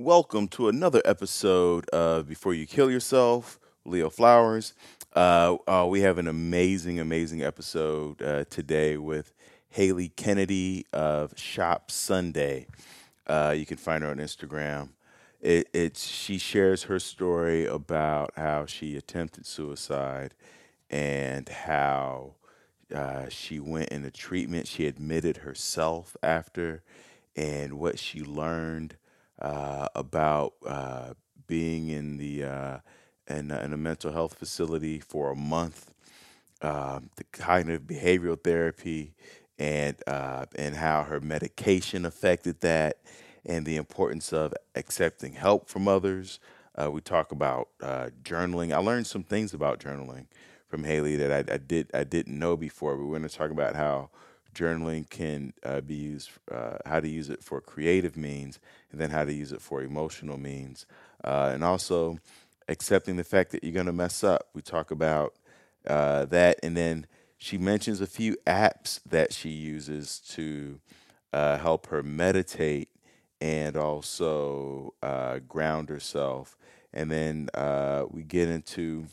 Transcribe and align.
Welcome 0.00 0.48
to 0.48 0.68
another 0.68 1.02
episode 1.04 1.86
of 1.90 2.26
Before 2.26 2.54
You 2.54 2.66
Kill 2.66 2.90
Yourself, 2.90 3.60
Leo 3.84 4.08
Flowers. 4.08 4.72
Uh, 5.14 5.58
uh, 5.68 5.86
we 5.86 6.00
have 6.00 6.16
an 6.16 6.26
amazing, 6.26 6.98
amazing 6.98 7.42
episode 7.42 8.22
uh, 8.22 8.44
today 8.48 8.96
with 8.96 9.34
Haley 9.68 10.08
Kennedy 10.08 10.86
of 10.94 11.38
Shop 11.38 11.90
Sunday. 11.90 12.66
Uh, 13.26 13.54
you 13.54 13.66
can 13.66 13.76
find 13.76 14.02
her 14.02 14.08
on 14.08 14.16
Instagram. 14.16 14.88
It, 15.38 15.68
it's 15.74 16.06
she 16.06 16.38
shares 16.38 16.84
her 16.84 16.98
story 16.98 17.66
about 17.66 18.32
how 18.38 18.64
she 18.64 18.96
attempted 18.96 19.44
suicide 19.44 20.32
and 20.88 21.46
how 21.46 22.36
uh, 22.92 23.28
she 23.28 23.60
went 23.60 23.90
into 23.90 24.10
treatment. 24.10 24.66
She 24.66 24.86
admitted 24.86 25.36
herself 25.38 26.16
after, 26.22 26.82
and 27.36 27.74
what 27.74 27.98
she 27.98 28.22
learned 28.22 28.96
uh, 29.40 29.88
about 29.94 30.54
uh, 30.66 31.14
being 31.46 31.88
in 31.88 32.16
the 32.18 32.44
uh, 32.44 32.78
in, 33.28 33.50
in, 33.50 33.72
a 33.72 33.76
mental 33.76 34.12
health 34.12 34.34
facility 34.34 34.98
for 34.98 35.30
a 35.30 35.36
month, 35.36 35.92
um, 36.62 37.10
the 37.16 37.24
of 37.72 37.82
behavioral 37.82 38.42
therapy, 38.42 39.14
and 39.58 39.96
uh, 40.06 40.46
and 40.56 40.76
how 40.76 41.04
her 41.04 41.20
medication 41.20 42.04
affected 42.04 42.60
that, 42.60 42.98
and 43.44 43.64
the 43.66 43.76
importance 43.76 44.32
of 44.32 44.54
accepting 44.74 45.32
help 45.32 45.68
from 45.68 45.88
others. 45.88 46.40
Uh, 46.80 46.90
we 46.90 47.00
talk 47.00 47.32
about 47.32 47.68
uh, 47.82 48.08
journaling. 48.22 48.72
I 48.72 48.78
learned 48.78 49.06
some 49.06 49.24
things 49.24 49.52
about 49.52 49.80
journaling 49.80 50.26
from 50.68 50.84
Haley 50.84 51.16
that 51.16 51.50
I, 51.50 51.54
I 51.54 51.56
did 51.58 51.90
I 51.92 52.04
didn't 52.04 52.38
know 52.38 52.56
before. 52.56 52.96
We're 52.96 53.18
going 53.18 53.28
to 53.28 53.36
talk 53.36 53.50
about 53.50 53.74
how 53.74 54.10
journaling 54.54 55.08
can 55.08 55.52
uh, 55.64 55.80
be 55.80 55.94
used, 55.94 56.30
uh, 56.50 56.78
how 56.86 57.00
to 57.00 57.08
use 57.08 57.30
it 57.30 57.42
for 57.42 57.60
creative 57.60 58.16
means, 58.16 58.58
and 58.90 59.00
then 59.00 59.10
how 59.10 59.24
to 59.24 59.32
use 59.32 59.52
it 59.52 59.60
for 59.60 59.82
emotional 59.82 60.38
means, 60.38 60.86
uh, 61.24 61.50
and 61.52 61.64
also 61.64 62.18
accepting 62.68 63.16
the 63.16 63.24
fact 63.24 63.50
that 63.52 63.64
you're 63.64 63.72
going 63.72 63.86
to 63.86 63.92
mess 63.92 64.22
up. 64.24 64.48
We 64.54 64.62
talk 64.62 64.90
about 64.90 65.34
uh, 65.86 66.26
that, 66.26 66.58
and 66.62 66.76
then 66.76 67.06
she 67.38 67.58
mentions 67.58 68.00
a 68.00 68.06
few 68.06 68.36
apps 68.46 69.00
that 69.08 69.32
she 69.32 69.50
uses 69.50 70.20
to 70.30 70.80
uh, 71.32 71.58
help 71.58 71.86
her 71.86 72.02
meditate 72.02 72.90
and 73.40 73.76
also 73.76 74.94
uh, 75.02 75.38
ground 75.48 75.88
herself. 75.88 76.56
And 76.92 77.10
then 77.10 77.48
we 78.10 78.22
get 78.24 78.48
into 78.48 79.06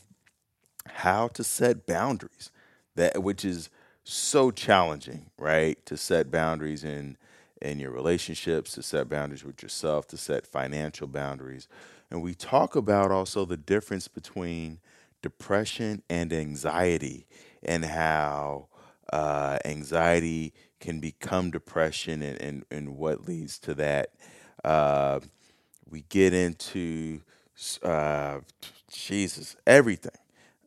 how 0.86 1.28
to 1.28 1.44
set 1.44 1.86
boundaries, 1.86 2.50
that 2.96 3.22
which 3.22 3.44
is 3.44 3.70
so 4.08 4.50
challenging, 4.50 5.26
right? 5.38 5.84
To 5.86 5.96
set 5.96 6.30
boundaries 6.30 6.84
in 6.84 7.16
in 7.60 7.80
your 7.80 7.90
relationships, 7.90 8.72
to 8.72 8.82
set 8.82 9.08
boundaries 9.08 9.44
with 9.44 9.62
yourself, 9.62 10.06
to 10.06 10.16
set 10.16 10.46
financial 10.46 11.08
boundaries. 11.08 11.66
And 12.10 12.22
we 12.22 12.34
talk 12.34 12.76
about 12.76 13.10
also 13.10 13.44
the 13.44 13.56
difference 13.56 14.06
between 14.06 14.78
depression 15.22 16.02
and 16.08 16.32
anxiety 16.32 17.26
and 17.62 17.84
how 17.84 18.68
uh, 19.12 19.58
anxiety 19.64 20.54
can 20.78 21.00
become 21.00 21.50
depression 21.50 22.22
and, 22.22 22.40
and, 22.40 22.64
and 22.70 22.96
what 22.96 23.26
leads 23.26 23.58
to 23.58 23.74
that. 23.74 24.12
Uh, 24.64 25.18
we 25.90 26.04
get 26.08 26.32
into 26.32 27.20
uh, 27.82 28.38
Jesus, 28.90 29.56
everything. 29.66 30.12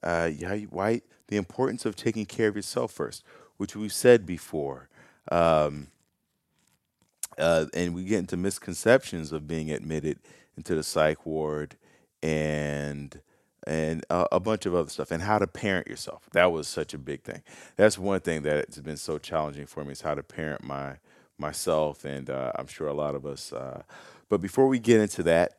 Uh, 0.03 0.29
why 0.69 1.01
the 1.31 1.37
importance 1.37 1.85
of 1.85 1.95
taking 1.95 2.25
care 2.25 2.49
of 2.49 2.57
yourself 2.57 2.91
first, 2.91 3.23
which 3.55 3.73
we've 3.73 3.93
said 3.93 4.25
before. 4.25 4.89
Um, 5.31 5.87
uh, 7.37 7.67
and 7.73 7.95
we 7.95 8.03
get 8.03 8.19
into 8.19 8.35
misconceptions 8.35 9.31
of 9.31 9.47
being 9.47 9.71
admitted 9.71 10.19
into 10.57 10.75
the 10.75 10.83
psych 10.83 11.25
ward 11.25 11.77
and 12.21 13.21
and 13.65 14.03
a, 14.09 14.27
a, 14.33 14.39
bunch 14.39 14.65
of 14.65 14.75
other 14.75 14.89
stuff 14.89 15.11
and 15.11 15.21
how 15.21 15.39
to 15.39 15.47
parent 15.47 15.87
yourself 15.87 16.27
that 16.33 16.51
was 16.51 16.67
such 16.67 16.93
a 16.93 16.97
big 16.97 17.21
thing 17.21 17.41
that's 17.77 17.97
one 17.97 18.19
thing 18.19 18.41
that's 18.41 18.79
been 18.79 18.97
so 18.97 19.17
challenging 19.17 19.65
for 19.65 19.85
me 19.85 19.91
is 19.91 20.01
how 20.01 20.13
to 20.13 20.23
parent 20.23 20.63
my 20.63 20.97
myself 21.37 22.03
and 22.03 22.29
uh, 22.29 22.51
i'm 22.55 22.67
sure 22.67 22.87
a 22.87 22.93
lot 22.93 23.15
of 23.15 23.25
us 23.25 23.53
uh, 23.53 23.81
but 24.29 24.41
before 24.41 24.67
we 24.67 24.79
get 24.79 24.99
into 24.99 25.23
that 25.23 25.53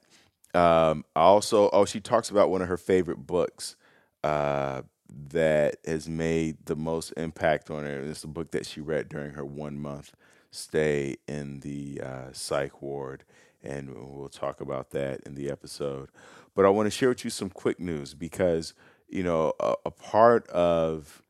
um, 0.54 1.04
I 1.16 1.22
also 1.22 1.70
oh 1.72 1.84
she 1.84 2.00
talks 2.00 2.28
about 2.28 2.50
one 2.50 2.60
of 2.60 2.68
her 2.68 2.76
favorite 2.76 3.26
books 3.26 3.76
uh, 4.22 4.82
that 5.30 5.76
has 5.84 6.08
made 6.08 6.56
the 6.66 6.76
most 6.76 7.12
impact 7.16 7.70
on 7.70 7.84
her. 7.84 8.00
It's 8.00 8.24
a 8.24 8.28
book 8.28 8.50
that 8.52 8.66
she 8.66 8.80
read 8.80 9.08
during 9.08 9.32
her 9.32 9.44
one 9.44 9.78
month 9.78 10.12
stay 10.52 11.16
in 11.26 11.60
the 11.60 12.00
uh, 12.00 12.32
psych 12.32 12.80
ward, 12.80 13.24
and 13.64 13.90
we'll 13.94 14.28
talk 14.28 14.60
about 14.60 14.90
that 14.90 15.20
in 15.22 15.34
the 15.34 15.50
episode. 15.50 16.10
But 16.54 16.66
I 16.66 16.68
want 16.68 16.86
to 16.86 16.90
share 16.90 17.08
with 17.08 17.24
you 17.24 17.30
some 17.30 17.50
quick 17.50 17.80
news 17.80 18.14
because 18.14 18.74
you 19.08 19.22
know 19.22 19.54
a, 19.58 19.74
a 19.86 19.90
part 19.90 20.46
of 20.48 21.22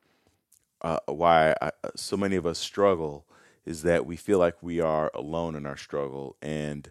uh, 0.83 0.99
why 1.07 1.55
I, 1.63 1.71
so 1.97 2.17
many 2.17 2.37
of 2.37 2.45
us 2.45 2.59
struggle 2.59 3.25
is 3.65 3.83
that 3.83 4.05
we 4.05 4.17
feel 4.17 4.39
like 4.39 4.61
we 4.61 4.81
are 4.81 5.11
alone 5.15 5.55
in 5.55 5.65
our 5.65 5.77
struggle, 5.77 6.37
and 6.43 6.91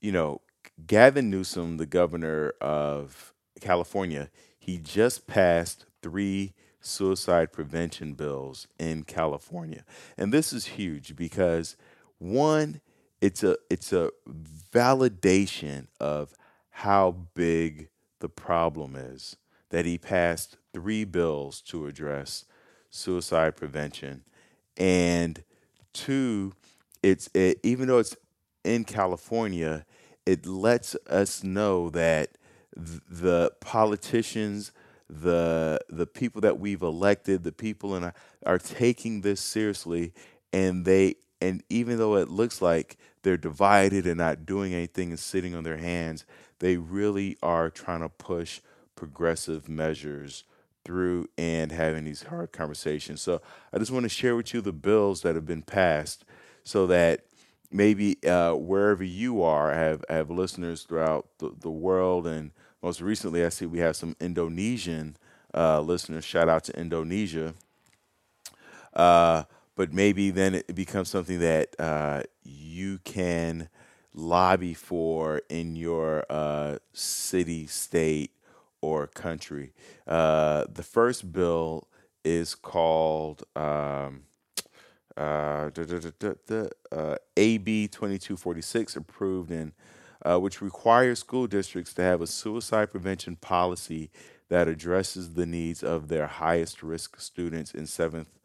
you 0.00 0.12
know 0.12 0.40
Gavin 0.86 1.30
Newsom, 1.30 1.76
the 1.76 1.86
governor 1.86 2.54
of 2.60 3.32
California, 3.60 4.30
he 4.58 4.78
just 4.78 5.26
passed 5.26 5.86
three 6.02 6.54
suicide 6.80 7.52
prevention 7.52 8.14
bills 8.14 8.68
in 8.78 9.04
California. 9.04 9.84
And 10.16 10.32
this 10.32 10.52
is 10.52 10.66
huge 10.66 11.16
because 11.16 11.76
one, 12.18 12.80
it's 13.20 13.42
a 13.42 13.56
it's 13.68 13.92
a 13.92 14.10
validation 14.72 15.88
of 16.00 16.34
how 16.70 17.16
big 17.34 17.88
the 18.20 18.28
problem 18.28 18.94
is 18.96 19.36
that 19.70 19.84
he 19.84 19.98
passed 19.98 20.56
three 20.72 21.04
bills 21.04 21.60
to 21.62 21.86
address 21.86 22.44
suicide 22.90 23.56
prevention. 23.56 24.22
And 24.76 25.42
two, 25.92 26.52
it's 27.02 27.28
it, 27.34 27.58
even 27.62 27.88
though 27.88 27.98
it's 27.98 28.16
in 28.64 28.84
California, 28.84 29.84
it 30.26 30.46
lets 30.46 30.94
us 31.08 31.42
know 31.42 31.90
that 31.90 32.38
the 32.76 33.50
politicians, 33.60 34.72
the 35.08 35.78
the 35.88 36.06
people 36.06 36.40
that 36.42 36.58
we've 36.58 36.82
elected, 36.82 37.42
the 37.42 37.52
people 37.52 37.94
our, 37.94 38.14
are 38.44 38.58
taking 38.58 39.22
this 39.22 39.40
seriously, 39.40 40.12
and 40.52 40.84
they 40.84 41.16
and 41.40 41.62
even 41.68 41.98
though 41.98 42.16
it 42.16 42.28
looks 42.28 42.60
like 42.60 42.96
they're 43.22 43.36
divided 43.36 44.06
and 44.06 44.18
not 44.18 44.44
doing 44.44 44.74
anything 44.74 45.10
and 45.10 45.18
sitting 45.18 45.54
on 45.54 45.64
their 45.64 45.76
hands, 45.76 46.24
they 46.58 46.76
really 46.76 47.36
are 47.42 47.70
trying 47.70 48.00
to 48.00 48.08
push 48.08 48.60
progressive 48.96 49.68
measures 49.68 50.44
through 50.84 51.28
and 51.36 51.70
having 51.70 52.04
these 52.04 52.24
hard 52.24 52.50
conversations. 52.50 53.20
So 53.20 53.40
I 53.72 53.78
just 53.78 53.90
want 53.90 54.04
to 54.04 54.08
share 54.08 54.36
with 54.36 54.52
you 54.54 54.60
the 54.60 54.72
bills 54.72 55.22
that 55.22 55.34
have 55.34 55.46
been 55.46 55.62
passed 55.62 56.24
so 56.64 56.86
that 56.88 57.24
maybe 57.70 58.16
uh, 58.26 58.54
wherever 58.54 59.04
you 59.04 59.42
are, 59.42 59.72
I 59.72 59.76
have 59.76 60.04
have 60.08 60.30
listeners 60.30 60.82
throughout 60.82 61.26
the, 61.38 61.52
the 61.60 61.70
world 61.70 62.26
and 62.26 62.50
most 62.82 63.00
recently, 63.00 63.44
I 63.44 63.48
see 63.48 63.66
we 63.66 63.80
have 63.80 63.96
some 63.96 64.16
Indonesian 64.20 65.16
uh, 65.54 65.80
listeners. 65.80 66.24
Shout 66.24 66.48
out 66.48 66.64
to 66.64 66.78
Indonesia. 66.78 67.54
Uh, 68.94 69.44
but 69.76 69.92
maybe 69.92 70.30
then 70.30 70.54
it 70.54 70.74
becomes 70.74 71.08
something 71.08 71.38
that 71.40 71.74
uh, 71.78 72.22
you 72.42 72.98
can 73.04 73.68
lobby 74.12 74.74
for 74.74 75.42
in 75.48 75.76
your 75.76 76.24
uh, 76.28 76.78
city, 76.92 77.66
state, 77.66 78.32
or 78.80 79.06
country. 79.06 79.72
Uh, 80.06 80.64
the 80.72 80.82
first 80.82 81.32
bill 81.32 81.86
is 82.24 82.54
called 82.54 83.44
um, 83.56 84.22
uh, 85.16 85.70
AB 87.36 87.88
2246, 87.88 88.96
approved 88.96 89.50
in 89.50 89.72
uh, 90.24 90.38
which 90.38 90.60
requires 90.60 91.20
school 91.20 91.46
districts 91.46 91.94
to 91.94 92.02
have 92.02 92.20
a 92.20 92.26
suicide 92.26 92.90
prevention 92.90 93.36
policy 93.36 94.10
that 94.48 94.68
addresses 94.68 95.34
the 95.34 95.46
needs 95.46 95.82
of 95.82 96.08
their 96.08 96.26
highest 96.26 96.82
risk 96.82 97.20
students 97.20 97.72
in 97.72 97.86
seventh 97.86 98.38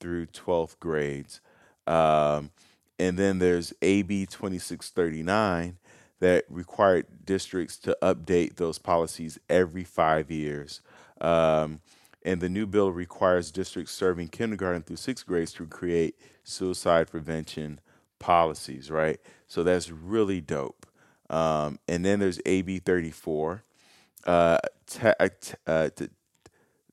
through 0.00 0.26
12th 0.26 0.78
grades. 0.80 1.40
Um, 1.86 2.50
and 2.98 3.18
then 3.18 3.38
there's 3.38 3.72
AB 3.82 4.26
2639 4.26 5.78
that 6.20 6.44
required 6.48 7.06
districts 7.24 7.76
to 7.78 7.96
update 8.00 8.56
those 8.56 8.78
policies 8.78 9.38
every 9.48 9.84
five 9.84 10.30
years. 10.30 10.80
Um, 11.20 11.80
and 12.24 12.40
the 12.40 12.48
new 12.48 12.66
bill 12.66 12.92
requires 12.92 13.50
districts 13.50 13.92
serving 13.92 14.28
kindergarten 14.28 14.82
through 14.82 14.96
sixth 14.96 15.26
grades 15.26 15.52
to 15.54 15.66
create 15.66 16.16
suicide 16.44 17.10
prevention 17.10 17.80
policies, 18.18 18.90
right? 18.90 19.20
So 19.48 19.64
that's 19.64 19.90
really 19.90 20.40
dope. 20.40 20.86
Um, 21.32 21.78
and 21.88 22.04
then 22.04 22.20
there's 22.20 22.40
AB 22.46 22.78
34. 22.80 23.64
Uh, 24.24 24.58
ta- 24.86 25.14
uh, 25.18 25.28
uh 25.66 25.90
t- 25.96 26.08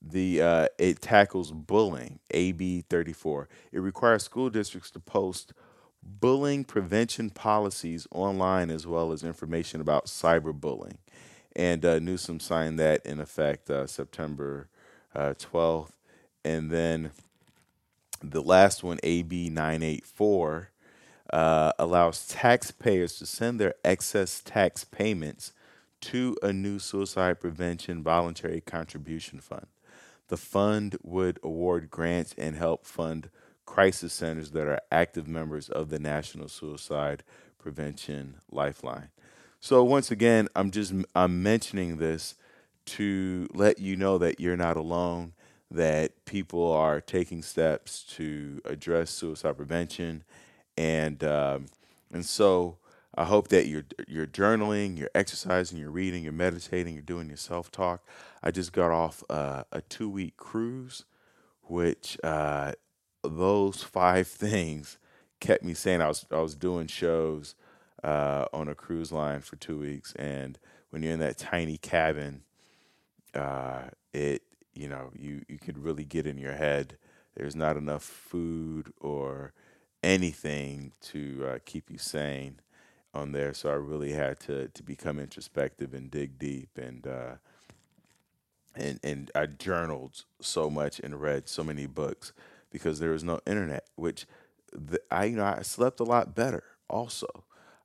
the 0.02 0.42
uh, 0.42 0.68
it 0.78 1.02
tackles 1.02 1.52
bullying. 1.52 2.20
AB 2.32 2.86
34. 2.90 3.50
It 3.72 3.80
requires 3.80 4.24
school 4.24 4.50
districts 4.50 4.92
to 4.92 5.00
post 5.00 5.54
bullying 6.02 6.64
prevention 6.64 7.30
policies 7.30 8.08
online 8.12 8.70
as 8.70 8.88
well 8.88 9.12
as 9.12 9.24
information 9.24 9.82
about 9.82 10.06
cyberbullying. 10.06 10.98
And 11.56 11.84
uh, 11.84 12.00
Newsom 12.00 12.40
signed 12.40 12.80
that 12.80 13.06
in 13.06 13.20
effect 13.20 13.70
uh, 13.70 13.86
September 13.86 14.70
uh, 15.14 15.34
12th. 15.38 15.92
And 16.46 16.72
then 16.72 17.12
the 18.24 18.42
last 18.42 18.84
one, 18.84 19.00
AB 19.04 19.50
984, 19.50 20.70
uh, 21.32 21.72
allows 21.78 22.28
taxpayers 22.28 23.18
to 23.18 23.26
send 23.26 23.60
their 23.60 23.76
excess 23.84 24.42
tax 24.42 24.84
payments 24.84 25.54
to 26.02 26.38
a 26.42 26.54
new 26.54 26.80
suicide 26.80 27.40
prevention 27.40 28.02
voluntary 28.04 28.62
contribution 28.62 29.40
fund. 29.40 29.68
The 30.30 30.38
fund 30.38 30.98
would 31.04 31.40
award 31.44 31.90
grants 31.90 32.34
and 32.38 32.56
help 32.56 32.86
fund 32.86 33.30
crisis 33.66 34.14
centers 34.14 34.52
that 34.52 34.68
are 34.68 34.80
active 34.92 35.28
members 35.28 35.70
of 35.70 35.90
the 35.90 36.00
National 36.00 36.48
Suicide 36.48 37.24
Prevention 37.58 38.38
Lifeline. 38.52 39.10
So 39.60 39.84
once 39.84 40.10
again, 40.10 40.48
I'm 40.56 40.72
just 40.72 40.94
I'm 41.16 41.44
mentioning 41.44 41.98
this 41.98 42.36
to 42.86 43.48
let 43.54 43.80
you 43.80 43.96
know 43.96 44.18
that 44.18 44.40
you're 44.40 44.58
not 44.58 44.78
alone, 44.78 45.34
that 45.70 46.26
people 46.26 46.72
are 46.72 47.02
taking 47.02 47.44
steps 47.44 48.04
to 48.16 48.62
address 48.66 49.12
suicide 49.12 49.58
prevention, 49.58 50.24
and 50.80 51.26
um, 51.26 51.66
and 52.12 52.26
so 52.26 52.78
I 53.14 53.26
hope 53.26 53.50
that 53.50 53.68
you're 53.68 53.84
you're 54.08 54.26
journaling, 54.26 54.98
you're 54.98 55.12
exercising, 55.14 55.78
you're 55.78 55.92
reading, 55.92 56.24
you're 56.24 56.32
meditating, 56.32 56.94
you're 56.94 57.04
doing 57.04 57.28
your 57.28 57.38
self 57.38 57.70
talk. 57.70 58.02
I 58.42 58.52
just 58.52 58.72
got 58.72 58.90
off 58.90 59.22
uh, 59.30 59.64
a 59.74 59.82
two 59.82 60.10
week 60.10 60.38
cruise, 60.38 61.04
which 61.64 62.18
uh, 62.24 62.72
those 63.24 63.84
five 63.84 64.28
things 64.30 64.98
kept 65.42 65.64
me 65.64 65.74
sane. 65.74 66.00
I 66.00 66.08
was 66.08 66.26
I 66.32 66.40
was 66.40 66.56
doing 66.56 66.88
shows 66.88 67.56
uh, 68.02 68.46
on 68.54 68.70
a 68.70 68.76
cruise 68.76 69.12
line 69.12 69.42
for 69.42 69.58
two 69.58 69.80
weeks, 69.80 70.14
and 70.16 70.58
when 70.92 71.04
you're 71.04 71.14
in 71.14 71.20
that 71.20 71.38
tiny 71.38 71.76
cabin, 71.76 72.44
uh, 73.36 73.90
it 74.14 74.44
you 74.74 74.88
know 74.88 75.12
you 75.14 75.44
you 75.50 75.58
could 75.58 75.78
really 75.78 76.06
get 76.06 76.26
in 76.26 76.38
your 76.38 76.54
head. 76.54 76.96
There's 77.36 77.56
not 77.56 77.76
enough 77.76 78.04
food 78.04 78.94
or 79.02 79.54
anything 80.04 80.94
to 81.02 81.46
uh, 81.48 81.58
keep 81.66 81.90
you 81.90 81.98
sane 81.98 82.60
on 83.14 83.32
there, 83.32 83.54
so 83.54 83.70
I 83.70 83.74
really 83.74 84.14
had 84.14 84.40
to 84.42 84.68
to 84.70 84.84
become 84.84 85.20
introspective 85.20 85.94
and 85.94 86.10
dig 86.12 86.38
deep 86.40 86.78
and. 86.78 87.06
Uh, 87.06 87.36
and, 88.76 89.00
and 89.04 89.32
I 89.36 89.48
journaled 89.48 90.24
so 90.40 90.70
much 90.70 91.00
and 91.00 91.20
read 91.20 91.50
so 91.50 91.64
many 91.64 91.86
books 91.86 92.32
because 92.72 93.00
there 93.00 93.12
was 93.12 93.24
no 93.24 93.40
internet, 93.46 93.86
which 93.96 94.26
the, 94.72 95.02
I 95.12 95.26
you 95.26 95.38
know 95.38 95.46
I 95.46 95.62
slept 95.64 96.00
a 96.00 96.04
lot 96.04 96.36
better 96.36 96.64
also. 96.90 97.28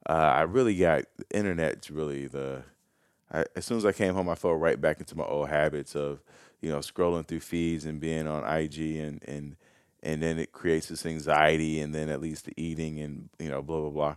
Uh, 0.09 0.13
I 0.13 0.43
really 0.43 0.77
got 0.77 1.05
the 1.17 1.25
internet's 1.37 1.91
really 1.91 2.27
the. 2.27 2.65
I, 3.33 3.45
as 3.57 3.65
soon 3.65 3.79
as 3.79 3.87
I 3.87 3.93
came 3.93 4.15
home, 4.15 4.29
I 4.29 4.35
fell 4.35 4.55
right 4.55 4.81
back 4.81 5.01
into 5.01 5.17
my 5.17 5.25
old 5.25 5.49
habits 5.49 5.97
of, 5.97 6.23
you 6.61 6.71
know, 6.71 6.79
scrolling 6.79 7.27
through 7.27 7.41
feeds 7.41 7.87
and 7.87 7.99
being 7.99 8.29
on 8.29 8.45
IG 8.45 8.79
and 8.99 9.23
and 9.27 9.57
and 10.05 10.23
then 10.23 10.39
it 10.39 10.53
creates 10.53 10.89
this 10.89 11.07
anxiety 11.07 11.81
and 11.81 11.95
then 11.95 12.09
at 12.09 12.21
least 12.21 12.45
the 12.45 12.53
eating 12.57 13.01
and 13.01 13.29
you 13.39 13.51
know 13.51 13.63
blah 13.63 13.81
blah 13.81 13.91
blah. 13.91 14.17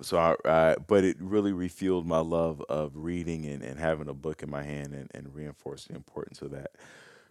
So 0.00 0.18
I, 0.18 0.76
but 0.86 1.04
it 1.04 1.16
really 1.20 1.52
refueled 1.52 2.06
my 2.06 2.20
love 2.20 2.62
of 2.68 2.92
reading 2.94 3.44
and, 3.44 3.62
and 3.62 3.78
having 3.78 4.08
a 4.08 4.14
book 4.14 4.42
in 4.42 4.50
my 4.50 4.62
hand 4.62 4.94
and, 4.94 5.10
and 5.12 5.34
reinforced 5.34 5.88
the 5.88 5.94
importance 5.94 6.40
of 6.40 6.50
that. 6.52 6.70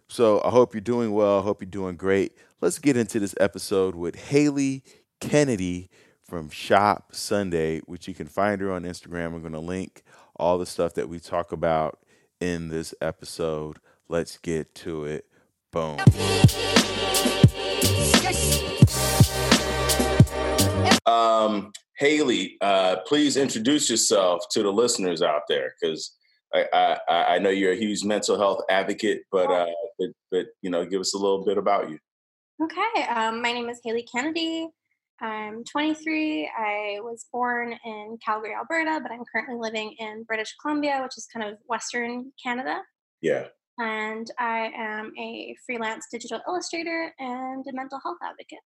So 0.06 0.40
I 0.44 0.50
hope 0.50 0.74
you're 0.74 0.80
doing 0.80 1.12
well. 1.12 1.40
I 1.40 1.42
hope 1.42 1.60
you're 1.60 1.70
doing 1.70 1.96
great. 1.96 2.36
Let's 2.60 2.78
get 2.78 2.96
into 2.96 3.18
this 3.18 3.34
episode 3.40 3.94
with 3.96 4.14
Haley 4.14 4.84
Kennedy 5.20 5.90
from 6.22 6.50
Shop 6.50 7.08
Sunday, 7.12 7.80
which 7.80 8.06
you 8.06 8.14
can 8.14 8.28
find 8.28 8.60
her 8.60 8.70
on 8.70 8.84
Instagram. 8.84 9.34
I'm 9.34 9.40
going 9.40 9.52
to 9.52 9.58
link 9.58 10.02
all 10.36 10.58
the 10.58 10.66
stuff 10.66 10.94
that 10.94 11.08
we 11.08 11.18
talk 11.18 11.50
about 11.50 11.98
in 12.40 12.68
this 12.68 12.94
episode. 13.00 13.78
Let's 14.08 14.38
get 14.38 14.74
to 14.76 15.04
it. 15.04 15.26
Boom. 15.70 15.98
Um, 21.06 21.72
Haley, 21.98 22.56
uh, 22.60 22.96
please 23.06 23.36
introduce 23.36 23.90
yourself 23.90 24.44
to 24.52 24.62
the 24.62 24.72
listeners 24.72 25.22
out 25.22 25.42
there 25.48 25.72
because 25.80 26.16
I, 26.54 26.98
I, 27.08 27.14
I, 27.34 27.38
know 27.38 27.50
you're 27.50 27.72
a 27.72 27.76
huge 27.76 28.04
mental 28.04 28.38
health 28.38 28.60
advocate, 28.70 29.22
but, 29.32 29.50
uh, 29.50 29.66
but, 29.98 30.08
but, 30.30 30.46
you 30.62 30.70
know, 30.70 30.84
give 30.84 31.00
us 31.00 31.14
a 31.14 31.18
little 31.18 31.44
bit 31.44 31.58
about 31.58 31.90
you. 31.90 31.98
Okay. 32.62 33.04
Um, 33.04 33.42
my 33.42 33.52
name 33.52 33.68
is 33.68 33.80
Haley 33.84 34.06
Kennedy. 34.12 34.68
I'm 35.20 35.64
23. 35.64 36.50
I 36.56 36.98
was 37.00 37.26
born 37.32 37.74
in 37.84 38.18
Calgary, 38.24 38.54
Alberta, 38.54 39.00
but 39.00 39.12
I'm 39.12 39.22
currently 39.32 39.56
living 39.56 39.94
in 39.98 40.24
British 40.24 40.54
Columbia, 40.60 41.00
which 41.02 41.16
is 41.16 41.26
kind 41.32 41.48
of 41.48 41.58
Western 41.66 42.32
Canada. 42.42 42.82
Yeah. 43.20 43.46
And 43.78 44.30
I 44.38 44.70
am 44.76 45.12
a 45.18 45.56
freelance 45.64 46.06
digital 46.10 46.40
illustrator 46.46 47.12
and 47.18 47.64
a 47.66 47.72
mental 47.72 48.00
health 48.02 48.18
advocate. 48.22 48.60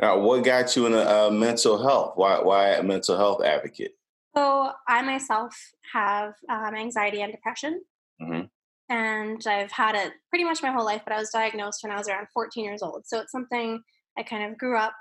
Now, 0.00 0.18
what 0.18 0.44
got 0.44 0.74
you 0.76 0.86
into 0.86 0.98
uh, 0.98 1.30
mental 1.30 1.82
health? 1.82 2.12
Why, 2.16 2.40
why 2.40 2.68
a 2.70 2.82
mental 2.82 3.16
health 3.16 3.44
advocate? 3.44 3.92
So, 4.36 4.70
I 4.86 5.02
myself 5.02 5.54
have 5.92 6.34
um, 6.48 6.74
anxiety 6.74 7.22
and 7.22 7.32
depression. 7.32 7.82
Mm-hmm. 8.20 8.46
And 8.90 9.42
I've 9.46 9.72
had 9.72 9.94
it 9.94 10.12
pretty 10.30 10.44
much 10.44 10.62
my 10.62 10.70
whole 10.70 10.84
life, 10.84 11.02
but 11.04 11.14
I 11.14 11.18
was 11.18 11.30
diagnosed 11.30 11.80
when 11.82 11.92
I 11.92 11.96
was 11.96 12.08
around 12.08 12.28
14 12.32 12.64
years 12.64 12.82
old. 12.82 13.04
So, 13.06 13.20
it's 13.20 13.32
something 13.32 13.82
I 14.16 14.22
kind 14.22 14.50
of 14.50 14.58
grew 14.58 14.76
up 14.76 14.94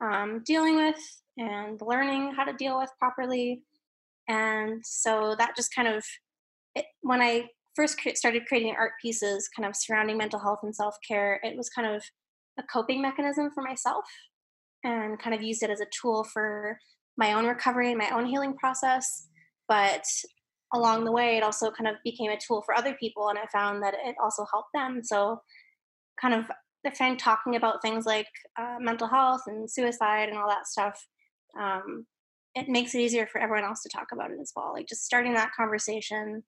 um, 0.00 0.42
dealing 0.44 0.76
with 0.76 0.98
and 1.38 1.80
learning 1.80 2.34
how 2.34 2.44
to 2.44 2.52
deal 2.52 2.78
with 2.78 2.90
properly. 2.98 3.62
And 4.28 4.84
so 4.84 5.34
that 5.38 5.56
just 5.56 5.74
kind 5.74 5.88
of, 5.88 6.04
it, 6.74 6.86
when 7.00 7.20
I 7.20 7.48
first 7.74 7.98
started 8.14 8.46
creating 8.46 8.74
art 8.78 8.92
pieces 9.00 9.48
kind 9.54 9.68
of 9.68 9.76
surrounding 9.76 10.16
mental 10.16 10.38
health 10.40 10.60
and 10.62 10.74
self 10.74 10.96
care, 11.06 11.40
it 11.42 11.56
was 11.56 11.68
kind 11.70 11.94
of 11.94 12.02
a 12.58 12.62
coping 12.64 13.00
mechanism 13.00 13.50
for 13.54 13.62
myself 13.62 14.04
and 14.84 15.18
kind 15.18 15.34
of 15.34 15.42
used 15.42 15.62
it 15.62 15.70
as 15.70 15.80
a 15.80 15.86
tool 16.00 16.24
for 16.24 16.78
my 17.16 17.32
own 17.32 17.46
recovery 17.46 17.90
and 17.90 17.98
my 17.98 18.10
own 18.10 18.26
healing 18.26 18.54
process. 18.56 19.28
But 19.68 20.04
along 20.74 21.04
the 21.04 21.12
way, 21.12 21.36
it 21.36 21.42
also 21.42 21.70
kind 21.70 21.88
of 21.88 21.96
became 22.04 22.30
a 22.30 22.38
tool 22.38 22.62
for 22.62 22.74
other 22.74 22.94
people, 22.98 23.28
and 23.28 23.38
I 23.38 23.46
found 23.52 23.82
that 23.82 23.94
it 24.04 24.16
also 24.22 24.44
helped 24.52 24.70
them. 24.74 25.00
So, 25.02 25.40
kind 26.20 26.34
of 26.34 26.46
I 26.86 26.90
find 26.90 27.18
talking 27.18 27.56
about 27.56 27.80
things 27.80 28.06
like 28.06 28.26
uh, 28.58 28.76
mental 28.80 29.06
health 29.06 29.42
and 29.46 29.70
suicide 29.70 30.28
and 30.28 30.36
all 30.36 30.48
that 30.48 30.66
stuff, 30.66 31.06
um, 31.58 32.06
it 32.54 32.68
makes 32.68 32.94
it 32.94 33.00
easier 33.00 33.26
for 33.26 33.40
everyone 33.40 33.64
else 33.64 33.82
to 33.82 33.88
talk 33.88 34.08
about 34.12 34.30
it 34.30 34.38
as 34.40 34.52
well. 34.56 34.72
Like 34.74 34.88
just 34.88 35.04
starting 35.04 35.34
that 35.34 35.52
conversation 35.56 36.42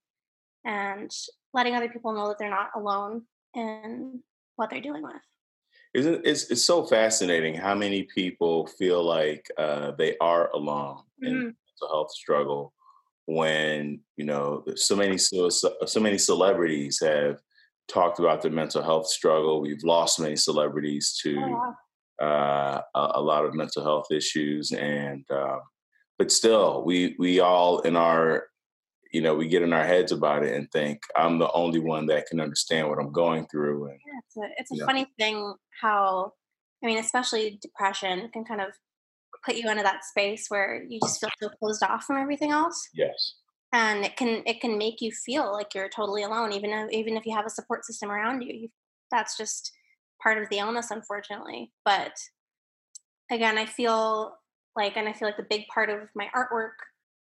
and 0.65 1.11
letting 1.53 1.75
other 1.75 1.89
people 1.89 2.13
know 2.13 2.29
that 2.29 2.39
they're 2.39 2.51
not 2.51 2.71
alone 2.75 3.23
in 3.55 4.21
what 4.57 4.71
they're 4.71 4.81
dealing 4.81 5.03
with. 5.03 5.21
Isn't 5.95 6.23
it's 6.25 6.51
it's 6.51 6.65
so 6.65 6.85
fascinating 6.85 7.55
how 7.55 7.75
many 7.75 8.03
people 8.15 8.67
feel 8.67 9.03
like 9.05 9.49
uh, 9.57 9.93
they 9.97 10.17
are 10.21 10.51
alone 10.53 11.03
mm-hmm. 11.23 11.27
in 11.27 11.35
mental 11.35 11.89
health 11.89 12.11
struggle 12.11 12.73
when 13.27 14.01
you 14.17 14.25
know 14.25 14.65
so 14.75 14.97
many 14.97 15.17
so, 15.19 15.49
so 15.49 16.01
many 16.01 16.19
celebrities 16.19 17.01
have 17.01 17.41
talked 17.87 18.19
about 18.19 18.43
their 18.43 18.51
mental 18.51 18.83
health 18.83 19.07
struggle. 19.07 19.61
We've 19.61 19.85
lost 19.85 20.19
many 20.19 20.37
celebrities 20.37 21.19
to 21.23 21.37
oh, 21.39 22.25
uh, 22.25 22.81
a, 22.95 23.11
a, 23.15 23.21
lot 23.21 23.45
of 23.45 23.55
mental 23.55 23.83
health 23.83 24.07
issues, 24.11 24.73
and 24.73 25.25
uh, 25.31 25.59
but 26.19 26.33
still, 26.33 26.85
we 26.85 27.15
we 27.19 27.41
all 27.41 27.81
in 27.81 27.97
our 27.97 28.49
you 29.15 29.23
know 29.23 29.35
we 29.35 29.49
get 29.49 29.63
in 29.63 29.73
our 29.73 29.85
heads 29.85 30.13
about 30.13 30.45
it 30.45 30.55
and 30.55 30.71
think 30.71 31.03
I'm 31.17 31.39
the 31.39 31.51
only 31.53 31.79
one 31.79 32.07
that 32.07 32.27
can 32.27 32.41
understand 32.41 32.89
what 32.89 32.99
I'm 32.99 33.13
going 33.13 33.47
through. 33.51 33.87
And 33.87 33.99
yeah, 34.07 34.21
it's 34.27 34.37
a, 34.37 34.61
it's 34.61 34.83
a 34.83 34.87
funny 34.87 35.03
know. 35.03 35.09
thing 35.19 35.55
how 35.81 36.33
I 36.83 36.87
mean, 36.87 36.99
especially 36.99 37.59
depression 37.63 38.29
can 38.33 38.45
kind 38.45 38.61
of 38.61 38.69
put 39.47 39.57
you 39.57 39.71
into 39.71 39.83
that 39.83 40.05
space 40.05 40.47
where 40.49 40.83
you 40.89 40.99
just 41.03 41.21
feel 41.21 41.31
so 41.41 41.49
closed 41.61 41.83
off 41.83 42.05
from 42.05 42.17
everything 42.17 42.51
else. 42.51 42.89
Yes 42.95 43.35
and 43.75 44.05
it 44.05 44.17
can 44.17 44.43
it 44.47 44.61
can 44.61 44.79
make 44.79 45.01
you 45.01 45.11
feel 45.11 45.53
like 45.53 45.75
you're 45.75 45.89
totally 45.89 46.23
alone 46.23 46.53
even 46.53 46.71
if, 46.71 46.91
even 46.93 47.17
if 47.17 47.27
you 47.27 47.35
have 47.35 47.45
a 47.45 47.51
support 47.51 47.85
system 47.85 48.11
around 48.11 48.41
you, 48.41 48.55
you 48.55 48.69
that's 49.11 49.37
just 49.37 49.73
part 50.23 50.41
of 50.41 50.49
the 50.49 50.59
illness 50.59 50.91
unfortunately 50.91 51.71
but 51.85 52.13
again 53.31 53.59
i 53.59 53.67
feel 53.67 54.33
like 54.77 54.97
and 54.97 55.09
i 55.09 55.13
feel 55.13 55.29
like 55.29 55.37
the 55.37 55.47
big 55.51 55.67
part 55.73 55.91
of 55.91 56.09
my 56.15 56.29
artwork 56.35 56.79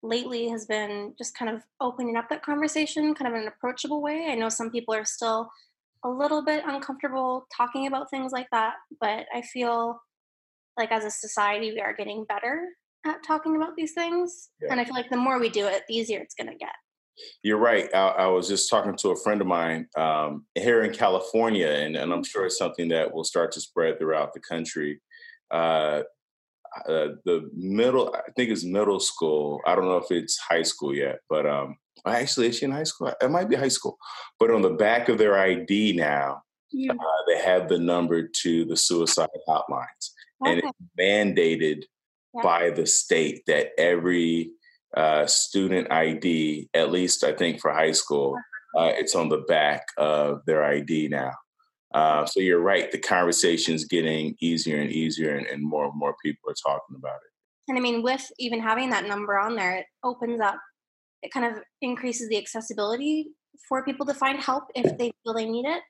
lately 0.08 0.50
has 0.50 0.66
been 0.66 1.14
just 1.18 1.38
kind 1.38 1.54
of 1.54 1.64
opening 1.82 2.16
up 2.16 2.30
that 2.30 2.44
conversation 2.44 3.14
kind 3.14 3.28
of 3.28 3.36
in 3.36 3.42
an 3.42 3.48
approachable 3.48 4.02
way 4.02 4.28
i 4.30 4.36
know 4.36 4.50
some 4.50 4.70
people 4.70 4.94
are 4.94 5.06
still 5.06 5.50
a 6.04 6.10
little 6.10 6.44
bit 6.44 6.64
uncomfortable 6.68 7.48
talking 7.56 7.88
about 7.88 8.10
things 8.10 8.32
like 8.32 8.48
that 8.52 8.76
but 9.02 9.26
i 9.34 9.42
feel 9.42 10.00
like 10.78 10.92
as 10.92 11.06
a 11.06 11.12
society 11.12 11.72
we 11.72 11.80
are 11.80 11.94
getting 11.94 12.26
better 12.26 12.68
at 13.06 13.24
talking 13.24 13.56
about 13.56 13.76
these 13.76 13.94
things. 13.94 14.50
Yeah. 14.62 14.70
And 14.72 14.80
I 14.80 14.86
feel 14.86 14.96
like 14.96 15.10
the 15.10 15.18
more 15.18 15.40
we 15.40 15.50
do 15.50 15.68
it, 15.68 15.84
the 15.88 15.96
easier 15.96 16.20
it's 16.20 16.36
going 16.36 16.50
to 16.50 16.58
get. 16.58 16.74
You're 17.44 17.60
right. 17.60 17.90
I, 17.94 18.08
I, 18.08 18.28
was 18.28 18.50
just 18.50 18.70
talking 18.70 18.96
to 18.98 19.10
a 19.12 19.16
friend 19.16 19.40
of 19.40 19.48
mine 19.48 19.88
um, 19.96 20.46
here 20.54 20.84
in 20.84 20.92
California, 20.92 21.70
and, 21.70 21.96
and, 21.96 22.12
I'm 22.12 22.26
sure 22.26 22.46
it's 22.46 22.58
something 22.58 22.90
that 22.90 23.14
will 23.14 23.24
start 23.24 23.54
to 23.54 23.62
spread 23.62 24.00
throughout 24.00 24.34
the 24.34 24.42
country. 24.42 25.00
Uh, 25.50 26.02
uh, 26.88 27.16
the 27.26 27.50
middle. 27.56 28.14
I 28.14 28.32
think 28.36 28.50
it's 28.50 28.64
middle 28.64 29.00
school. 29.00 29.62
I 29.66 29.76
don't 29.76 29.86
know 29.86 29.98
if 29.98 30.12
it's 30.12 30.38
high 30.38 30.64
school 30.64 30.94
yet, 30.94 31.20
but 31.30 31.46
um, 31.46 31.78
actually, 32.06 32.48
is 32.48 32.58
she 32.58 32.66
in 32.66 32.72
high 32.72 32.84
school? 32.84 33.14
It 33.22 33.32
might 33.32 33.50
be 33.50 33.56
high 33.56 33.70
school. 33.70 33.98
But 34.40 34.52
on 34.52 34.62
the 34.62 34.72
back 34.72 35.10
of 35.10 35.18
their 35.18 35.38
ID 35.38 35.94
now, 35.96 36.42
yeah. 36.72 36.94
uh, 36.94 37.22
they 37.28 37.40
have 37.40 37.70
the 37.70 37.80
number 37.80 38.28
to 38.28 38.66
the 38.66 38.78
suicide 38.78 39.30
hotlines, 39.48 40.12
okay. 40.46 40.52
and 40.52 40.60
it's 40.60 40.72
mandated 41.00 41.84
yeah. 42.34 42.42
by 42.44 42.70
the 42.70 42.86
state 42.86 43.44
that 43.48 43.70
every 43.78 44.52
uh, 44.96 45.26
student 45.26 45.92
ID, 45.92 46.70
at 46.74 46.92
least 46.92 47.24
I 47.24 47.34
think 47.34 47.60
for 47.60 47.72
high 47.72 47.92
school, 47.92 48.38
uh, 48.78 48.92
it's 48.94 49.16
on 49.16 49.30
the 49.30 49.44
back 49.48 49.88
of 49.98 50.42
their 50.46 50.64
ID 50.64 51.08
now. 51.10 51.34
Uh, 51.96 52.26
so 52.26 52.42
you're 52.42 52.60
right. 52.60 52.92
The 52.92 52.98
conversation 52.98 53.74
is 53.74 53.86
getting 53.86 54.36
easier 54.42 54.82
and 54.82 54.92
easier, 54.92 55.38
and, 55.38 55.48
and, 55.48 55.64
more 55.64 55.86
and 55.86 55.98
more 55.98 56.14
people 56.22 56.52
are 56.52 56.56
talking 56.62 56.98
about 56.98 57.16
it. 57.16 57.32
And 57.70 57.78
I 57.78 57.82
mean, 57.82 58.04
with 58.04 58.30
even 58.38 58.60
having 58.60 58.90
that 58.90 59.08
number 59.08 59.40
on 59.40 59.56
there, 59.56 59.78
it 59.78 59.86
opens 60.04 60.42
up. 60.42 60.60
It 61.24 61.32
kind 61.32 61.46
of 61.46 61.64
increases 61.82 62.28
the 62.28 62.38
accessibility 62.38 63.28
for 63.70 63.86
people 63.86 64.06
to 64.08 64.14
find 64.14 64.38
help 64.42 64.66
if 64.76 64.98
they 64.98 65.14
feel 65.24 65.34
they 65.34 65.50
need 65.50 65.66
it. 65.66 65.82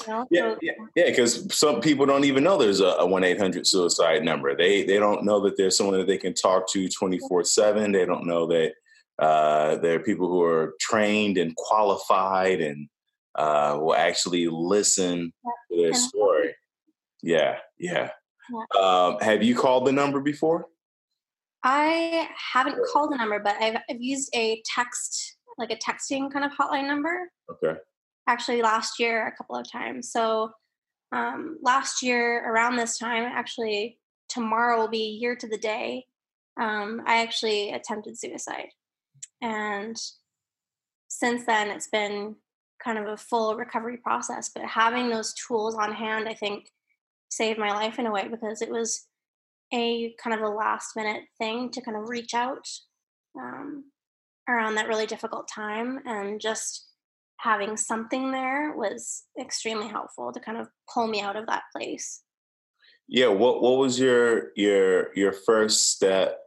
You 0.00 0.12
know? 0.12 0.26
Yeah, 0.28 0.40
so, 0.40 0.58
yeah, 0.60 0.72
yeah. 0.96 1.04
Because 1.06 1.56
some 1.56 1.80
people 1.80 2.04
don't 2.04 2.24
even 2.24 2.42
know 2.42 2.58
there's 2.58 2.80
a 2.80 3.06
one 3.06 3.22
eight 3.22 3.38
hundred 3.38 3.68
suicide 3.68 4.24
number. 4.24 4.56
They 4.56 4.82
they 4.82 4.98
don't 4.98 5.24
know 5.24 5.38
that 5.42 5.56
there's 5.56 5.76
someone 5.76 5.98
that 5.98 6.08
they 6.08 6.18
can 6.18 6.34
talk 6.34 6.68
to 6.72 6.88
twenty 6.88 7.20
four 7.28 7.44
seven. 7.44 7.92
They 7.92 8.04
don't 8.04 8.26
know 8.26 8.48
that 8.48 8.72
uh, 9.20 9.76
there 9.76 10.00
are 10.00 10.02
people 10.02 10.28
who 10.28 10.42
are 10.42 10.74
trained 10.80 11.38
and 11.38 11.54
qualified 11.54 12.60
and 12.60 12.88
uh, 13.34 13.78
will 13.80 13.94
actually 13.94 14.48
listen 14.48 15.32
to 15.70 15.82
their 15.82 15.94
story. 15.94 16.54
Yeah, 17.22 17.58
yeah. 17.78 18.10
Um, 18.78 19.18
have 19.20 19.42
you 19.42 19.54
called 19.54 19.86
the 19.86 19.92
number 19.92 20.20
before? 20.20 20.66
I 21.62 22.28
haven't 22.52 22.78
called 22.92 23.12
the 23.12 23.16
number, 23.16 23.38
but 23.38 23.56
I've, 23.60 23.76
I've 23.88 24.00
used 24.00 24.30
a 24.34 24.62
text, 24.74 25.36
like 25.58 25.70
a 25.70 25.76
texting 25.76 26.32
kind 26.32 26.44
of 26.44 26.52
hotline 26.52 26.86
number. 26.86 27.30
Okay. 27.50 27.78
Actually, 28.26 28.62
last 28.62 28.98
year 28.98 29.26
a 29.26 29.36
couple 29.36 29.56
of 29.56 29.70
times. 29.70 30.10
So 30.10 30.52
um, 31.12 31.58
last 31.62 32.02
year 32.02 32.50
around 32.50 32.76
this 32.76 32.98
time, 32.98 33.24
actually 33.24 33.98
tomorrow 34.28 34.78
will 34.78 34.88
be 34.88 35.18
year 35.20 35.36
to 35.36 35.48
the 35.48 35.58
day. 35.58 36.06
Um, 36.60 37.02
I 37.06 37.22
actually 37.22 37.72
attempted 37.72 38.18
suicide, 38.18 38.68
and 39.40 39.96
since 41.08 41.44
then 41.46 41.68
it's 41.68 41.88
been 41.88 42.36
kind 42.82 42.98
of 42.98 43.06
a 43.06 43.16
full 43.16 43.56
recovery 43.56 43.98
process. 43.98 44.50
But 44.54 44.64
having 44.64 45.08
those 45.08 45.34
tools 45.34 45.74
on 45.74 45.92
hand, 45.92 46.28
I 46.28 46.34
think, 46.34 46.70
saved 47.30 47.58
my 47.58 47.70
life 47.70 47.98
in 47.98 48.06
a 48.06 48.10
way 48.10 48.28
because 48.28 48.62
it 48.62 48.70
was 48.70 49.06
a 49.72 50.14
kind 50.22 50.34
of 50.34 50.42
a 50.42 50.52
last 50.52 50.96
minute 50.96 51.22
thing 51.38 51.70
to 51.70 51.80
kind 51.80 51.96
of 51.96 52.08
reach 52.08 52.34
out 52.34 52.66
um, 53.38 53.84
around 54.48 54.74
that 54.74 54.88
really 54.88 55.06
difficult 55.06 55.48
time 55.48 56.00
and 56.06 56.40
just 56.40 56.88
having 57.38 57.76
something 57.76 58.32
there 58.32 58.74
was 58.76 59.24
extremely 59.40 59.88
helpful 59.88 60.32
to 60.32 60.40
kind 60.40 60.58
of 60.58 60.68
pull 60.92 61.06
me 61.06 61.20
out 61.20 61.36
of 61.36 61.46
that 61.46 61.62
place 61.74 62.22
yeah 63.08 63.28
what 63.28 63.62
what 63.62 63.78
was 63.78 63.98
your 63.98 64.50
your 64.56 65.14
your 65.16 65.32
first 65.32 65.90
step 65.92 66.38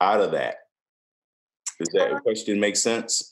out 0.00 0.20
of 0.20 0.32
that 0.32 0.56
does 1.78 1.88
that 1.94 2.12
uh, 2.12 2.20
question 2.20 2.60
make 2.60 2.76
sense 2.76 3.31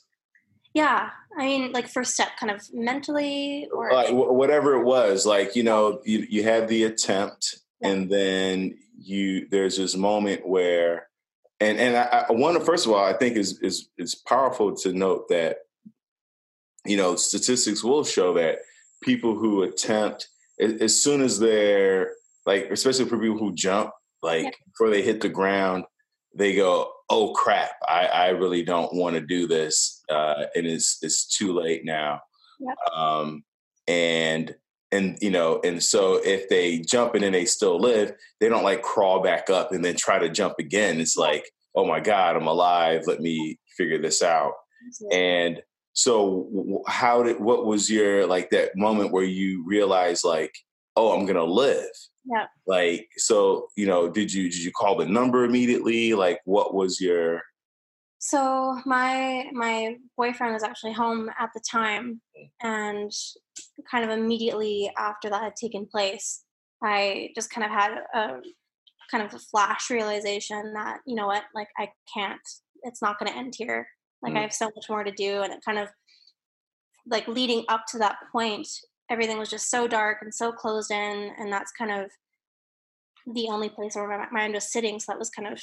yeah, 0.73 1.09
I 1.37 1.45
mean, 1.45 1.71
like 1.71 1.87
first 1.87 2.13
step, 2.13 2.29
kind 2.39 2.51
of 2.51 2.61
mentally, 2.73 3.67
or 3.73 3.91
like 3.91 4.09
whatever 4.11 4.75
it 4.75 4.83
was. 4.83 5.25
Like 5.25 5.55
you 5.55 5.63
know, 5.63 6.01
you 6.05 6.25
you 6.29 6.43
had 6.43 6.67
the 6.67 6.83
attempt, 6.83 7.59
yeah. 7.81 7.89
and 7.89 8.09
then 8.09 8.77
you 8.97 9.47
there's 9.49 9.77
this 9.77 9.95
moment 9.95 10.47
where, 10.47 11.07
and 11.59 11.77
and 11.77 11.97
I, 11.97 12.25
I 12.29 12.31
want 12.31 12.57
to 12.57 12.63
first 12.63 12.85
of 12.85 12.93
all, 12.93 13.03
I 13.03 13.13
think 13.13 13.37
is 13.37 13.59
is 13.59 13.89
is 13.97 14.15
powerful 14.15 14.75
to 14.77 14.93
note 14.93 15.27
that, 15.29 15.57
you 16.85 16.97
know, 16.97 17.15
statistics 17.15 17.83
will 17.83 18.03
show 18.03 18.33
that 18.35 18.59
people 19.01 19.35
who 19.35 19.63
attempt 19.63 20.27
as 20.59 21.01
soon 21.01 21.21
as 21.21 21.39
they're 21.39 22.11
like, 22.45 22.69
especially 22.71 23.05
for 23.05 23.17
people 23.17 23.37
who 23.37 23.53
jump, 23.53 23.91
like 24.21 24.43
yeah. 24.43 24.51
before 24.67 24.89
they 24.89 25.01
hit 25.01 25.21
the 25.21 25.29
ground, 25.29 25.85
they 26.35 26.55
go, 26.55 26.91
"Oh 27.11 27.33
crap, 27.33 27.71
I, 27.87 28.05
I 28.05 28.27
really 28.29 28.63
don't 28.63 28.93
want 28.93 29.15
to 29.15 29.21
do 29.21 29.45
this," 29.45 30.01
uh, 30.09 30.45
and 30.55 30.65
it's 30.65 30.97
it's 31.01 31.25
too 31.25 31.53
late 31.53 31.83
now. 31.83 32.21
Yep. 32.59 32.75
Um, 32.95 33.43
and 33.87 34.55
and 34.93 35.17
you 35.21 35.29
know, 35.29 35.59
and 35.63 35.83
so 35.83 36.21
if 36.23 36.47
they 36.47 36.79
jump 36.79 37.13
and 37.13 37.23
then 37.23 37.33
they 37.33 37.45
still 37.45 37.77
live, 37.77 38.13
they 38.39 38.47
don't 38.47 38.63
like 38.63 38.81
crawl 38.81 39.21
back 39.21 39.49
up 39.49 39.73
and 39.73 39.83
then 39.83 39.95
try 39.95 40.19
to 40.19 40.29
jump 40.29 40.55
again. 40.57 41.01
It's 41.01 41.17
like, 41.17 41.43
"Oh 41.75 41.85
my 41.85 41.99
God, 41.99 42.37
I'm 42.37 42.47
alive. 42.47 43.03
Let 43.07 43.19
me 43.19 43.59
figure 43.77 44.01
this 44.01 44.23
out." 44.23 44.53
And 45.11 45.61
so, 45.93 46.81
how 46.87 47.23
did 47.23 47.41
what 47.41 47.65
was 47.65 47.91
your 47.91 48.25
like 48.25 48.49
that 48.51 48.75
moment 48.75 49.11
where 49.11 49.25
you 49.25 49.65
realized 49.67 50.23
like, 50.23 50.53
"Oh, 50.95 51.11
I'm 51.11 51.25
gonna 51.25 51.43
live." 51.43 51.91
Yeah. 52.25 52.45
Like, 52.67 53.09
so, 53.17 53.67
you 53.75 53.87
know, 53.87 54.09
did 54.09 54.31
you 54.33 54.43
did 54.43 54.63
you 54.63 54.71
call 54.71 54.97
the 54.97 55.05
number 55.05 55.43
immediately? 55.43 56.13
Like 56.13 56.39
what 56.45 56.73
was 56.73 57.01
your 57.01 57.41
so 58.23 58.79
my 58.85 59.45
my 59.51 59.95
boyfriend 60.15 60.53
was 60.53 60.61
actually 60.61 60.93
home 60.93 61.31
at 61.39 61.49
the 61.55 61.61
time 61.69 62.21
and 62.61 63.11
kind 63.89 64.03
of 64.03 64.11
immediately 64.11 64.91
after 64.95 65.27
that 65.29 65.41
had 65.41 65.55
taken 65.55 65.87
place, 65.87 66.43
I 66.83 67.29
just 67.35 67.49
kind 67.49 67.65
of 67.65 67.71
had 67.71 67.97
a 68.13 68.41
kind 69.09 69.25
of 69.25 69.33
a 69.33 69.39
flash 69.39 69.89
realization 69.89 70.73
that, 70.73 70.99
you 71.07 71.15
know 71.15 71.25
what, 71.25 71.43
like 71.55 71.67
I 71.77 71.89
can't, 72.13 72.39
it's 72.83 73.01
not 73.01 73.17
gonna 73.17 73.35
end 73.35 73.55
here. 73.57 73.87
Like 74.21 74.33
mm. 74.33 74.37
I 74.37 74.41
have 74.41 74.53
so 74.53 74.65
much 74.65 74.85
more 74.87 75.03
to 75.03 75.11
do. 75.11 75.41
And 75.41 75.51
it 75.51 75.59
kind 75.65 75.79
of 75.79 75.89
like 77.07 77.27
leading 77.27 77.65
up 77.69 77.85
to 77.89 77.97
that 77.97 78.17
point, 78.31 78.67
everything 79.11 79.37
was 79.37 79.49
just 79.49 79.69
so 79.69 79.87
dark 79.87 80.19
and 80.21 80.33
so 80.33 80.51
closed 80.51 80.89
in 80.89 81.31
and 81.37 81.51
that's 81.51 81.71
kind 81.73 81.91
of 81.91 82.09
the 83.33 83.49
only 83.49 83.69
place 83.69 83.95
where 83.95 84.07
my 84.07 84.25
mind 84.31 84.53
was 84.53 84.71
sitting 84.71 84.99
so 84.99 85.11
that 85.11 85.19
was 85.19 85.29
kind 85.29 85.47
of 85.47 85.59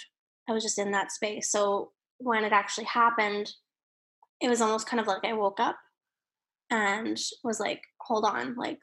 i 0.49 0.52
was 0.52 0.62
just 0.62 0.78
in 0.78 0.93
that 0.93 1.11
space. 1.11 1.50
So 1.50 1.90
when 2.19 2.45
it 2.45 2.52
actually 2.52 2.85
happened 2.85 3.50
it 4.40 4.49
was 4.49 4.61
almost 4.61 4.87
kind 4.87 5.00
of 5.00 5.07
like 5.07 5.25
i 5.25 5.33
woke 5.33 5.59
up 5.59 5.76
and 6.71 7.19
was 7.43 7.59
like 7.59 7.83
hold 8.00 8.25
on 8.25 8.55
like 8.55 8.78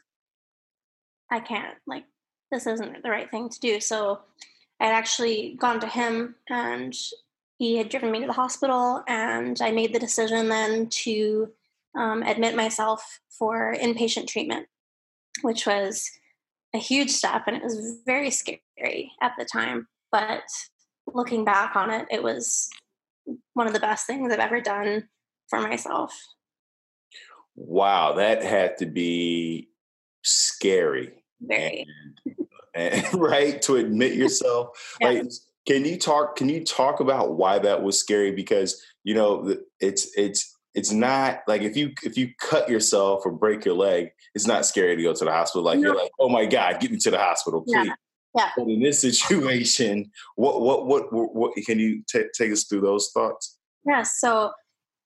i 1.32 1.40
can't 1.40 1.76
like 1.86 2.06
this 2.52 2.68
isn't 2.68 3.04
the 3.04 3.10
right 3.10 3.30
thing 3.30 3.50
to 3.50 3.60
do. 3.60 3.80
So 3.80 4.22
i'd 4.80 4.92
actually 4.92 5.56
gone 5.60 5.80
to 5.80 5.88
him 5.88 6.36
and 6.50 6.94
he 7.58 7.78
had 7.78 7.90
driven 7.90 8.12
me 8.12 8.20
to 8.22 8.28
the 8.28 8.34
hospital 8.34 9.04
and 9.08 9.62
i 9.62 9.72
made 9.72 9.94
the 9.94 10.00
decision 10.00 10.50
then 10.50 10.88
to 10.90 11.50
um, 11.98 12.24
admit 12.24 12.56
myself 12.56 13.20
for 13.30 13.76
inpatient 13.76 14.28
treatment, 14.28 14.68
which 15.42 15.66
was 15.66 16.10
a 16.74 16.78
huge 16.78 17.10
step 17.10 17.44
and 17.48 17.56
it 17.56 17.64
was 17.64 18.00
very 18.06 18.32
scary 18.32 19.12
at 19.22 19.34
the 19.38 19.46
time. 19.46 19.88
But 20.12 20.44
looking 21.14 21.46
back 21.46 21.76
on 21.76 21.90
it, 21.90 22.08
it 22.12 22.24
was 22.24 22.70
one 23.54 23.68
of 23.68 23.74
the 23.74 23.80
best 23.80 24.06
things 24.08 24.32
I've 24.32 24.40
ever 24.40 24.62
done 24.62 25.08
for 25.50 25.60
myself. 25.62 26.14
Wow, 27.56 28.14
that 28.14 28.44
had 28.44 28.78
to 28.80 28.86
be 28.86 29.70
scary. 30.24 31.14
Very. 31.40 31.86
And, 32.26 32.94
and, 32.94 33.14
right 33.22 33.62
to 33.64 33.78
admit 33.78 34.14
yourself. 34.14 34.98
yeah. 35.02 35.08
Like 35.10 35.24
can 35.66 35.84
you 35.86 35.98
talk 35.98 36.36
can 36.36 36.50
you 36.50 36.64
talk 36.64 37.00
about 37.00 37.38
why 37.38 37.60
that 37.60 37.82
was 37.82 38.00
scary 38.00 38.32
because 38.32 38.84
you 39.04 39.14
know 39.14 39.56
it's 39.80 40.16
it's 40.18 40.55
it's 40.76 40.92
not 40.92 41.40
like 41.48 41.62
if 41.62 41.76
you 41.78 41.94
if 42.04 42.18
you 42.18 42.32
cut 42.40 42.70
yourself 42.70 43.24
or 43.26 43.32
break 43.32 43.66
your 43.66 43.76
leg, 43.76 44.12
it's 44.36 44.46
not 44.46 44.66
scary 44.66 44.96
to 44.96 45.02
go 45.02 45.14
to 45.14 45.26
the 45.26 45.32
hospital. 45.32 45.64
Like 45.64 45.80
no. 45.80 45.88
you're 45.88 45.96
like, 45.96 46.12
oh 46.20 46.30
my 46.30 46.46
god, 46.46 46.80
get 46.82 46.92
me 46.92 46.98
to 46.98 47.12
the 47.12 47.18
hospital, 47.18 47.62
please. 47.62 47.88
Yeah. 47.88 47.94
yeah. 48.36 48.50
But 48.58 48.68
in 48.68 48.82
this 48.82 49.00
situation, 49.00 50.12
what 50.36 50.62
what 50.62 50.86
what 50.86 51.14
what, 51.14 51.34
what 51.34 51.54
can 51.66 51.80
you 51.80 52.04
t- 52.08 52.26
take 52.38 52.52
us 52.52 52.66
through 52.66 52.82
those 52.82 53.10
thoughts? 53.14 53.58
Yeah. 53.86 54.04
So, 54.04 54.52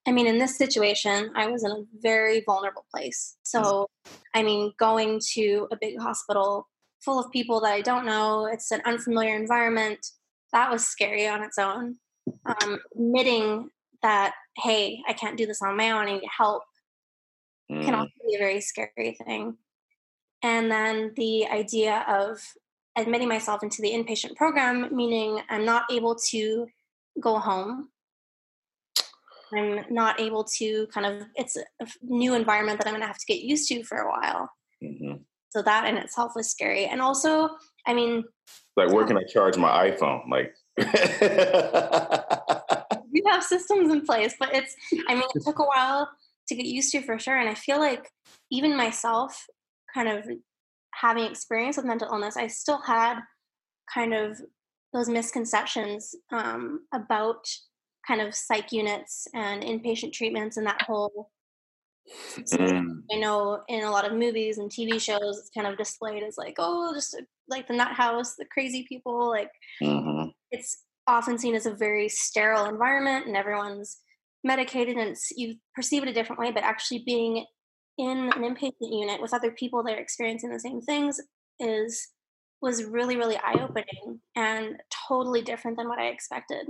I 0.08 0.12
mean, 0.12 0.26
in 0.26 0.40
this 0.40 0.58
situation, 0.58 1.32
I 1.36 1.48
was 1.48 1.64
in 1.64 1.72
a 1.72 1.84
very 2.02 2.42
vulnerable 2.46 2.86
place. 2.94 3.38
So, 3.44 3.88
I 4.34 4.42
mean, 4.42 4.74
going 4.80 5.22
to 5.34 5.68
a 5.72 5.78
big 5.80 6.00
hospital 6.00 6.68
full 7.02 7.20
of 7.20 7.32
people 7.32 7.62
that 7.62 7.74
I 7.74 7.82
don't 7.82 8.06
know, 8.06 8.46
it's 8.46 8.72
an 8.72 8.82
unfamiliar 8.86 9.36
environment. 9.36 10.00
That 10.52 10.72
was 10.72 10.88
scary 10.88 11.28
on 11.28 11.44
its 11.44 11.58
own. 11.58 11.98
Um, 12.46 12.80
admitting 12.96 13.70
that 14.02 14.34
hey 14.62 15.02
i 15.08 15.14
can't 15.14 15.38
do 15.38 15.46
this 15.46 15.62
on 15.62 15.78
my 15.78 15.92
own 15.92 16.08
i 16.08 16.14
need 16.14 16.24
help 16.38 16.64
mm. 17.72 17.84
can 17.84 17.94
also 17.94 18.12
be 18.28 18.36
a 18.36 18.40
very 18.40 18.62
scary 18.62 19.18
thing 19.26 19.56
and 20.44 20.72
then 20.72 21.12
the 21.16 21.48
idea 21.48 22.06
of 22.08 22.42
admitting 22.98 23.28
myself 23.28 23.64
into 23.64 23.82
the 23.82 23.92
inpatient 23.92 24.36
program 24.36 24.94
meaning 24.96 25.40
i'm 25.50 25.66
not 25.66 25.84
able 25.92 26.16
to 26.16 26.68
go 27.22 27.38
home 27.38 27.90
i'm 29.54 29.86
not 29.90 30.20
able 30.20 30.44
to 30.44 30.88
kind 30.88 31.06
of 31.06 31.26
it's 31.36 31.56
a 31.58 31.88
new 32.02 32.34
environment 32.34 32.80
that 32.80 32.88
i'm 32.88 32.94
going 32.94 33.02
to 33.02 33.08
have 33.08 33.18
to 33.18 33.26
get 33.26 33.42
used 33.42 33.68
to 33.68 33.84
for 33.84 33.98
a 34.00 34.10
while 34.10 34.50
mm-hmm. 34.84 35.16
So 35.50 35.62
that 35.64 35.88
in 35.88 35.98
itself 35.98 36.34
was 36.36 36.50
scary. 36.50 36.86
And 36.86 37.02
also, 37.02 37.50
I 37.88 37.94
mean, 37.94 38.24
like 38.78 38.92
where 38.92 39.06
can 39.06 39.18
I 39.18 39.24
charge 39.24 39.58
my 39.58 39.90
iPhone? 39.90 40.30
Like 40.30 40.54
we 43.12 43.24
have 43.28 43.44
systems 43.44 43.92
in 43.92 44.02
place, 44.06 44.36
but 44.40 44.54
it's 44.54 44.76
I 45.08 45.16
mean, 45.16 45.24
it 45.36 45.44
took 45.44 45.60
a 45.60 45.64
while 45.64 46.10
to 46.48 46.56
get 46.56 46.66
used 46.66 46.92
to 46.92 47.02
for 47.02 47.20
sure. 47.20 47.38
And 47.38 47.50
I 47.50 47.54
feel 47.54 47.80
like 47.80 48.10
even 48.52 48.76
myself 48.76 49.46
kind 49.94 50.08
of 50.08 50.26
having 50.94 51.26
experience 51.26 51.78
with 51.78 51.86
mental 51.86 52.10
illness, 52.12 52.38
I 52.38 52.48
still 52.48 52.82
had 52.82 53.20
kind 53.94 54.14
of 54.14 54.40
those 54.94 55.10
misconceptions 55.10 56.16
um, 56.32 56.82
about 56.94 57.46
kind 58.08 58.22
of 58.22 58.34
psych 58.34 58.72
units 58.72 59.28
and 59.34 59.64
inpatient 59.64 60.14
treatments 60.14 60.58
and 60.58 60.66
that 60.66 60.82
whole 60.82 61.30
Mm. 62.52 63.04
I 63.12 63.18
know 63.18 63.62
in 63.68 63.84
a 63.84 63.92
lot 63.92 64.06
of 64.06 64.18
movies 64.18 64.58
and 64.58 64.70
TV 64.70 65.00
shows, 65.00 65.38
it's 65.38 65.52
kind 65.56 65.68
of 65.68 65.78
displayed 65.78 66.24
as 66.24 66.38
like, 66.38 66.56
oh, 66.58 66.94
just 66.94 67.22
like 67.48 67.68
the 67.68 67.76
nut 67.76 67.94
house, 67.94 68.36
the 68.36 68.46
crazy 68.46 68.86
people. 68.88 69.30
Like 69.30 69.52
mm-hmm. 69.82 70.30
it's 70.52 70.84
often 71.10 71.38
seen 71.38 71.56
as 71.56 71.66
a 71.66 71.74
very 71.74 72.10
sterile 72.10 72.66
environment, 72.66 73.28
and 73.28 73.36
everyone's 73.36 73.98
medicated, 74.44 74.98
and 74.98 75.16
you 75.36 75.56
perceive 75.76 76.04
it 76.04 76.10
a 76.10 76.14
different 76.14 76.40
way. 76.40 76.52
But 76.52 76.64
actually, 76.64 77.04
being 77.06 77.46
in 77.98 78.32
an 78.34 78.44
inpatient 78.44 78.74
unit 78.80 79.22
with 79.22 79.34
other 79.34 79.52
people 79.52 79.84
that 79.84 79.94
are 79.94 80.02
experiencing 80.02 80.52
the 80.52 80.60
same 80.60 80.82
things 80.82 81.20
is 81.60 82.08
was 82.62 82.84
really 82.84 83.16
really 83.16 83.38
eye 83.38 83.62
opening 83.62 84.22
and 84.36 84.78
totally 85.08 85.42
different 85.42 85.78
than 85.78 85.88
what 85.88 86.00
I 86.00 86.08
expected. 86.08 86.68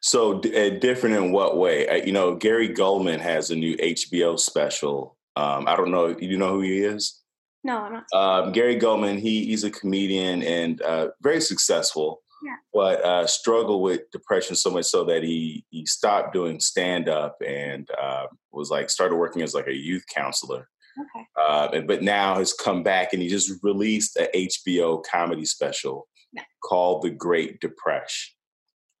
So 0.00 0.38
uh, 0.38 0.78
different 0.78 1.16
in 1.16 1.32
what 1.32 1.56
way? 1.56 1.88
Uh, 1.88 2.04
you 2.04 2.12
know, 2.12 2.36
Gary 2.36 2.68
Gulman 2.68 3.20
has 3.20 3.50
a 3.50 3.56
new 3.56 3.76
HBO 3.76 4.38
special. 4.38 5.16
Um, 5.36 5.66
I 5.66 5.74
don't 5.76 5.90
know. 5.90 6.16
You 6.18 6.36
know 6.38 6.52
who 6.52 6.60
he 6.60 6.78
is? 6.78 7.20
No, 7.64 7.78
I'm 7.78 7.92
not. 7.92 8.04
Um, 8.12 8.52
Gary 8.52 8.78
Gulman. 8.78 9.18
He, 9.18 9.46
he's 9.46 9.64
a 9.64 9.70
comedian 9.70 10.42
and 10.42 10.82
uh, 10.82 11.08
very 11.22 11.40
successful. 11.40 12.22
Yeah. 12.44 12.56
But 12.72 13.04
uh, 13.04 13.26
struggled 13.26 13.82
with 13.82 14.10
depression 14.10 14.54
so 14.54 14.70
much 14.70 14.84
so 14.84 15.04
that 15.04 15.22
he 15.22 15.64
he 15.70 15.86
stopped 15.86 16.34
doing 16.34 16.60
stand 16.60 17.08
up 17.08 17.36
and 17.44 17.88
uh, 18.00 18.26
was 18.52 18.70
like 18.70 18.90
started 18.90 19.16
working 19.16 19.42
as 19.42 19.54
like 19.54 19.66
a 19.66 19.74
youth 19.74 20.04
counselor. 20.12 20.68
Okay. 21.00 21.26
Uh, 21.40 21.80
but 21.86 22.02
now 22.02 22.36
has 22.36 22.52
come 22.52 22.82
back 22.82 23.12
and 23.12 23.22
he 23.22 23.28
just 23.28 23.50
released 23.62 24.16
a 24.16 24.28
HBO 24.36 25.02
comedy 25.10 25.44
special 25.44 26.06
yeah. 26.32 26.42
called 26.62 27.02
The 27.02 27.10
Great 27.10 27.60
Depression. 27.60 28.34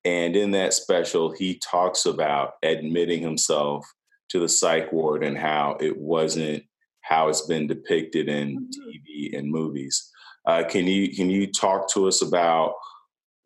And 0.04 0.36
in 0.36 0.50
that 0.50 0.74
special, 0.74 1.32
he 1.32 1.58
talks 1.58 2.04
about 2.04 2.54
admitting 2.62 3.22
himself 3.22 3.86
to 4.30 4.40
the 4.40 4.48
psych 4.48 4.92
ward 4.92 5.22
and 5.22 5.38
how 5.38 5.76
it 5.80 5.96
wasn't 5.98 6.64
how 7.02 7.28
it's 7.28 7.42
been 7.42 7.66
depicted 7.66 8.28
in 8.28 8.58
mm-hmm. 8.58 8.88
TV 8.88 9.38
and 9.38 9.50
movies. 9.50 10.10
Uh, 10.46 10.64
can 10.64 10.86
you 10.86 11.14
can 11.14 11.30
you 11.30 11.50
talk 11.50 11.90
to 11.92 12.06
us 12.06 12.22
about 12.22 12.74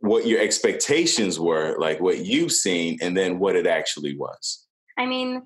what 0.00 0.26
your 0.26 0.40
expectations 0.40 1.38
were, 1.38 1.76
like 1.78 2.00
what 2.00 2.24
you've 2.24 2.52
seen, 2.52 2.98
and 3.00 3.16
then 3.16 3.38
what 3.38 3.56
it 3.56 3.66
actually 3.66 4.16
was? 4.16 4.66
I 4.96 5.06
mean, 5.06 5.42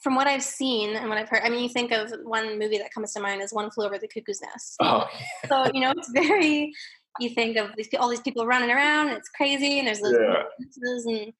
from 0.00 0.14
what 0.14 0.26
I've 0.26 0.42
seen 0.42 0.96
and 0.96 1.08
what 1.08 1.18
I've 1.18 1.28
heard, 1.28 1.42
I 1.42 1.48
mean, 1.48 1.62
you 1.62 1.68
think 1.68 1.90
of 1.90 2.12
one 2.24 2.58
movie 2.58 2.78
that 2.78 2.92
comes 2.92 3.12
to 3.14 3.20
mind 3.20 3.42
is 3.42 3.52
One 3.52 3.70
Flew 3.70 3.86
Over 3.86 3.98
the 3.98 4.08
Cuckoo's 4.08 4.40
Nest. 4.42 4.76
Oh, 4.80 5.06
yeah. 5.18 5.48
so 5.48 5.70
you 5.72 5.80
know, 5.80 5.92
it's 5.96 6.10
very 6.12 6.72
you 7.20 7.30
think 7.30 7.56
of 7.56 7.70
these 7.76 7.88
all 7.98 8.08
these 8.08 8.20
people 8.20 8.46
running 8.46 8.70
around 8.70 9.08
and 9.08 9.16
it's 9.16 9.28
crazy 9.28 9.78
and 9.78 9.86
there's 9.86 10.00
those 10.00 10.14
yeah. 10.14 11.14
and 11.14 11.32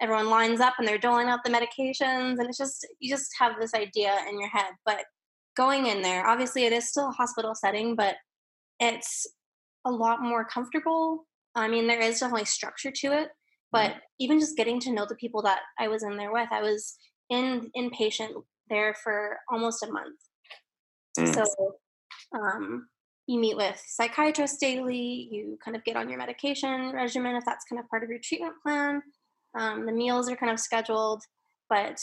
everyone 0.00 0.30
lines 0.30 0.60
up 0.60 0.74
and 0.78 0.88
they're 0.88 0.98
doling 0.98 1.28
out 1.28 1.40
the 1.44 1.50
medications 1.50 2.38
and 2.38 2.48
it's 2.48 2.58
just 2.58 2.86
you 2.98 3.10
just 3.10 3.30
have 3.38 3.52
this 3.60 3.74
idea 3.74 4.16
in 4.28 4.40
your 4.40 4.48
head 4.48 4.72
but 4.84 5.04
going 5.56 5.86
in 5.86 6.02
there 6.02 6.26
obviously 6.26 6.64
it 6.64 6.72
is 6.72 6.88
still 6.88 7.08
a 7.08 7.12
hospital 7.12 7.54
setting 7.54 7.94
but 7.94 8.16
it's 8.80 9.26
a 9.84 9.90
lot 9.90 10.22
more 10.22 10.44
comfortable 10.44 11.26
i 11.54 11.68
mean 11.68 11.86
there 11.86 12.00
is 12.00 12.20
definitely 12.20 12.44
structure 12.44 12.90
to 12.90 13.12
it 13.12 13.28
but 13.70 13.90
mm-hmm. 13.90 13.98
even 14.20 14.40
just 14.40 14.56
getting 14.56 14.80
to 14.80 14.92
know 14.92 15.06
the 15.08 15.16
people 15.16 15.42
that 15.42 15.60
i 15.78 15.88
was 15.88 16.02
in 16.02 16.16
there 16.16 16.32
with 16.32 16.48
i 16.50 16.62
was 16.62 16.96
in 17.30 17.70
inpatient 17.76 18.32
there 18.68 18.94
for 19.02 19.38
almost 19.50 19.82
a 19.82 19.92
month 19.92 20.18
mm. 21.18 21.34
so 21.34 21.44
um 22.34 22.86
you 23.26 23.38
meet 23.38 23.56
with 23.56 23.80
psychiatrists 23.86 24.58
daily 24.58 25.28
you 25.30 25.58
kind 25.64 25.76
of 25.76 25.84
get 25.84 25.96
on 25.96 26.08
your 26.08 26.18
medication 26.18 26.92
regimen 26.92 27.36
if 27.36 27.44
that's 27.44 27.64
kind 27.70 27.80
of 27.80 27.88
part 27.88 28.02
of 28.02 28.10
your 28.10 28.18
treatment 28.22 28.54
plan 28.62 29.02
um, 29.58 29.84
the 29.84 29.92
meals 29.92 30.30
are 30.30 30.36
kind 30.36 30.52
of 30.52 30.58
scheduled 30.58 31.22
but 31.68 31.98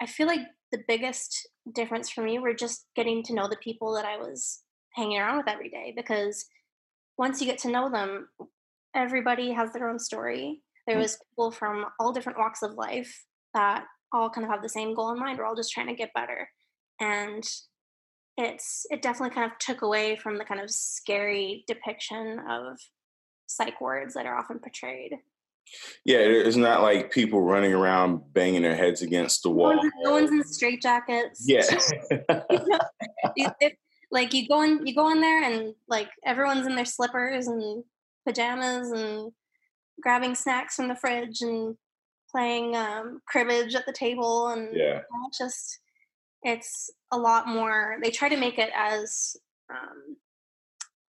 i 0.00 0.06
feel 0.06 0.26
like 0.26 0.40
the 0.72 0.82
biggest 0.88 1.48
difference 1.74 2.10
for 2.10 2.22
me 2.22 2.38
were 2.38 2.54
just 2.54 2.86
getting 2.96 3.22
to 3.22 3.34
know 3.34 3.48
the 3.48 3.56
people 3.56 3.94
that 3.94 4.04
i 4.04 4.16
was 4.16 4.62
hanging 4.94 5.18
around 5.18 5.36
with 5.36 5.48
every 5.48 5.68
day 5.68 5.92
because 5.96 6.46
once 7.18 7.40
you 7.40 7.46
get 7.46 7.58
to 7.58 7.70
know 7.70 7.90
them 7.90 8.28
everybody 8.94 9.52
has 9.52 9.72
their 9.72 9.88
own 9.88 9.98
story 9.98 10.60
there 10.86 10.96
mm. 10.96 11.02
was 11.02 11.18
people 11.30 11.50
from 11.50 11.86
all 11.98 12.12
different 12.12 12.38
walks 12.38 12.62
of 12.62 12.74
life 12.74 13.24
that 13.54 13.84
all 14.12 14.30
kind 14.30 14.44
of 14.44 14.50
have 14.50 14.62
the 14.62 14.68
same 14.68 14.94
goal 14.94 15.10
in 15.10 15.18
mind 15.18 15.38
we're 15.38 15.44
all 15.44 15.56
just 15.56 15.72
trying 15.72 15.88
to 15.88 15.94
get 15.94 16.12
better 16.14 16.48
and 17.00 17.44
it's 18.36 18.86
it 18.90 19.02
definitely 19.02 19.34
kind 19.34 19.50
of 19.50 19.58
took 19.58 19.82
away 19.82 20.16
from 20.16 20.38
the 20.38 20.44
kind 20.44 20.60
of 20.60 20.70
scary 20.70 21.64
depiction 21.66 22.40
of 22.48 22.78
psych 23.46 23.80
wards 23.80 24.14
that 24.14 24.26
are 24.26 24.36
often 24.36 24.58
portrayed. 24.58 25.12
Yeah, 26.04 26.18
it's 26.18 26.56
not 26.56 26.82
like 26.82 27.10
people 27.10 27.40
running 27.40 27.72
around 27.72 28.20
banging 28.32 28.62
their 28.62 28.76
heads 28.76 29.02
against 29.02 29.42
the 29.42 29.50
wall. 29.50 29.80
No 30.02 30.12
one's, 30.12 30.30
in 30.30 30.42
straitjackets. 30.42 31.38
Yeah. 31.44 31.62
you 33.36 33.46
know, 33.46 33.70
like 34.10 34.34
you 34.34 34.46
go 34.46 34.62
in, 34.62 34.86
you 34.86 34.94
go 34.94 35.10
in 35.10 35.20
there, 35.20 35.42
and 35.42 35.74
like 35.88 36.08
everyone's 36.24 36.66
in 36.66 36.76
their 36.76 36.84
slippers 36.84 37.46
and 37.46 37.82
pajamas 38.26 38.90
and 38.90 39.32
grabbing 40.00 40.34
snacks 40.34 40.74
from 40.74 40.88
the 40.88 40.96
fridge 40.96 41.40
and 41.40 41.76
playing 42.30 42.74
um, 42.76 43.20
cribbage 43.26 43.74
at 43.74 43.86
the 43.86 43.92
table, 43.92 44.48
and 44.48 44.74
yeah, 44.74 45.00
it's 45.28 45.38
just 45.38 45.80
it's 46.42 46.90
a 47.12 47.18
lot 47.18 47.48
more 47.48 47.96
they 48.02 48.10
try 48.10 48.28
to 48.28 48.36
make 48.36 48.58
it 48.58 48.70
as 48.76 49.36
um, 49.70 50.16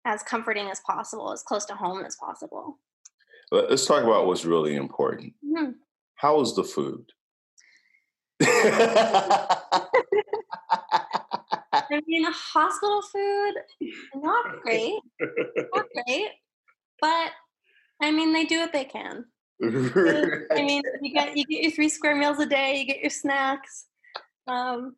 as 0.06 0.24
comforting 0.24 0.70
as 0.70 0.82
possible 0.82 1.32
as 1.32 1.44
close 1.44 1.66
to 1.66 1.76
home 1.76 2.04
as 2.06 2.16
possible. 2.16 2.80
Let's 3.52 3.86
talk 3.86 4.04
about 4.04 4.28
what's 4.28 4.46
really 4.46 4.76
important. 4.76 5.34
Mm-hmm. 5.46 5.72
how 6.16 6.38
was 6.38 6.56
the 6.56 6.64
food? 6.64 7.06
I 11.92 12.02
mean, 12.08 12.26
hospital 12.32 13.02
food, 13.02 13.54
not 14.16 14.46
great, 14.64 15.00
not 15.74 15.86
great, 16.06 16.30
but 17.02 17.32
I 18.02 18.12
mean, 18.12 18.32
they 18.34 18.46
do 18.46 18.60
what 18.60 18.72
they 18.72 18.86
can. 18.86 19.26
I 19.64 20.62
mean, 20.62 20.82
you 21.02 21.14
get 21.14 21.38
you 21.38 21.46
get 21.46 21.62
your 21.62 21.72
three 21.72 21.90
square 21.90 22.16
meals 22.16 22.40
a 22.40 22.46
day, 22.46 22.78
you 22.80 22.86
get 22.86 23.00
your 23.00 23.10
snacks. 23.10 23.86
Um, 24.48 24.96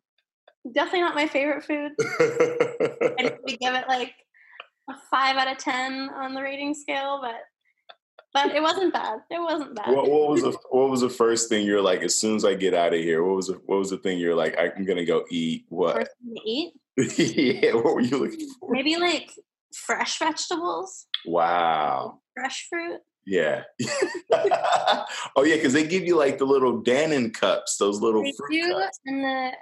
definitely 0.72 1.00
not 1.00 1.14
my 1.14 1.26
favorite 1.26 1.64
food. 1.64 1.92
I'd 3.18 3.38
give 3.46 3.74
it 3.74 3.88
like 3.88 4.14
a 4.88 4.94
five 5.10 5.36
out 5.36 5.52
of 5.52 5.58
ten 5.58 6.10
on 6.10 6.34
the 6.34 6.42
rating 6.42 6.74
scale, 6.74 7.20
but 7.20 7.36
but 8.32 8.54
it 8.54 8.62
wasn't 8.62 8.92
bad. 8.92 9.20
It 9.30 9.40
wasn't 9.40 9.76
bad. 9.76 9.94
What, 9.94 10.10
what 10.10 10.30
was 10.30 10.42
the 10.42 10.58
What 10.70 10.90
was 10.90 11.02
the 11.02 11.10
first 11.10 11.48
thing 11.48 11.66
you're 11.66 11.82
like? 11.82 12.02
As 12.02 12.16
soon 12.16 12.36
as 12.36 12.44
I 12.44 12.54
get 12.54 12.74
out 12.74 12.94
of 12.94 13.00
here, 13.00 13.22
what 13.22 13.36
was 13.36 13.48
the 13.48 13.60
What 13.66 13.78
was 13.78 13.90
the 13.90 13.98
thing 13.98 14.18
you're 14.18 14.34
like? 14.34 14.56
I'm 14.58 14.84
gonna 14.84 15.04
go 15.04 15.24
eat. 15.30 15.66
What? 15.68 15.96
First 15.96 16.10
thing 16.22 16.34
to 16.34 16.50
eat? 16.50 16.72
yeah. 17.62 17.74
What 17.74 17.94
were 17.94 18.00
you 18.00 18.18
looking 18.18 18.48
for? 18.58 18.70
Maybe 18.70 18.96
like 18.96 19.30
fresh 19.74 20.18
vegetables. 20.18 21.06
Wow. 21.26 22.20
Fresh 22.34 22.66
fruit. 22.68 23.00
Yeah. 23.26 23.62
oh 25.36 25.44
yeah, 25.44 25.56
because 25.56 25.72
they 25.72 25.86
give 25.86 26.04
you 26.04 26.16
like 26.16 26.38
the 26.38 26.44
little 26.44 26.82
Dannon 26.82 27.32
cups, 27.32 27.76
those 27.78 28.00
little 28.00 28.22
they 28.22 28.32
fruit 28.36 28.50
do, 28.50 28.72
cups. 28.72 29.00
and 29.06 29.24
the 29.24 29.52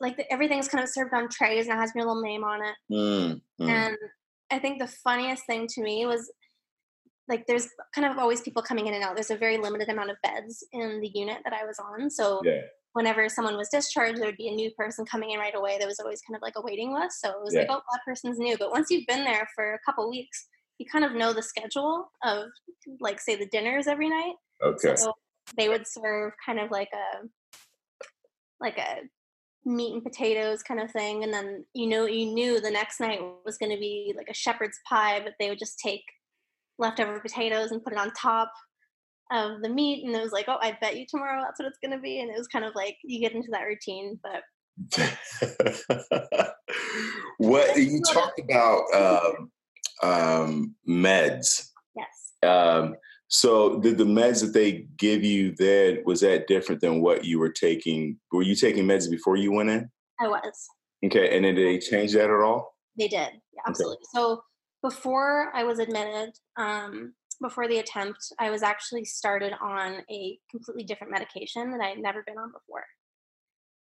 like 0.00 0.16
the, 0.16 0.30
everything's 0.32 0.68
kind 0.68 0.82
of 0.82 0.90
served 0.90 1.14
on 1.14 1.28
trays 1.28 1.66
and 1.68 1.76
it 1.76 1.80
has 1.80 1.92
your 1.94 2.04
little 2.04 2.22
name 2.22 2.42
on 2.42 2.60
it. 2.62 2.74
Mm, 2.90 3.40
mm. 3.60 3.68
And 3.68 3.96
I 4.50 4.58
think 4.58 4.80
the 4.80 4.88
funniest 4.88 5.46
thing 5.46 5.66
to 5.68 5.82
me 5.82 6.06
was 6.06 6.30
like 7.28 7.46
there's 7.46 7.68
kind 7.94 8.10
of 8.10 8.18
always 8.18 8.40
people 8.40 8.62
coming 8.62 8.88
in 8.88 8.94
and 8.94 9.04
out. 9.04 9.14
There's 9.14 9.30
a 9.30 9.36
very 9.36 9.58
limited 9.58 9.88
amount 9.88 10.10
of 10.10 10.16
beds 10.22 10.64
in 10.72 11.00
the 11.00 11.10
unit 11.14 11.38
that 11.44 11.52
I 11.52 11.64
was 11.64 11.78
on. 11.78 12.10
So 12.10 12.40
yeah. 12.44 12.62
Whenever 12.92 13.28
someone 13.28 13.56
was 13.56 13.68
discharged, 13.68 14.18
there 14.18 14.26
would 14.26 14.36
be 14.36 14.48
a 14.48 14.54
new 14.54 14.70
person 14.72 15.04
coming 15.04 15.30
in 15.30 15.38
right 15.38 15.54
away. 15.54 15.76
There 15.78 15.88
was 15.88 16.00
always 16.00 16.20
kind 16.22 16.36
of 16.36 16.42
like 16.42 16.54
a 16.56 16.62
waiting 16.62 16.92
list. 16.92 17.20
So 17.20 17.30
it 17.30 17.42
was 17.42 17.54
yeah. 17.54 17.60
like, 17.60 17.70
oh, 17.70 17.80
that 17.92 18.00
person's 18.06 18.38
new. 18.38 18.56
But 18.58 18.70
once 18.70 18.90
you've 18.90 19.06
been 19.06 19.24
there 19.24 19.48
for 19.54 19.74
a 19.74 19.78
couple 19.84 20.08
weeks, 20.10 20.46
you 20.78 20.86
kind 20.90 21.04
of 21.04 21.12
know 21.12 21.32
the 21.32 21.42
schedule 21.42 22.10
of 22.24 22.48
like 23.00 23.20
say 23.20 23.36
the 23.36 23.46
dinners 23.46 23.86
every 23.86 24.08
night. 24.08 24.34
Okay. 24.62 24.96
So 24.96 25.12
they 25.56 25.68
would 25.68 25.86
serve 25.86 26.32
kind 26.44 26.60
of 26.60 26.70
like 26.70 26.90
a 26.92 27.26
like 28.60 28.78
a 28.78 29.00
meat 29.64 29.94
and 29.94 30.02
potatoes 30.02 30.62
kind 30.62 30.80
of 30.80 30.90
thing 30.90 31.22
and 31.22 31.32
then 31.32 31.64
you 31.72 31.86
know 31.86 32.04
you 32.04 32.26
knew 32.26 32.60
the 32.60 32.70
next 32.70 32.98
night 33.00 33.20
was 33.44 33.58
going 33.58 33.70
to 33.70 33.78
be 33.78 34.12
like 34.16 34.26
a 34.28 34.34
shepherd's 34.34 34.78
pie 34.88 35.20
but 35.22 35.34
they 35.38 35.48
would 35.48 35.58
just 35.58 35.78
take 35.78 36.02
leftover 36.78 37.20
potatoes 37.20 37.70
and 37.70 37.82
put 37.82 37.92
it 37.92 37.98
on 37.98 38.10
top 38.12 38.52
of 39.32 39.62
the 39.62 39.68
meat 39.68 40.04
and 40.04 40.14
it 40.14 40.22
was 40.22 40.32
like 40.32 40.46
oh 40.48 40.58
i 40.60 40.76
bet 40.80 40.96
you 40.96 41.06
tomorrow 41.08 41.40
that's 41.42 41.58
what 41.58 41.68
it's 41.68 41.78
going 41.82 41.90
to 41.90 42.02
be 42.02 42.20
and 42.20 42.30
it 42.30 42.36
was 42.36 42.48
kind 42.48 42.64
of 42.64 42.74
like 42.74 42.96
you 43.02 43.20
get 43.20 43.32
into 43.32 43.48
that 43.50 43.62
routine 43.62 44.18
but 44.22 44.42
what 47.38 47.76
you 47.76 48.00
talked 48.12 48.40
about 48.40 48.82
um, 48.94 49.50
um, 50.02 50.74
meds. 50.88 51.68
Yes. 51.96 52.32
Um, 52.42 52.96
so 53.28 53.80
did 53.80 53.98
the 53.98 54.04
meds 54.04 54.40
that 54.42 54.52
they 54.52 54.86
give 54.98 55.24
you 55.24 55.54
there 55.56 55.98
was 56.04 56.20
that 56.20 56.46
different 56.48 56.80
than 56.80 57.00
what 57.00 57.24
you 57.24 57.38
were 57.38 57.52
taking? 57.52 58.18
Were 58.30 58.42
you 58.42 58.54
taking 58.54 58.84
meds 58.84 59.10
before 59.10 59.36
you 59.36 59.52
went 59.52 59.70
in? 59.70 59.90
I 60.20 60.28
was. 60.28 60.68
Okay, 61.04 61.34
and 61.34 61.44
then 61.44 61.54
did 61.54 61.66
they 61.66 61.78
change 61.78 62.12
that 62.12 62.30
at 62.30 62.40
all? 62.40 62.76
They 62.98 63.08
did, 63.08 63.30
yeah, 63.52 63.62
absolutely. 63.66 63.96
Okay. 63.96 64.04
So 64.14 64.42
before 64.82 65.50
I 65.54 65.64
was 65.64 65.78
admitted, 65.78 66.32
um, 66.56 67.14
before 67.42 67.68
the 67.68 67.78
attempt, 67.78 68.32
I 68.38 68.50
was 68.50 68.62
actually 68.62 69.04
started 69.04 69.52
on 69.60 70.02
a 70.10 70.38
completely 70.50 70.84
different 70.84 71.12
medication 71.12 71.70
that 71.72 71.80
I 71.80 71.88
had 71.88 71.98
never 71.98 72.22
been 72.26 72.38
on 72.38 72.52
before. 72.52 72.84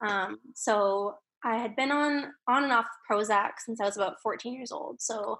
Um, 0.06 0.40
so 0.56 1.16
I 1.44 1.58
had 1.58 1.76
been 1.76 1.92
on 1.92 2.34
on 2.48 2.64
and 2.64 2.74
off 2.74 2.88
Prozac 3.10 3.52
since 3.60 3.80
I 3.80 3.86
was 3.86 3.98
about 3.98 4.22
14 4.22 4.54
years 4.54 4.72
old. 4.72 5.02
So 5.02 5.40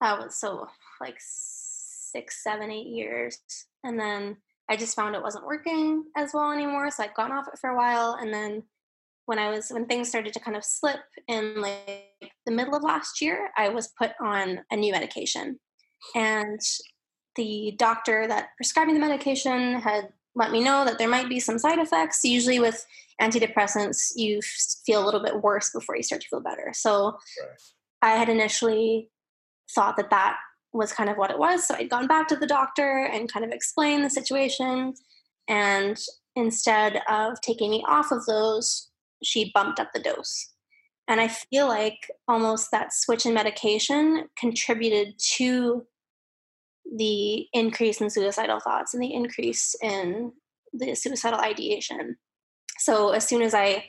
that 0.00 0.18
was 0.18 0.38
so 0.38 0.66
like 1.00 1.16
six, 1.18 2.42
seven, 2.42 2.70
eight 2.70 2.86
years. 2.86 3.38
And 3.84 3.98
then 3.98 4.36
I 4.68 4.76
just 4.76 4.94
found 4.94 5.14
it 5.14 5.22
wasn't 5.22 5.46
working 5.46 6.04
as 6.16 6.32
well 6.34 6.52
anymore. 6.52 6.90
So 6.90 7.02
I'd 7.02 7.14
gone 7.14 7.32
off 7.32 7.48
it 7.52 7.58
for 7.58 7.70
a 7.70 7.76
while. 7.76 8.18
And 8.20 8.32
then 8.32 8.62
when 9.26 9.38
I 9.38 9.50
was 9.50 9.68
when 9.70 9.86
things 9.86 10.08
started 10.08 10.32
to 10.34 10.40
kind 10.40 10.56
of 10.56 10.64
slip 10.64 11.00
in 11.26 11.60
like 11.60 12.32
the 12.46 12.52
middle 12.52 12.74
of 12.74 12.82
last 12.82 13.20
year, 13.20 13.50
I 13.56 13.68
was 13.68 13.92
put 13.98 14.12
on 14.22 14.60
a 14.70 14.76
new 14.76 14.92
medication. 14.92 15.58
And 16.14 16.60
the 17.38 17.74
doctor 17.78 18.26
that 18.28 18.50
prescribed 18.56 18.88
me 18.88 18.94
the 18.94 19.00
medication 19.00 19.80
had 19.80 20.12
let 20.34 20.50
me 20.50 20.62
know 20.62 20.84
that 20.84 20.98
there 20.98 21.08
might 21.08 21.28
be 21.28 21.40
some 21.40 21.58
side 21.58 21.78
effects. 21.78 22.22
Usually 22.22 22.60
with 22.60 22.84
antidepressants, 23.20 24.12
you 24.14 24.40
feel 24.84 25.02
a 25.02 25.06
little 25.06 25.22
bit 25.22 25.42
worse 25.42 25.70
before 25.70 25.96
you 25.96 26.02
start 26.02 26.20
to 26.22 26.28
feel 26.28 26.40
better. 26.40 26.70
So 26.74 27.18
right. 27.40 27.48
I 28.02 28.10
had 28.10 28.28
initially 28.28 29.10
thought 29.74 29.96
that 29.96 30.10
that 30.10 30.36
was 30.72 30.92
kind 30.92 31.08
of 31.08 31.16
what 31.16 31.30
it 31.30 31.38
was. 31.38 31.66
So 31.66 31.74
I'd 31.74 31.90
gone 31.90 32.06
back 32.06 32.28
to 32.28 32.36
the 32.36 32.46
doctor 32.46 33.08
and 33.12 33.32
kind 33.32 33.44
of 33.44 33.50
explained 33.50 34.04
the 34.04 34.10
situation. 34.10 34.94
And 35.48 35.98
instead 36.36 37.00
of 37.08 37.40
taking 37.40 37.70
me 37.70 37.84
off 37.88 38.12
of 38.12 38.26
those, 38.26 38.90
she 39.24 39.50
bumped 39.54 39.80
up 39.80 39.92
the 39.92 40.00
dose. 40.00 40.50
And 41.08 41.20
I 41.20 41.28
feel 41.28 41.66
like 41.66 42.10
almost 42.28 42.70
that 42.70 42.92
switch 42.92 43.24
in 43.24 43.32
medication 43.32 44.28
contributed 44.38 45.14
to 45.36 45.86
the 46.96 47.46
increase 47.52 48.00
in 48.00 48.10
suicidal 48.10 48.60
thoughts 48.60 48.94
and 48.94 49.02
the 49.02 49.12
increase 49.12 49.74
in 49.82 50.32
the 50.72 50.94
suicidal 50.94 51.40
ideation. 51.40 52.16
So 52.78 53.10
as 53.10 53.26
soon 53.26 53.42
as 53.42 53.54
I 53.54 53.86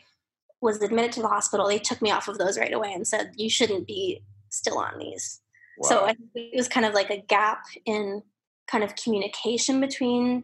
was 0.62 0.82
admitted 0.82 1.12
to 1.14 1.22
the 1.22 1.28
hospital, 1.28 1.68
they 1.68 1.80
took 1.80 2.02
me 2.02 2.12
off 2.12 2.28
of 2.28 2.38
those 2.38 2.58
right 2.58 2.74
away 2.74 2.92
and 2.92 3.08
said, 3.08 3.32
You 3.36 3.50
shouldn't 3.50 3.88
be 3.88 4.24
still 4.50 4.78
on 4.78 4.98
these. 4.98 5.42
Wow. 5.78 5.90
So 5.90 6.06
I 6.06 6.14
think 6.14 6.30
it 6.34 6.58
was 6.58 6.68
kind 6.68 6.86
of 6.86 6.94
like 6.94 7.10
a 7.10 7.22
gap 7.22 7.64
in 7.86 8.22
kind 8.68 8.84
of 8.84 8.96
communication 8.96 9.80
between 9.80 10.44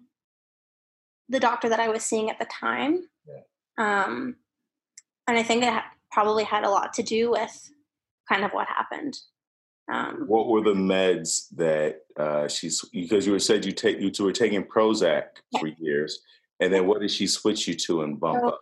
the 1.27 1.39
doctor 1.39 1.69
that 1.69 1.79
I 1.79 1.89
was 1.89 2.03
seeing 2.03 2.29
at 2.29 2.39
the 2.39 2.45
time. 2.45 3.07
Yeah. 3.27 4.03
Um, 4.05 4.35
and 5.27 5.37
I 5.37 5.43
think 5.43 5.63
it 5.63 5.73
probably 6.11 6.43
had 6.43 6.63
a 6.63 6.69
lot 6.69 6.93
to 6.93 7.03
do 7.03 7.31
with 7.31 7.71
kind 8.29 8.45
of 8.45 8.51
what 8.51 8.67
happened. 8.67 9.17
Um, 9.91 10.23
what 10.27 10.47
were 10.47 10.61
the 10.61 10.73
meds 10.73 11.45
that 11.55 11.97
uh, 12.19 12.47
she's 12.47 12.83
because 12.91 13.25
you 13.25 13.33
were 13.33 13.39
said 13.39 13.65
you 13.65 13.71
take 13.71 13.99
you 13.99 14.11
were 14.25 14.31
taking 14.31 14.63
Prozac 14.63 15.25
yeah. 15.51 15.59
for 15.59 15.67
years, 15.67 16.21
and 16.59 16.73
then 16.73 16.87
what 16.87 17.01
did 17.01 17.11
she 17.11 17.27
switch 17.27 17.67
you 17.67 17.75
to 17.75 18.01
and 18.01 18.19
bump 18.19 18.39
so, 18.41 18.49
up? 18.49 18.59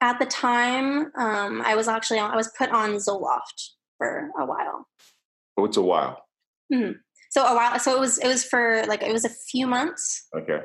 At 0.00 0.18
the 0.20 0.26
time, 0.26 1.10
um, 1.16 1.62
I 1.64 1.74
was 1.74 1.88
actually 1.88 2.20
I 2.20 2.36
was 2.36 2.52
put 2.56 2.70
on 2.70 2.90
Zoloft 2.96 3.70
for 3.98 4.30
a 4.38 4.46
while. 4.46 4.86
What's 5.56 5.76
a 5.76 5.82
while? 5.82 6.24
Mm-hmm. 6.72 6.92
So 7.30 7.44
a 7.44 7.54
while. 7.54 7.78
So 7.80 7.96
it 7.96 8.00
was 8.00 8.18
it 8.18 8.28
was 8.28 8.44
for 8.44 8.84
like 8.86 9.02
it 9.02 9.12
was 9.12 9.24
a 9.24 9.30
few 9.50 9.66
months. 9.66 10.28
Okay. 10.36 10.60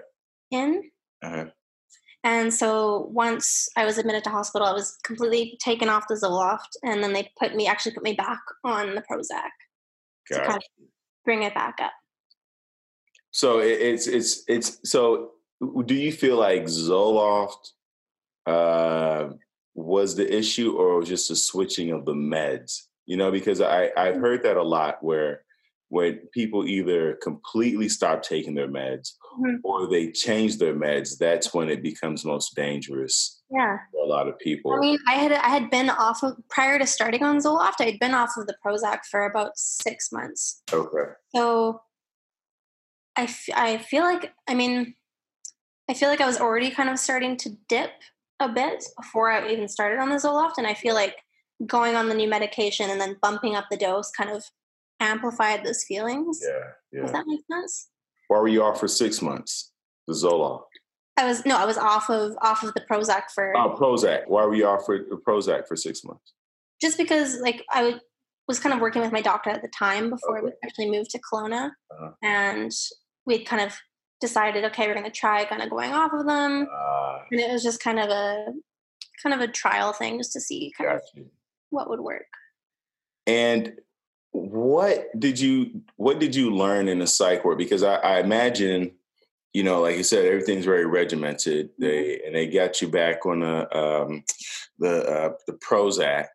In. 0.51 0.83
Uh-huh. 1.23 1.45
And 2.23 2.53
so 2.53 3.09
once 3.11 3.69
I 3.77 3.85
was 3.85 3.97
admitted 3.97 4.25
to 4.25 4.29
hospital, 4.29 4.67
I 4.67 4.73
was 4.73 4.97
completely 5.03 5.57
taken 5.63 5.89
off 5.89 6.09
the 6.09 6.15
Zoloft, 6.15 6.77
and 6.83 7.01
then 7.01 7.13
they 7.13 7.31
put 7.39 7.55
me 7.55 7.65
actually 7.65 7.93
put 7.93 8.03
me 8.03 8.13
back 8.13 8.41
on 8.63 8.93
the 8.93 9.01
Prozac 9.01 9.49
to 10.31 10.39
kind 10.39 10.57
of 10.57 10.63
bring 11.25 11.43
it 11.43 11.53
back 11.53 11.77
up. 11.81 11.91
So 13.31 13.59
it's 13.59 14.07
it's 14.07 14.43
it's 14.47 14.79
so. 14.83 15.31
Do 15.85 15.93
you 15.93 16.11
feel 16.11 16.37
like 16.37 16.63
Zoloft 16.63 17.73
uh, 18.45 19.29
was 19.75 20.15
the 20.15 20.35
issue, 20.35 20.77
or 20.77 20.99
was 20.99 21.09
just 21.09 21.29
the 21.29 21.35
switching 21.35 21.91
of 21.91 22.05
the 22.05 22.13
meds? 22.13 22.83
You 23.05 23.17
know, 23.17 23.31
because 23.31 23.61
I 23.61 23.91
I've 23.95 24.15
mm. 24.15 24.21
heard 24.21 24.43
that 24.43 24.57
a 24.57 24.63
lot 24.63 25.03
where 25.03 25.43
when 25.89 26.19
people 26.33 26.65
either 26.65 27.17
completely 27.21 27.89
stop 27.89 28.21
taking 28.21 28.53
their 28.53 28.67
meds 28.67 29.13
mm-hmm. 29.39 29.55
or 29.63 29.87
they 29.87 30.11
change 30.11 30.57
their 30.57 30.75
meds, 30.75 31.17
that's 31.17 31.53
when 31.53 31.69
it 31.69 31.81
becomes 31.83 32.23
most 32.23 32.55
dangerous. 32.55 33.38
Yeah, 33.51 33.77
a 34.01 34.05
lot 34.05 34.27
of 34.27 34.37
people. 34.37 34.73
I 34.73 34.79
mean, 34.79 34.99
I 35.07 35.13
had 35.13 35.31
I 35.31 35.49
had 35.49 35.69
been 35.71 35.89
off 35.89 36.21
of 36.23 36.37
prior 36.49 36.77
to 36.77 36.85
starting 36.85 37.23
on 37.23 37.37
Zoloft. 37.37 37.75
I 37.79 37.85
had 37.85 37.99
been 37.99 38.13
off 38.13 38.31
of 38.37 38.45
the 38.45 38.55
Prozac 38.63 38.99
for 39.09 39.25
about 39.25 39.57
six 39.57 40.11
months. 40.11 40.61
Okay. 40.71 41.11
So, 41.35 41.81
I, 43.15 43.23
f- 43.23 43.49
I 43.55 43.77
feel 43.77 44.03
like 44.03 44.33
I 44.47 44.53
mean, 44.53 44.93
I 45.89 45.95
feel 45.95 46.09
like 46.09 46.21
I 46.21 46.27
was 46.27 46.39
already 46.39 46.69
kind 46.69 46.89
of 46.89 46.99
starting 46.99 47.37
to 47.37 47.49
dip 47.67 47.91
a 48.39 48.47
bit 48.49 48.83
before 48.97 49.31
I 49.31 49.49
even 49.51 49.67
started 49.67 49.99
on 49.99 50.09
the 50.09 50.17
Zoloft, 50.17 50.57
and 50.57 50.67
I 50.67 50.75
feel 50.75 50.93
like 50.93 51.15
going 51.65 51.95
on 51.95 52.07
the 52.07 52.15
new 52.15 52.29
medication 52.29 52.89
and 52.89 53.01
then 53.01 53.17
bumping 53.21 53.55
up 53.55 53.65
the 53.69 53.77
dose 53.77 54.11
kind 54.11 54.29
of 54.29 54.43
amplified 54.99 55.65
those 55.65 55.83
feelings. 55.83 56.39
Yeah, 56.41 56.59
yeah. 56.91 57.01
Does 57.01 57.11
that 57.13 57.25
make 57.27 57.41
sense? 57.51 57.89
Why 58.27 58.37
were 58.39 58.47
you 58.47 58.63
off 58.63 58.79
for 58.79 58.87
six 58.87 59.21
months? 59.21 59.71
The 60.07 60.13
Zoloft. 60.13 60.65
I 61.19 61.25
was 61.25 61.45
no, 61.45 61.57
I 61.57 61.65
was 61.65 61.77
off 61.77 62.09
of 62.09 62.37
off 62.41 62.63
of 62.63 62.73
the 62.73 62.81
Prozac 62.81 63.23
for. 63.33 63.55
Oh, 63.55 63.75
Prozac. 63.77 64.23
Why 64.27 64.45
were 64.45 64.55
you 64.55 64.65
off 64.65 64.85
for 64.85 65.03
Prozac 65.27 65.67
for 65.67 65.75
six 65.75 66.03
months? 66.03 66.33
Just 66.81 66.97
because, 66.97 67.39
like, 67.41 67.65
I 67.73 67.83
would, 67.83 67.99
was 68.47 68.59
kind 68.59 68.73
of 68.73 68.79
working 68.79 69.01
with 69.01 69.11
my 69.11 69.21
doctor 69.21 69.49
at 69.49 69.61
the 69.61 69.67
time 69.67 70.09
before 70.09 70.37
okay. 70.37 70.45
we 70.45 70.51
actually 70.63 70.89
moved 70.89 71.09
to 71.11 71.19
Kelowna, 71.19 71.71
uh-huh. 71.91 72.11
and 72.23 72.71
we 73.25 73.43
kind 73.43 73.61
of 73.61 73.77
decided, 74.21 74.63
okay, 74.65 74.87
we're 74.87 74.93
going 74.93 75.05
to 75.05 75.11
try 75.11 75.43
kind 75.43 75.61
of 75.61 75.69
going 75.69 75.91
off 75.91 76.13
of 76.13 76.25
them, 76.25 76.67
uh, 76.73 77.19
and 77.31 77.39
it 77.39 77.51
was 77.51 77.63
just 77.63 77.83
kind 77.83 77.99
of 77.99 78.09
a 78.09 78.45
kind 79.21 79.33
of 79.33 79.41
a 79.41 79.51
trial 79.51 79.91
thing 79.91 80.17
just 80.17 80.31
to 80.31 80.39
see 80.39 80.71
kind 80.77 80.91
of 80.91 81.01
you. 81.13 81.25
what 81.69 81.89
would 81.89 81.99
work. 81.99 82.27
And 83.27 83.73
what 84.31 85.07
did 85.19 85.39
you 85.39 85.81
what 85.97 86.19
did 86.19 86.35
you 86.35 86.51
learn 86.55 86.87
in 86.87 86.99
the 86.99 87.07
psych 87.07 87.43
ward? 87.43 87.57
Because 87.57 87.83
I, 87.83 87.95
I 87.95 88.19
imagine, 88.19 88.91
you 89.53 89.63
know, 89.63 89.81
like 89.81 89.97
you 89.97 90.03
said, 90.03 90.25
everything's 90.25 90.65
very 90.65 90.85
regimented. 90.85 91.69
Mm-hmm. 91.71 91.83
They 91.83 92.21
and 92.25 92.35
they 92.35 92.47
got 92.47 92.81
you 92.81 92.87
back 92.87 93.25
on 93.25 93.39
the 93.41 93.77
um, 93.77 94.23
the 94.77 95.05
uh, 95.05 95.33
the 95.47 95.53
Prozac, 95.53 96.27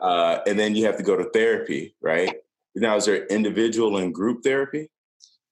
uh, 0.00 0.38
and 0.46 0.58
then 0.58 0.74
you 0.74 0.86
have 0.86 0.96
to 0.96 1.02
go 1.02 1.16
to 1.16 1.30
therapy, 1.30 1.94
right? 2.00 2.34
Now, 2.74 2.96
is 2.96 3.06
there 3.06 3.26
individual 3.26 3.98
and 3.98 4.14
group 4.14 4.42
therapy? 4.42 4.88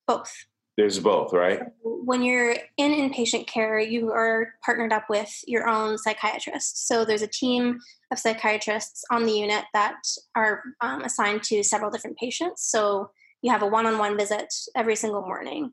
Both. 0.07 0.33
There's 0.77 0.99
both, 0.99 1.35
right? 1.35 1.61
When 1.83 2.23
you're 2.23 2.57
in 2.79 2.93
inpatient 2.93 3.47
care, 3.47 3.79
you 3.79 4.13
are 4.13 4.55
partnered 4.65 4.95
up 4.95 5.11
with 5.11 5.31
your 5.47 5.69
own 5.69 5.99
psychiatrist. 5.99 6.89
So 6.89 7.05
there's 7.05 7.21
a 7.21 7.27
team 7.27 7.81
of 8.11 8.19
psychiatrists 8.19 9.05
on 9.11 9.27
the 9.27 9.33
unit 9.33 9.65
that 9.75 9.97
are 10.35 10.63
um, 10.81 11.03
assigned 11.03 11.43
to 11.45 11.63
several 11.63 11.91
different 11.91 12.17
patients. 12.17 12.63
So 12.65 13.11
you 13.43 13.53
have 13.53 13.63
a 13.63 13.67
one 13.67 13.85
on 13.85 13.99
one 13.99 14.17
visit 14.17 14.55
every 14.75 14.97
single 14.97 15.21
morning, 15.21 15.73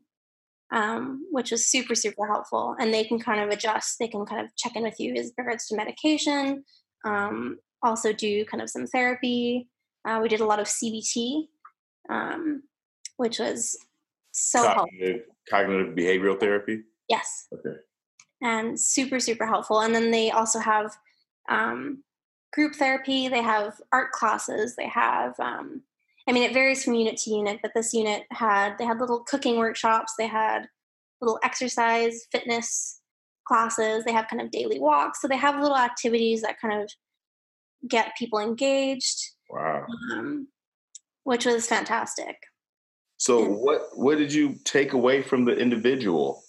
um, 0.72 1.24
which 1.30 1.52
is 1.52 1.66
super, 1.66 1.94
super 1.94 2.26
helpful. 2.26 2.76
And 2.78 2.92
they 2.92 3.04
can 3.04 3.18
kind 3.18 3.40
of 3.40 3.50
adjust, 3.50 3.98
they 3.98 4.08
can 4.08 4.24
kind 4.26 4.44
of 4.44 4.54
check 4.56 4.76
in 4.76 4.82
with 4.82 4.98
you 5.00 5.14
as 5.14 5.32
regards 5.38 5.66
to 5.68 5.76
medication, 5.76 6.64
um, 7.04 7.58
also 7.82 8.12
do 8.12 8.44
kind 8.44 8.62
of 8.62 8.70
some 8.70 8.86
therapy. 8.86 9.68
Uh, 10.06 10.20
we 10.22 10.28
did 10.28 10.40
a 10.40 10.46
lot 10.46 10.60
of 10.60 10.66
CBT, 10.66 11.44
um, 12.10 12.62
which 13.16 13.38
was 13.38 13.76
so 14.32 14.62
cognitive, 14.62 15.08
helpful. 15.08 15.34
Cognitive 15.50 15.94
behavioral 15.94 16.38
therapy? 16.38 16.82
Yes. 17.08 17.46
Okay. 17.52 17.78
And 18.42 18.78
super, 18.78 19.18
super 19.20 19.46
helpful. 19.46 19.80
And 19.80 19.94
then 19.94 20.10
they 20.10 20.30
also 20.30 20.60
have 20.60 20.96
um, 21.48 22.04
group 22.52 22.74
therapy, 22.74 23.28
they 23.28 23.42
have 23.42 23.80
art 23.92 24.12
classes, 24.12 24.76
they 24.76 24.88
have, 24.88 25.34
um, 25.40 25.82
I 26.28 26.32
mean, 26.32 26.42
it 26.42 26.52
varies 26.52 26.84
from 26.84 26.94
unit 26.94 27.16
to 27.18 27.30
unit, 27.30 27.60
but 27.62 27.72
this 27.74 27.94
unit 27.94 28.24
had, 28.30 28.76
they 28.78 28.84
had 28.84 29.00
little 29.00 29.20
cooking 29.20 29.56
workshops, 29.56 30.12
they 30.18 30.26
had 30.26 30.66
little 31.22 31.38
exercise, 31.42 32.26
fitness 32.30 33.00
classes, 33.46 34.04
they 34.04 34.12
have 34.12 34.28
kind 34.28 34.42
of 34.42 34.50
daily 34.50 34.78
walks. 34.78 35.22
So 35.22 35.28
they 35.28 35.38
have 35.38 35.60
little 35.60 35.76
activities 35.76 36.42
that 36.42 36.60
kind 36.60 36.82
of 36.82 36.90
get 37.88 38.16
people 38.18 38.38
engaged. 38.38 39.18
Wow. 39.48 39.86
Um, 40.12 40.48
which 41.24 41.46
was 41.46 41.66
fantastic. 41.66 42.36
So 43.16 43.44
what 43.44 43.88
what 43.94 44.18
did 44.18 44.32
you 44.32 44.56
take 44.64 44.92
away 44.92 45.22
from 45.22 45.44
the 45.44 45.56
individual? 45.56 46.42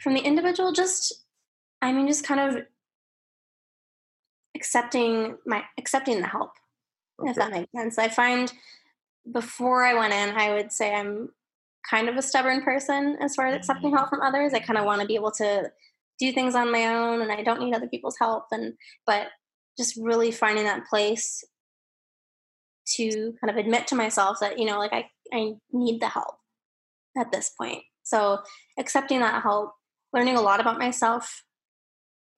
From 0.00 0.14
the 0.14 0.20
individual, 0.20 0.72
just 0.72 1.24
I 1.82 1.92
mean, 1.92 2.06
just 2.06 2.24
kind 2.24 2.40
of 2.40 2.62
accepting 4.54 5.36
my 5.44 5.64
accepting 5.76 6.20
the 6.20 6.26
help. 6.26 6.52
okay. 7.20 7.30
if 7.30 7.36
that 7.36 7.50
makes 7.50 7.72
sense. 7.74 7.98
I 7.98 8.08
find 8.08 8.52
before 9.32 9.84
I 9.84 9.94
went 9.94 10.12
in, 10.12 10.36
I 10.36 10.54
would 10.54 10.72
say 10.72 10.94
I'm 10.94 11.30
kind 11.88 12.08
of 12.08 12.16
a 12.16 12.22
stubborn 12.22 12.62
person 12.62 13.16
as 13.20 13.34
far 13.34 13.46
as 13.46 13.56
accepting 13.56 13.92
help 13.92 14.10
from 14.10 14.20
others. 14.20 14.52
I 14.54 14.60
kind 14.60 14.78
of 14.78 14.84
want 14.84 15.00
to 15.00 15.06
be 15.06 15.14
able 15.14 15.30
to 15.32 15.70
do 16.18 16.32
things 16.32 16.54
on 16.54 16.72
my 16.72 16.86
own 16.86 17.22
and 17.22 17.30
I 17.30 17.42
don't 17.42 17.60
need 17.60 17.74
other 17.74 17.88
people's 17.88 18.16
help 18.18 18.46
and 18.50 18.74
but 19.06 19.28
just 19.78 19.96
really 19.96 20.32
finding 20.32 20.64
that 20.64 20.86
place 20.86 21.44
to 22.96 23.34
kind 23.40 23.50
of 23.50 23.56
admit 23.56 23.86
to 23.86 23.94
myself 23.94 24.38
that 24.40 24.58
you 24.58 24.64
know 24.64 24.78
like 24.78 24.92
I 24.92 25.06
I 25.32 25.52
need 25.72 26.00
the 26.00 26.08
help 26.08 26.36
at 27.16 27.30
this 27.32 27.50
point. 27.50 27.82
So 28.02 28.38
accepting 28.78 29.20
that 29.20 29.42
help, 29.42 29.72
learning 30.12 30.36
a 30.36 30.40
lot 30.40 30.60
about 30.60 30.78
myself 30.78 31.44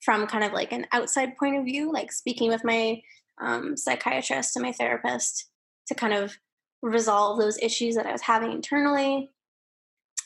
from 0.03 0.27
kind 0.27 0.43
of 0.43 0.53
like 0.53 0.73
an 0.73 0.87
outside 0.93 1.37
point 1.39 1.57
of 1.57 1.65
view, 1.65 1.93
like 1.93 2.11
speaking 2.11 2.49
with 2.49 2.65
my 2.65 3.01
um, 3.41 3.77
psychiatrist 3.77 4.57
and 4.57 4.65
my 4.65 4.73
therapist 4.73 5.49
to 5.87 5.95
kind 5.95 6.13
of 6.13 6.37
resolve 6.83 7.39
those 7.39 7.59
issues 7.59 7.95
that 7.95 8.07
I 8.07 8.13
was 8.13 8.23
having 8.23 8.53
internally. 8.53 9.31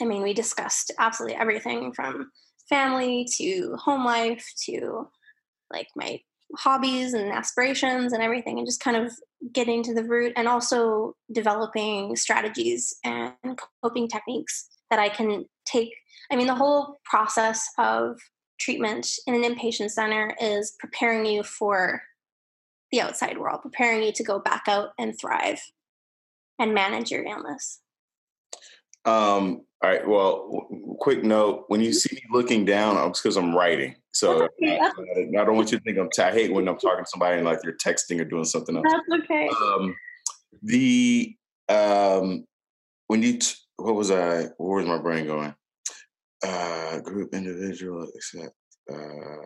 I 0.00 0.04
mean, 0.04 0.22
we 0.22 0.34
discussed 0.34 0.92
absolutely 0.98 1.36
everything 1.36 1.92
from 1.92 2.30
family 2.68 3.26
to 3.36 3.76
home 3.76 4.04
life 4.04 4.46
to 4.64 5.08
like 5.70 5.88
my 5.96 6.20
hobbies 6.56 7.14
and 7.14 7.32
aspirations 7.32 8.12
and 8.12 8.22
everything, 8.22 8.58
and 8.58 8.66
just 8.66 8.80
kind 8.80 8.96
of 8.96 9.12
getting 9.52 9.82
to 9.82 9.94
the 9.94 10.04
root 10.04 10.32
and 10.36 10.48
also 10.48 11.16
developing 11.32 12.16
strategies 12.16 12.94
and 13.04 13.32
coping 13.82 14.08
techniques 14.08 14.68
that 14.90 14.98
I 14.98 15.08
can 15.08 15.46
take. 15.66 15.92
I 16.30 16.36
mean, 16.36 16.46
the 16.46 16.54
whole 16.54 17.00
process 17.04 17.66
of 17.78 18.18
treatment 18.58 19.08
in 19.26 19.34
an 19.34 19.42
inpatient 19.42 19.90
center 19.90 20.34
is 20.40 20.76
preparing 20.78 21.26
you 21.26 21.42
for 21.42 22.02
the 22.92 23.00
outside 23.00 23.38
world, 23.38 23.62
preparing 23.62 24.02
you 24.02 24.12
to 24.12 24.22
go 24.22 24.38
back 24.38 24.64
out 24.68 24.90
and 24.98 25.18
thrive 25.18 25.60
and 26.58 26.74
manage 26.74 27.10
your 27.10 27.24
illness? 27.24 27.80
Um, 29.04 29.62
all 29.82 29.90
right. 29.90 30.06
Well, 30.06 30.50
w- 30.50 30.96
quick 30.98 31.22
note: 31.22 31.64
when 31.68 31.80
you 31.80 31.90
mm-hmm. 31.90 31.94
see 31.94 32.14
me 32.14 32.22
looking 32.32 32.64
down, 32.64 32.96
it's 33.08 33.20
because 33.20 33.36
I'm 33.36 33.54
writing. 33.54 33.96
So 34.12 34.44
okay. 34.44 34.78
I, 34.78 34.86
I, 34.88 35.44
don't 35.44 35.56
want 35.56 35.72
you 35.72 35.78
to 35.78 35.84
think 35.84 35.98
I'm. 35.98 36.08
T- 36.10 36.22
I 36.22 36.32
hate 36.32 36.52
when 36.52 36.68
I'm 36.68 36.78
talking 36.78 37.04
to 37.04 37.10
somebody 37.10 37.36
and 37.36 37.44
like 37.44 37.58
you're 37.64 37.76
texting 37.76 38.20
or 38.20 38.24
doing 38.24 38.44
something 38.44 38.76
else. 38.76 38.86
That's 38.88 39.24
okay. 39.24 39.48
Um, 39.48 39.94
the 40.62 41.36
um, 41.68 42.46
when 43.08 43.22
you 43.22 43.38
t- 43.38 43.54
what 43.76 43.94
was 43.94 44.10
I? 44.10 44.44
Where 44.56 44.78
was 44.78 44.86
my 44.86 44.98
brain 44.98 45.26
going? 45.26 45.54
Uh, 46.42 47.00
group, 47.00 47.34
individual, 47.34 48.06
except. 48.14 48.54
Uh, 48.90 49.44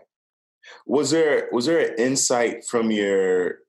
was 0.87 1.11
there 1.11 1.49
was 1.51 1.67
there 1.67 1.89
an 1.89 1.95
insight 1.99 2.65
from 2.65 2.91
your 2.91 3.61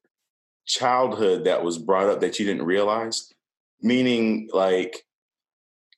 childhood 0.69 1.45
that 1.45 1.63
was 1.63 1.77
brought 1.77 2.07
up 2.07 2.21
that 2.21 2.39
you 2.39 2.45
didn't 2.45 2.65
realize? 2.65 3.33
Meaning, 3.81 4.49
like, 4.53 5.03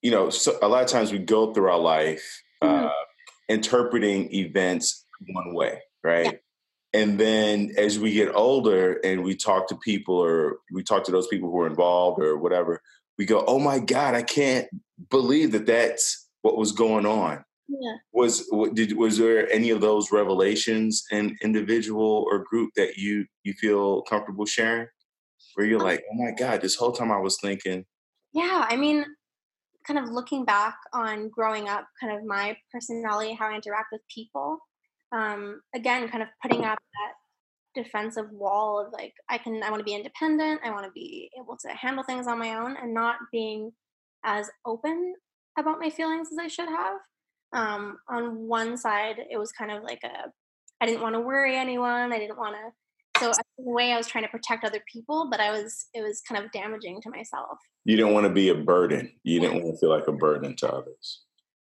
you 0.01 0.10
know, 0.10 0.29
so 0.29 0.57
a 0.62 0.67
lot 0.67 0.84
of 0.84 0.89
times 0.89 1.12
we 1.12 1.19
go 1.19 1.53
through 1.53 1.69
our 1.69 1.79
life 1.79 2.41
mm-hmm. 2.63 2.86
uh, 2.86 2.89
interpreting 3.49 4.34
events 4.34 5.05
one 5.27 5.53
way, 5.53 5.79
right? 6.03 6.25
Yeah. 6.25 6.31
And 6.93 7.19
then 7.19 7.73
as 7.77 7.99
we 7.99 8.13
get 8.13 8.36
older 8.36 8.99
and 9.03 9.23
we 9.23 9.36
talk 9.36 9.67
to 9.69 9.75
people 9.75 10.15
or 10.15 10.57
we 10.71 10.84
talk 10.84 11.05
to 11.05 11.12
those 11.12 11.27
people 11.27 11.49
who 11.49 11.60
are 11.62 11.67
involved 11.67 12.21
or 12.21 12.38
whatever, 12.38 12.81
we 13.17 13.25
go, 13.25 13.43
oh 13.47 13.60
my 13.60 13.79
God, 13.79 14.13
I 14.13 14.23
can't 14.23 14.67
believe 15.10 15.51
that 15.53 15.65
that's 15.65 16.27
what 16.41 16.57
was 16.57 16.71
going 16.71 17.05
on. 17.05 17.45
Yeah. 17.79 17.95
Was 18.12 18.49
did 18.73 18.97
was 18.97 19.17
there 19.17 19.49
any 19.49 19.69
of 19.69 19.79
those 19.79 20.12
revelations 20.12 21.05
in 21.12 21.38
individual 21.41 22.25
or 22.29 22.43
group 22.43 22.71
that 22.75 22.97
you 22.97 23.25
you 23.43 23.53
feel 23.53 24.01
comfortable 24.03 24.45
sharing? 24.45 24.88
Where 25.55 25.65
you're 25.65 25.79
um 25.79 25.86
like, 25.86 26.03
oh 26.12 26.15
my 26.15 26.31
god, 26.31 26.62
this 26.62 26.75
whole 26.75 26.91
time 26.91 27.12
I 27.12 27.19
was 27.19 27.38
thinking. 27.41 27.86
Yeah, 28.34 28.65
I 28.67 28.75
mean, 28.75 29.05
kind 29.88 29.99
of 29.99 30.10
looking 30.10 30.43
back 30.43 30.75
on 30.93 31.29
growing 31.29 31.69
up, 31.69 31.88
kind 31.99 32.13
of 32.17 32.25
my 32.25 32.57
personality, 32.71 33.34
how 33.34 33.47
I 33.47 33.55
interact 33.55 33.88
with 33.91 34.01
people. 34.13 34.60
Um, 35.13 35.62
again, 35.73 36.07
kind 36.10 36.23
of 36.23 36.29
putting 36.41 36.63
up 36.63 36.77
that 36.77 37.84
defensive 37.84 38.29
wall 38.31 38.79
of 38.79 38.93
like, 38.93 39.13
I 39.29 39.38
can, 39.38 39.62
I 39.63 39.69
want 39.69 39.79
to 39.79 39.86
be 39.86 39.95
independent. 39.95 40.62
I 40.63 40.71
want 40.71 40.86
to 40.86 40.91
be 40.91 41.29
able 41.38 41.57
to 41.57 41.69
handle 41.69 42.03
things 42.03 42.27
on 42.27 42.39
my 42.39 42.55
own, 42.55 42.77
and 42.81 42.93
not 42.93 43.15
being 43.31 43.71
as 44.23 44.49
open 44.65 45.15
about 45.57 45.79
my 45.79 45.89
feelings 45.89 46.29
as 46.31 46.38
I 46.38 46.47
should 46.47 46.69
have 46.69 46.97
um, 47.53 47.97
on 48.09 48.47
one 48.47 48.77
side 48.77 49.17
it 49.29 49.37
was 49.37 49.51
kind 49.51 49.71
of 49.71 49.83
like 49.83 50.01
a 50.03 50.29
i 50.81 50.85
didn't 50.85 51.01
want 51.01 51.15
to 51.15 51.19
worry 51.19 51.55
anyone 51.55 52.13
i 52.13 52.19
didn't 52.19 52.37
want 52.37 52.55
to 52.55 53.19
so 53.19 53.27
in 53.27 53.65
a 53.67 53.69
way 53.71 53.91
i 53.91 53.97
was 53.97 54.07
trying 54.07 54.23
to 54.23 54.29
protect 54.29 54.63
other 54.63 54.81
people 54.91 55.27
but 55.29 55.39
i 55.39 55.51
was 55.51 55.87
it 55.93 56.01
was 56.01 56.21
kind 56.27 56.43
of 56.43 56.51
damaging 56.51 57.01
to 57.01 57.09
myself 57.09 57.57
you 57.85 57.95
didn't 57.95 58.13
want 58.13 58.25
to 58.25 58.33
be 58.33 58.49
a 58.49 58.55
burden 58.55 59.11
you 59.23 59.39
didn't 59.39 59.61
want 59.61 59.75
to 59.75 59.79
feel 59.79 59.89
like 59.89 60.07
a 60.07 60.11
burden 60.11 60.55
to 60.55 60.71
others 60.71 61.23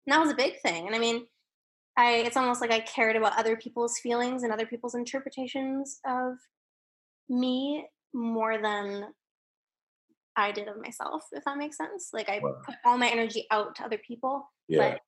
and 0.07 0.14
that 0.14 0.21
was 0.21 0.31
a 0.31 0.37
big 0.37 0.61
thing 0.61 0.87
and 0.87 0.95
i 0.95 0.99
mean 0.99 1.27
i 1.97 2.16
it's 2.16 2.37
almost 2.37 2.61
like 2.61 2.71
i 2.71 2.81
cared 2.81 3.16
about 3.16 3.38
other 3.38 3.57
people's 3.57 3.99
feelings 3.99 4.42
and 4.42 4.53
other 4.53 4.66
people's 4.66 4.95
interpretations 4.95 5.99
of 6.07 6.35
me 7.29 7.85
more 8.14 8.61
than 8.61 9.07
i 10.37 10.53
did 10.53 10.68
of 10.68 10.81
myself 10.81 11.25
if 11.33 11.45
that 11.45 11.59
makes 11.59 11.77
sense 11.77 12.11
like 12.12 12.29
i 12.29 12.38
wow. 12.42 12.55
put 12.64 12.77
all 12.85 12.97
my 12.97 13.09
energy 13.09 13.47
out 13.51 13.75
to 13.75 13.85
other 13.85 13.99
people 14.07 14.49
yeah. 14.68 14.92
but 14.92 15.01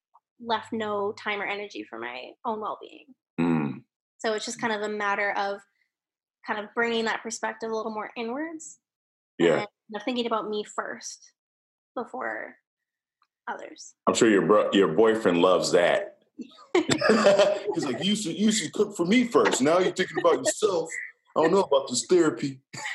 left 0.45 0.73
no 0.73 1.13
time 1.13 1.41
or 1.41 1.47
energy 1.47 1.85
for 1.89 1.99
my 1.99 2.31
own 2.45 2.61
well-being. 2.61 3.07
Mm. 3.41 3.83
so 4.19 4.35
it's 4.35 4.45
just 4.45 4.61
kind 4.61 4.73
of 4.73 4.83
a 4.83 4.89
matter 4.89 5.33
of 5.37 5.61
kind 6.47 6.61
of 6.61 6.73
bringing 6.75 7.07
that 7.07 7.23
perspective 7.23 7.71
a 7.71 7.75
little 7.75 7.93
more 7.93 8.11
inwards 8.17 8.79
yeah. 9.39 9.65
thinking 10.05 10.27
about 10.27 10.49
me 10.49 10.65
first 10.65 11.33
before 11.97 12.57
others. 13.49 13.95
I'm 14.07 14.15
sure 14.15 14.29
your 14.29 14.47
bro- 14.47 14.71
your 14.73 14.89
boyfriend 14.89 15.39
loves 15.39 15.73
that. 15.73 16.19
He's 17.75 17.85
like 17.85 18.03
you 18.05 18.17
should 18.17 18.39
you 18.39 18.53
should 18.53 18.73
cook 18.73 18.97
for 18.97 19.07
me 19.07 19.25
first. 19.25 19.63
Now 19.63 19.79
you're 19.79 19.93
thinking 19.93 20.19
about 20.21 20.39
yourself. 20.39 20.91
I 21.37 21.43
don't 21.43 21.53
know 21.53 21.63
about 21.63 21.89
this 21.89 22.07
therapy. 22.09 22.61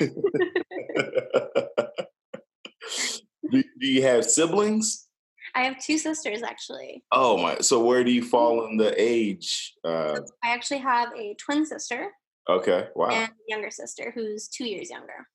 Do, 3.50 3.64
do 3.80 3.86
you 3.86 4.02
have 4.02 4.24
siblings 4.24 5.08
I 5.54 5.64
have 5.64 5.82
two 5.82 5.98
sisters 5.98 6.42
actually. 6.42 7.02
Oh 7.12 7.36
my! 7.36 7.58
So 7.60 7.82
where 7.82 8.04
do 8.04 8.10
you 8.10 8.22
fall 8.22 8.66
in 8.66 8.76
the 8.76 8.94
age? 9.00 9.74
Uh... 9.84 10.20
I 10.44 10.50
actually 10.50 10.78
have 10.78 11.10
a 11.16 11.34
twin 11.34 11.66
sister. 11.66 12.10
Okay. 12.48 12.88
Wow. 12.94 13.10
And 13.10 13.30
a 13.30 13.34
younger 13.48 13.70
sister 13.70 14.12
who's 14.14 14.48
two 14.48 14.64
years 14.64 14.90
younger. 14.90 15.26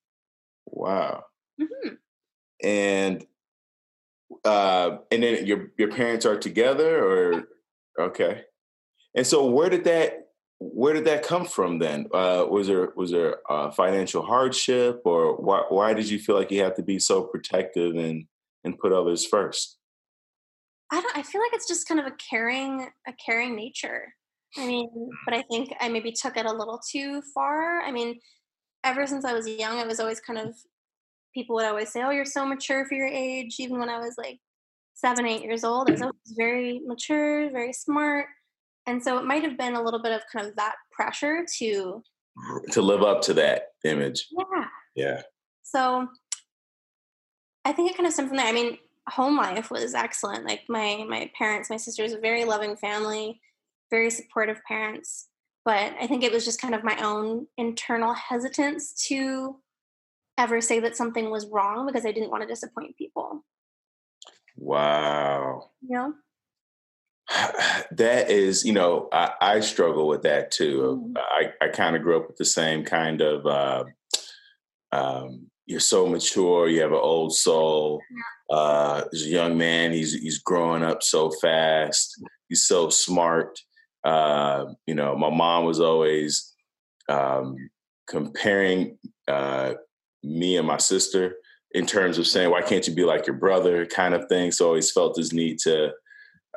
Wow. 0.65 1.23
Mm-hmm. 1.61 1.95
And 2.63 3.25
uh, 4.43 4.97
and 5.11 5.23
then 5.23 5.45
your 5.45 5.71
your 5.77 5.91
parents 5.91 6.25
are 6.25 6.37
together, 6.37 7.03
or 7.03 7.47
okay. 7.99 8.43
And 9.15 9.25
so 9.25 9.45
where 9.45 9.69
did 9.69 9.83
that 9.85 10.29
where 10.59 10.93
did 10.93 11.05
that 11.05 11.23
come 11.23 11.45
from 11.45 11.79
then? 11.79 12.07
Uh, 12.13 12.45
was 12.49 12.67
there 12.67 12.91
was 12.95 13.11
there 13.11 13.37
uh, 13.49 13.71
financial 13.71 14.23
hardship, 14.23 15.01
or 15.05 15.35
why 15.37 15.63
why 15.69 15.93
did 15.93 16.09
you 16.09 16.19
feel 16.19 16.35
like 16.35 16.51
you 16.51 16.63
had 16.63 16.75
to 16.75 16.83
be 16.83 16.99
so 16.99 17.23
protective 17.23 17.95
and 17.95 18.25
and 18.63 18.79
put 18.79 18.91
others 18.91 19.25
first? 19.25 19.77
I 20.91 21.01
don't. 21.01 21.17
I 21.17 21.23
feel 21.23 21.41
like 21.41 21.53
it's 21.53 21.67
just 21.67 21.87
kind 21.87 21.99
of 21.99 22.05
a 22.05 22.15
caring, 22.29 22.87
a 23.07 23.13
caring 23.13 23.55
nature. 23.55 24.13
I 24.57 24.65
mean, 24.65 24.89
but 25.25 25.33
I 25.33 25.43
think 25.51 25.73
I 25.79 25.89
maybe 25.89 26.11
took 26.11 26.37
it 26.37 26.45
a 26.45 26.51
little 26.51 26.79
too 26.91 27.21
far. 27.33 27.81
I 27.81 27.91
mean, 27.91 28.19
ever 28.83 29.05
since 29.07 29.25
I 29.25 29.33
was 29.33 29.47
young, 29.47 29.79
I 29.79 29.85
was 29.85 29.99
always 29.99 30.19
kind 30.19 30.39
of 30.39 30.55
people 31.33 31.55
would 31.55 31.65
always 31.65 31.91
say, 31.91 32.03
"Oh, 32.03 32.11
you're 32.11 32.25
so 32.25 32.45
mature 32.45 32.85
for 32.85 32.95
your 32.95 33.07
age." 33.07 33.55
Even 33.59 33.79
when 33.79 33.89
I 33.89 33.97
was 33.97 34.15
like 34.17 34.39
seven, 34.93 35.25
eight 35.25 35.43
years 35.43 35.63
old, 35.63 35.89
I 35.89 35.93
was 35.93 36.11
very 36.37 36.81
mature, 36.85 37.49
very 37.51 37.73
smart, 37.73 38.27
and 38.85 39.03
so 39.03 39.17
it 39.17 39.25
might 39.25 39.43
have 39.43 39.57
been 39.57 39.75
a 39.75 39.81
little 39.81 40.01
bit 40.01 40.13
of 40.13 40.21
kind 40.31 40.47
of 40.47 40.55
that 40.55 40.75
pressure 40.91 41.45
to 41.57 42.03
to 42.71 42.81
live 42.81 43.03
up 43.03 43.21
to 43.23 43.33
that 43.33 43.69
image. 43.83 44.27
Yeah. 44.31 44.65
Yeah. 44.95 45.21
So 45.63 46.07
I 47.65 47.71
think 47.71 47.91
it 47.91 47.97
kind 47.97 48.07
of 48.07 48.13
stemmed 48.13 48.29
from 48.29 48.37
there. 48.37 48.47
I 48.47 48.51
mean, 48.51 48.77
home 49.09 49.37
life 49.37 49.69
was 49.71 49.93
excellent. 49.93 50.45
Like 50.45 50.63
my 50.67 51.05
my 51.07 51.31
parents, 51.37 51.69
my 51.69 51.77
sisters, 51.77 52.13
a 52.13 52.19
very 52.19 52.45
loving 52.45 52.75
family, 52.75 53.41
very 53.91 54.09
supportive 54.09 54.61
parents. 54.67 55.27
But 55.63 55.93
I 55.99 56.05
think 56.07 56.23
it 56.23 56.31
was 56.31 56.45
just 56.45 56.61
kind 56.61 56.75
of 56.75 56.83
my 56.83 56.97
own 57.03 57.47
internal 57.57 58.13
hesitance 58.13 58.93
to 59.07 59.57
ever 60.37 60.61
say 60.61 60.79
that 60.79 60.95
something 60.95 61.29
was 61.29 61.47
wrong 61.47 61.87
because 61.87 62.05
I 62.05 62.11
didn't 62.11 62.29
want 62.29 62.43
to 62.43 62.47
disappoint 62.47 62.97
people. 62.97 63.43
Wow. 64.57 65.71
Yeah. 65.81 66.09
That 67.91 68.29
is, 68.29 68.65
you 68.65 68.73
know, 68.73 69.07
I, 69.11 69.31
I 69.39 69.59
struggle 69.59 70.07
with 70.07 70.23
that 70.23 70.51
too. 70.51 71.13
Mm-hmm. 71.15 71.17
I, 71.17 71.65
I 71.65 71.69
kind 71.69 71.95
of 71.95 72.01
grew 72.01 72.17
up 72.17 72.27
with 72.27 72.37
the 72.37 72.45
same 72.45 72.83
kind 72.83 73.21
of 73.21 73.45
uh, 73.45 73.83
um, 74.91 75.47
you're 75.65 75.79
so 75.79 76.07
mature, 76.07 76.67
you 76.67 76.81
have 76.81 76.91
an 76.91 76.99
old 77.01 77.35
soul. 77.35 78.01
Uh, 78.51 79.03
as 79.11 79.23
a 79.23 79.29
young 79.29 79.57
man, 79.57 79.91
he's 79.91 80.13
he's 80.13 80.39
growing 80.39 80.83
up 80.83 81.01
so 81.01 81.31
fast. 81.41 82.21
He's 82.47 82.67
so 82.67 82.89
smart. 82.89 83.59
Uh, 84.03 84.65
you 84.85 84.93
know, 84.93 85.15
my 85.15 85.31
mom 85.31 85.65
was 85.65 85.79
always 85.79 86.53
um, 87.09 87.55
comparing 88.07 88.97
uh, 89.27 89.73
me 90.23 90.57
and 90.57 90.67
my 90.67 90.77
sister 90.77 91.35
in 91.71 91.85
terms 91.85 92.17
of 92.17 92.27
saying, 92.27 92.51
why 92.51 92.61
can't 92.61 92.87
you 92.87 92.93
be 92.93 93.03
like 93.03 93.27
your 93.27 93.35
brother 93.35 93.85
kind 93.85 94.13
of 94.13 94.27
thing. 94.29 94.51
So 94.51 94.65
I 94.65 94.67
always 94.67 94.91
felt 94.91 95.15
this 95.15 95.33
need 95.33 95.59
to 95.59 95.91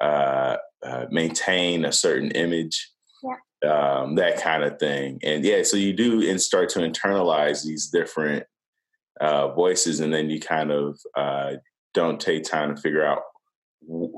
uh, 0.00 0.56
uh, 0.84 1.06
maintain 1.10 1.84
a 1.84 1.92
certain 1.92 2.30
image, 2.32 2.88
yeah. 3.24 4.00
um, 4.00 4.14
that 4.14 4.40
kind 4.40 4.62
of 4.62 4.78
thing. 4.78 5.18
And 5.24 5.44
yeah, 5.44 5.62
so 5.64 5.76
you 5.76 5.92
do 5.92 6.28
and 6.28 6.40
start 6.40 6.68
to 6.70 6.80
internalize 6.80 7.64
these 7.64 7.88
different 7.88 8.44
uh, 9.20 9.48
voices, 9.54 10.00
and 10.00 10.12
then 10.12 10.30
you 10.30 10.40
kind 10.40 10.70
of 10.70 10.98
uh, 11.16 11.52
don't 11.94 12.20
take 12.20 12.44
time 12.44 12.74
to 12.74 12.80
figure 12.80 13.04
out 13.04 13.22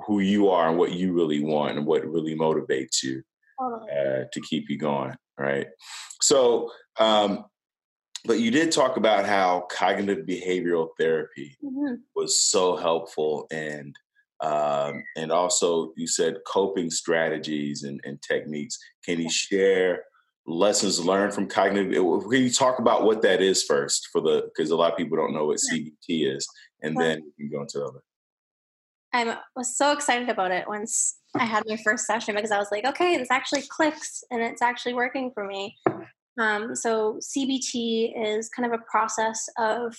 who 0.06 0.20
you 0.20 0.48
are 0.48 0.68
and 0.68 0.78
what 0.78 0.92
you 0.92 1.12
really 1.12 1.42
want 1.42 1.76
and 1.76 1.86
what 1.86 2.04
really 2.04 2.36
motivates 2.36 3.02
you 3.02 3.22
uh, 3.62 4.24
to 4.32 4.40
keep 4.48 4.68
you 4.68 4.78
going, 4.78 5.14
right? 5.38 5.66
So, 6.20 6.70
um, 6.98 7.44
but 8.24 8.40
you 8.40 8.50
did 8.50 8.72
talk 8.72 8.96
about 8.96 9.26
how 9.26 9.66
cognitive 9.70 10.26
behavioral 10.26 10.88
therapy 10.98 11.56
mm-hmm. 11.64 11.94
was 12.14 12.42
so 12.42 12.76
helpful 12.76 13.46
and 13.50 13.94
um, 14.42 15.02
and 15.16 15.30
also 15.30 15.92
you 15.96 16.06
said 16.06 16.38
coping 16.46 16.90
strategies 16.90 17.82
and, 17.82 18.00
and 18.04 18.20
techniques 18.22 18.78
can 19.04 19.20
you 19.20 19.30
share 19.30 20.04
lessons 20.46 21.04
learned 21.04 21.32
from 21.32 21.46
cognitive 21.46 21.92
can 21.92 22.42
you 22.42 22.50
talk 22.50 22.78
about 22.78 23.04
what 23.04 23.22
that 23.22 23.40
is 23.40 23.62
first 23.62 24.08
for 24.10 24.20
the 24.20 24.50
because 24.54 24.70
a 24.70 24.76
lot 24.76 24.90
of 24.90 24.98
people 24.98 25.16
don't 25.16 25.34
know 25.34 25.46
what 25.46 25.58
cbt 25.58 26.34
is 26.34 26.48
and 26.82 26.96
then 26.96 27.22
you 27.36 27.48
can 27.48 27.58
go 27.58 27.62
into 27.62 27.84
other 27.84 28.02
I 29.12 29.38
was 29.56 29.76
so 29.76 29.92
excited 29.92 30.28
about 30.28 30.52
it 30.52 30.68
once 30.68 31.18
I 31.36 31.44
had 31.44 31.64
my 31.66 31.76
first 31.76 32.06
session 32.06 32.34
because 32.34 32.50
I 32.50 32.58
was 32.58 32.68
like, 32.70 32.84
okay, 32.84 33.16
this 33.16 33.30
actually 33.30 33.62
clicks 33.62 34.22
and 34.30 34.40
it's 34.40 34.62
actually 34.62 34.94
working 34.94 35.32
for 35.32 35.46
me. 35.46 35.76
Um, 36.38 36.76
so, 36.76 37.18
CBT 37.20 38.12
is 38.16 38.48
kind 38.48 38.72
of 38.72 38.78
a 38.78 38.84
process 38.90 39.48
of 39.58 39.96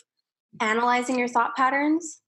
analyzing 0.60 1.20
your 1.20 1.28
thought 1.28 1.56
patterns 1.56 2.22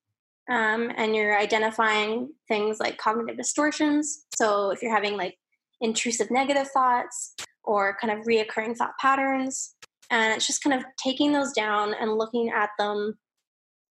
um, 0.49 0.91
and 0.97 1.15
you're 1.15 1.39
identifying 1.39 2.29
things 2.47 2.79
like 2.79 2.97
cognitive 2.97 3.37
distortions. 3.37 4.25
So, 4.35 4.71
if 4.71 4.81
you're 4.81 4.93
having 4.93 5.15
like 5.15 5.37
intrusive 5.81 6.31
negative 6.31 6.67
thoughts 6.69 7.33
or 7.63 7.97
kind 7.99 8.17
of 8.17 8.25
reoccurring 8.25 8.75
thought 8.75 8.97
patterns, 8.99 9.75
and 10.09 10.33
it's 10.33 10.47
just 10.47 10.63
kind 10.63 10.75
of 10.75 10.85
taking 11.01 11.31
those 11.31 11.53
down 11.53 11.93
and 11.99 12.17
looking 12.17 12.49
at 12.49 12.69
them 12.77 13.17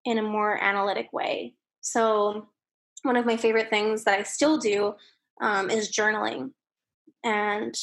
in 0.06 0.18
a 0.18 0.24
more 0.24 0.62
analytic 0.62 1.12
way. 1.14 1.54
So, 1.82 2.48
one 3.04 3.18
of 3.18 3.26
my 3.26 3.38
favorite 3.38 3.70
things 3.70 4.04
that 4.04 4.20
I 4.20 4.24
still 4.24 4.58
do 4.58 4.96
um, 5.42 5.70
is 5.70 5.92
journaling. 5.92 6.52
And 7.24 7.76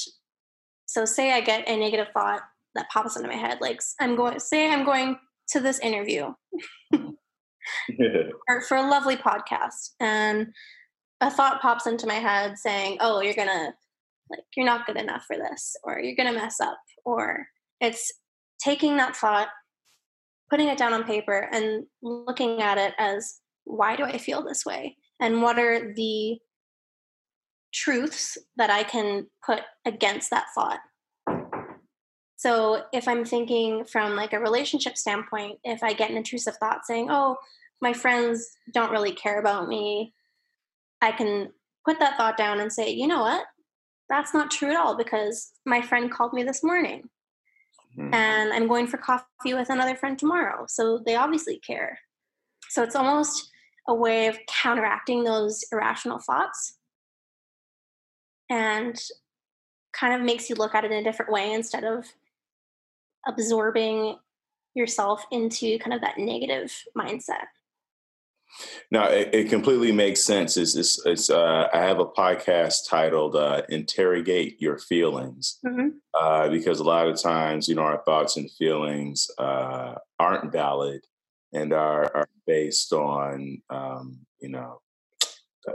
so, 0.86 1.04
say 1.04 1.32
I 1.32 1.40
get 1.40 1.68
a 1.68 1.76
negative 1.76 2.08
thought 2.14 2.42
that 2.74 2.90
pops 2.90 3.16
into 3.16 3.28
my 3.28 3.36
head, 3.36 3.58
like 3.60 3.80
I'm 4.00 4.16
going, 4.16 4.38
say 4.38 4.70
I'm 4.70 4.84
going 4.84 5.18
to 5.48 5.60
this 5.60 5.80
interview 5.80 6.32
or 8.48 8.60
for 8.68 8.76
a 8.76 8.88
lovely 8.88 9.16
podcast, 9.16 9.90
and 9.98 10.52
a 11.20 11.30
thought 11.30 11.60
pops 11.60 11.86
into 11.86 12.06
my 12.06 12.14
head 12.14 12.58
saying, 12.58 12.98
"Oh, 13.00 13.20
you're 13.20 13.34
gonna 13.34 13.74
like 14.30 14.44
you're 14.56 14.66
not 14.66 14.86
good 14.86 14.96
enough 14.96 15.24
for 15.26 15.36
this, 15.36 15.76
or 15.84 16.00
you're 16.00 16.16
gonna 16.16 16.32
mess 16.32 16.60
up," 16.60 16.80
or 17.04 17.48
it's 17.80 18.12
taking 18.60 18.96
that 18.98 19.16
thought, 19.16 19.48
putting 20.50 20.68
it 20.68 20.78
down 20.78 20.92
on 20.92 21.04
paper, 21.04 21.48
and 21.52 21.86
looking 22.02 22.62
at 22.62 22.78
it 22.78 22.94
as 22.98 23.40
why 23.64 23.96
do 23.96 24.04
I 24.04 24.18
feel 24.18 24.42
this 24.42 24.64
way? 24.64 24.96
and 25.20 25.42
what 25.42 25.58
are 25.58 25.92
the 25.94 26.38
truths 27.72 28.36
that 28.56 28.70
I 28.70 28.82
can 28.82 29.26
put 29.44 29.60
against 29.84 30.30
that 30.30 30.46
thought. 30.54 30.80
So 32.36 32.84
if 32.92 33.06
I'm 33.06 33.24
thinking 33.24 33.84
from 33.84 34.16
like 34.16 34.32
a 34.32 34.40
relationship 34.40 34.96
standpoint, 34.96 35.58
if 35.62 35.82
I 35.82 35.92
get 35.92 36.10
an 36.10 36.16
intrusive 36.16 36.56
thought 36.56 36.86
saying, 36.86 37.10
"Oh, 37.10 37.36
my 37.82 37.92
friends 37.92 38.56
don't 38.72 38.90
really 38.90 39.12
care 39.12 39.38
about 39.38 39.68
me," 39.68 40.14
I 41.02 41.12
can 41.12 41.52
put 41.84 42.00
that 42.00 42.16
thought 42.16 42.36
down 42.36 42.60
and 42.60 42.72
say, 42.72 42.90
"You 42.90 43.06
know 43.06 43.20
what? 43.20 43.46
That's 44.10 44.34
not 44.34 44.50
true 44.50 44.70
at 44.70 44.76
all 44.76 44.96
because 44.96 45.52
my 45.64 45.80
friend 45.80 46.10
called 46.10 46.34
me 46.34 46.42
this 46.42 46.62
morning." 46.62 47.08
Mm-hmm. 47.98 48.14
And 48.14 48.52
I'm 48.52 48.68
going 48.68 48.86
for 48.86 48.98
coffee 48.98 49.54
with 49.54 49.70
another 49.70 49.96
friend 49.96 50.18
tomorrow. 50.18 50.64
So 50.68 51.02
they 51.04 51.16
obviously 51.16 51.58
care. 51.58 51.98
So 52.68 52.82
it's 52.82 52.94
almost 52.94 53.50
a 53.88 53.94
way 53.94 54.26
of 54.26 54.38
counteracting 54.46 55.24
those 55.24 55.64
irrational 55.72 56.18
thoughts 56.18 56.78
and 58.48 58.96
kind 59.92 60.14
of 60.14 60.20
makes 60.20 60.48
you 60.48 60.56
look 60.56 60.74
at 60.74 60.84
it 60.84 60.92
in 60.92 60.98
a 60.98 61.02
different 61.02 61.32
way 61.32 61.52
instead 61.52 61.84
of 61.84 62.06
absorbing 63.26 64.16
yourself 64.74 65.24
into 65.32 65.78
kind 65.78 65.92
of 65.92 66.00
that 66.00 66.18
negative 66.18 66.72
mindset. 66.96 67.46
No, 68.90 69.04
it, 69.04 69.30
it 69.32 69.48
completely 69.48 69.92
makes 69.92 70.24
sense. 70.24 70.56
It's, 70.56 70.76
it's, 70.76 71.04
it's 71.06 71.30
uh, 71.30 71.68
I 71.72 71.78
have 71.78 72.00
a 72.00 72.06
podcast 72.06 72.88
titled 72.88 73.36
uh, 73.36 73.62
"Interrogate 73.68 74.60
Your 74.60 74.78
Feelings" 74.78 75.58
mm-hmm. 75.64 75.88
uh, 76.14 76.48
because 76.48 76.80
a 76.80 76.84
lot 76.84 77.08
of 77.08 77.20
times, 77.20 77.68
you 77.68 77.74
know, 77.74 77.82
our 77.82 78.02
thoughts 78.04 78.36
and 78.36 78.50
feelings 78.52 79.30
uh, 79.38 79.94
aren't 80.18 80.52
valid, 80.52 81.02
and 81.52 81.72
are, 81.72 82.14
are 82.14 82.28
based 82.46 82.92
on 82.92 83.62
um, 83.70 84.18
you 84.40 84.48
know 84.48 84.80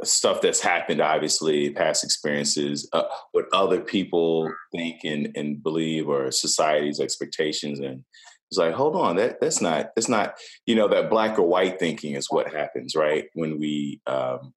stuff 0.04 0.42
that's 0.42 0.62
happened 0.62 1.00
obviously 1.00 1.70
past 1.70 2.04
experiences 2.04 2.90
uh, 2.94 3.04
what 3.34 3.46
other 3.54 3.80
people 3.80 4.52
think 4.72 5.02
and, 5.04 5.30
and 5.36 5.62
believe 5.62 6.10
or 6.10 6.32
society's 6.32 7.00
expectations 7.00 7.80
and 7.80 8.04
it's 8.50 8.58
like 8.58 8.74
hold 8.74 8.96
on 8.96 9.16
that 9.16 9.42
that's 9.42 9.62
not 9.62 9.90
that's 9.96 10.10
not 10.10 10.36
you 10.66 10.76
know 10.76 10.88
that 10.88 11.10
black 11.10 11.40
or 11.40 11.48
white 11.48 11.80
thinking 11.80 12.14
is 12.14 12.28
what 12.30 12.54
happens 12.54 12.96
right? 12.96 13.26
When 13.34 13.60
we 13.60 14.02
um, 14.08 14.54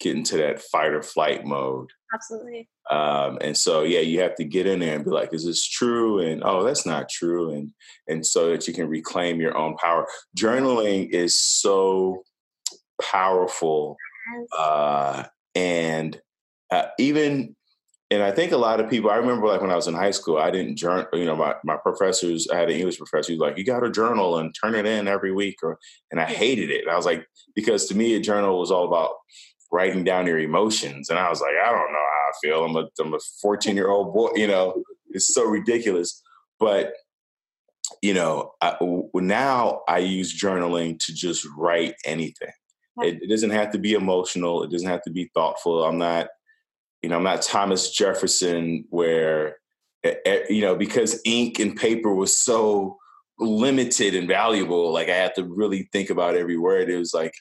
get 0.00 0.16
into 0.16 0.36
that 0.36 0.60
fight 0.60 0.92
or 0.92 1.02
flight 1.02 1.44
mode. 1.44 1.90
Absolutely. 2.12 2.68
Um, 2.90 3.38
and 3.40 3.56
so, 3.56 3.82
yeah, 3.82 4.00
you 4.00 4.20
have 4.20 4.34
to 4.36 4.44
get 4.44 4.66
in 4.66 4.80
there 4.80 4.94
and 4.94 5.04
be 5.04 5.10
like, 5.10 5.32
"Is 5.32 5.44
this 5.44 5.66
true?" 5.66 6.20
And 6.20 6.42
oh, 6.44 6.62
that's 6.62 6.86
not 6.86 7.08
true, 7.08 7.52
and 7.52 7.72
and 8.06 8.24
so 8.24 8.50
that 8.50 8.68
you 8.68 8.74
can 8.74 8.88
reclaim 8.88 9.40
your 9.40 9.56
own 9.56 9.76
power. 9.76 10.06
Journaling 10.38 11.10
is 11.10 11.42
so 11.42 12.22
powerful, 13.02 13.96
uh, 14.56 15.24
and 15.54 16.20
uh, 16.70 16.86
even 16.98 17.56
and 18.10 18.22
I 18.22 18.30
think 18.30 18.52
a 18.52 18.56
lot 18.56 18.80
of 18.80 18.88
people. 18.88 19.10
I 19.10 19.16
remember 19.16 19.46
like 19.48 19.60
when 19.60 19.70
I 19.70 19.76
was 19.76 19.88
in 19.88 19.94
high 19.94 20.12
school, 20.12 20.38
I 20.38 20.50
didn't 20.50 20.76
journal. 20.76 21.06
You 21.12 21.24
know, 21.24 21.36
my 21.36 21.54
my 21.64 21.76
professors. 21.76 22.46
I 22.48 22.56
had 22.56 22.70
an 22.70 22.76
English 22.76 22.98
professor. 22.98 23.32
He 23.32 23.38
was 23.38 23.48
like, 23.48 23.58
"You 23.58 23.64
got 23.64 23.84
a 23.84 23.90
journal 23.90 24.38
and 24.38 24.54
turn 24.54 24.74
it 24.74 24.86
in 24.86 25.08
every 25.08 25.32
week," 25.32 25.56
or 25.62 25.78
and 26.10 26.20
I 26.20 26.26
hated 26.26 26.70
it. 26.70 26.82
And 26.82 26.90
I 26.90 26.96
was 26.96 27.06
like, 27.06 27.26
because 27.54 27.86
to 27.86 27.96
me, 27.96 28.14
a 28.14 28.20
journal 28.20 28.60
was 28.60 28.70
all 28.70 28.86
about 28.86 29.14
writing 29.72 30.04
down 30.04 30.26
your 30.26 30.38
emotions, 30.38 31.10
and 31.10 31.18
I 31.18 31.28
was 31.28 31.40
like, 31.40 31.54
I 31.60 31.70
don't 31.70 31.92
know 31.92 31.98
how 31.98 32.28
I 32.28 32.32
feel. 32.42 32.64
I'm 32.64 32.76
a 32.76 32.88
I'm 33.00 33.14
a 33.14 33.18
14 33.42 33.74
year 33.74 33.88
old 33.88 34.14
boy. 34.14 34.30
You 34.36 34.46
know, 34.46 34.82
it's 35.10 35.34
so 35.34 35.44
ridiculous. 35.44 36.22
But 36.60 36.92
you 38.02 38.14
know, 38.14 38.52
I, 38.60 38.76
now 39.14 39.82
I 39.88 39.98
use 39.98 40.38
journaling 40.40 40.98
to 41.00 41.14
just 41.14 41.46
write 41.56 41.94
anything. 42.04 42.50
It, 42.98 43.22
it 43.22 43.28
doesn't 43.28 43.50
have 43.50 43.72
to 43.72 43.78
be 43.78 43.92
emotional. 43.92 44.62
It 44.62 44.70
doesn't 44.70 44.88
have 44.88 45.02
to 45.02 45.10
be 45.10 45.30
thoughtful. 45.34 45.84
I'm 45.84 45.98
not, 45.98 46.28
you 47.06 47.10
know, 47.10 47.18
I'm 47.18 47.22
not 47.22 47.40
Thomas 47.40 47.92
Jefferson 47.92 48.84
where, 48.90 49.58
you 50.50 50.60
know, 50.60 50.74
because 50.74 51.20
ink 51.24 51.60
and 51.60 51.76
paper 51.76 52.12
was 52.12 52.36
so 52.36 52.96
limited 53.38 54.16
and 54.16 54.26
valuable. 54.26 54.92
Like 54.92 55.08
I 55.08 55.14
had 55.14 55.36
to 55.36 55.44
really 55.44 55.88
think 55.92 56.10
about 56.10 56.34
every 56.34 56.58
word. 56.58 56.90
It 56.90 56.98
was 56.98 57.14
like 57.14 57.32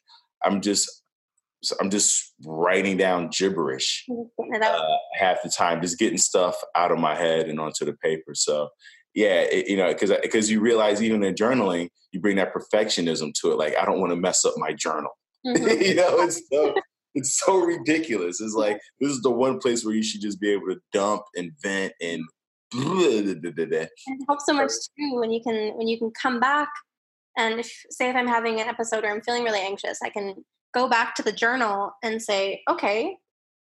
I'm 0.44 0.62
just 0.62 1.02
I'm 1.82 1.90
just 1.90 2.32
writing 2.46 2.96
down 2.96 3.32
gibberish 3.32 4.06
uh, 4.08 4.98
half 5.16 5.42
the 5.42 5.50
time, 5.50 5.82
just 5.82 5.98
getting 5.98 6.20
stuff 6.20 6.56
out 6.76 6.92
of 6.92 7.00
my 7.00 7.16
head 7.16 7.50
and 7.50 7.60
onto 7.60 7.86
the 7.86 7.94
paper. 7.94 8.36
So, 8.36 8.70
yeah, 9.16 9.48
it, 9.52 9.68
you 9.68 9.78
know, 9.78 9.88
because 9.88 10.12
because 10.22 10.52
you 10.52 10.60
realize 10.60 11.02
even 11.02 11.24
in 11.24 11.34
journaling, 11.34 11.90
you 12.12 12.20
bring 12.22 12.36
that 12.36 12.54
perfectionism 12.54 13.34
to 13.42 13.52
it. 13.52 13.58
Like, 13.58 13.76
I 13.82 13.86
don't 13.86 14.00
want 14.00 14.12
to 14.12 14.16
mess 14.16 14.46
up 14.46 14.54
my 14.58 14.74
journal. 14.74 15.10
Mm-hmm. 15.46 15.82
you 15.84 15.94
know, 15.94 16.22
it's 16.22 16.42
so 16.52 16.74
it's 17.16 17.40
so 17.40 17.58
ridiculous. 17.58 18.42
It's 18.42 18.54
like 18.54 18.80
this 19.00 19.12
is 19.12 19.22
the 19.22 19.32
one 19.32 19.60
place 19.60 19.84
where 19.84 19.96
you 19.96 20.04
should 20.04 20.22
just 20.22 20.40
be 20.40 20.52
able 20.52 20.68
to 20.68 20.80
dump 20.94 21.24
and 21.36 21.52
vent 21.62 21.94
and. 22.02 22.24
It 24.08 24.26
helps 24.28 24.46
so 24.46 24.54
much 24.54 24.72
too 25.00 25.16
when 25.20 25.32
you 25.32 25.42
can 25.42 25.78
when 25.78 25.88
you 25.88 25.98
can 25.98 26.12
come 26.20 26.40
back 26.40 26.68
and 27.38 27.60
if 27.60 27.72
say 27.90 28.10
if 28.10 28.16
I'm 28.16 28.28
having 28.28 28.60
an 28.60 28.68
episode 28.68 29.04
or 29.04 29.12
I'm 29.12 29.22
feeling 29.22 29.44
really 29.44 29.60
anxious, 29.60 30.00
I 30.04 30.10
can 30.10 30.44
go 30.74 30.88
back 30.88 31.16
to 31.16 31.24
the 31.24 31.32
journal 31.32 31.92
and 32.04 32.22
say, 32.22 32.62
okay, 32.70 33.16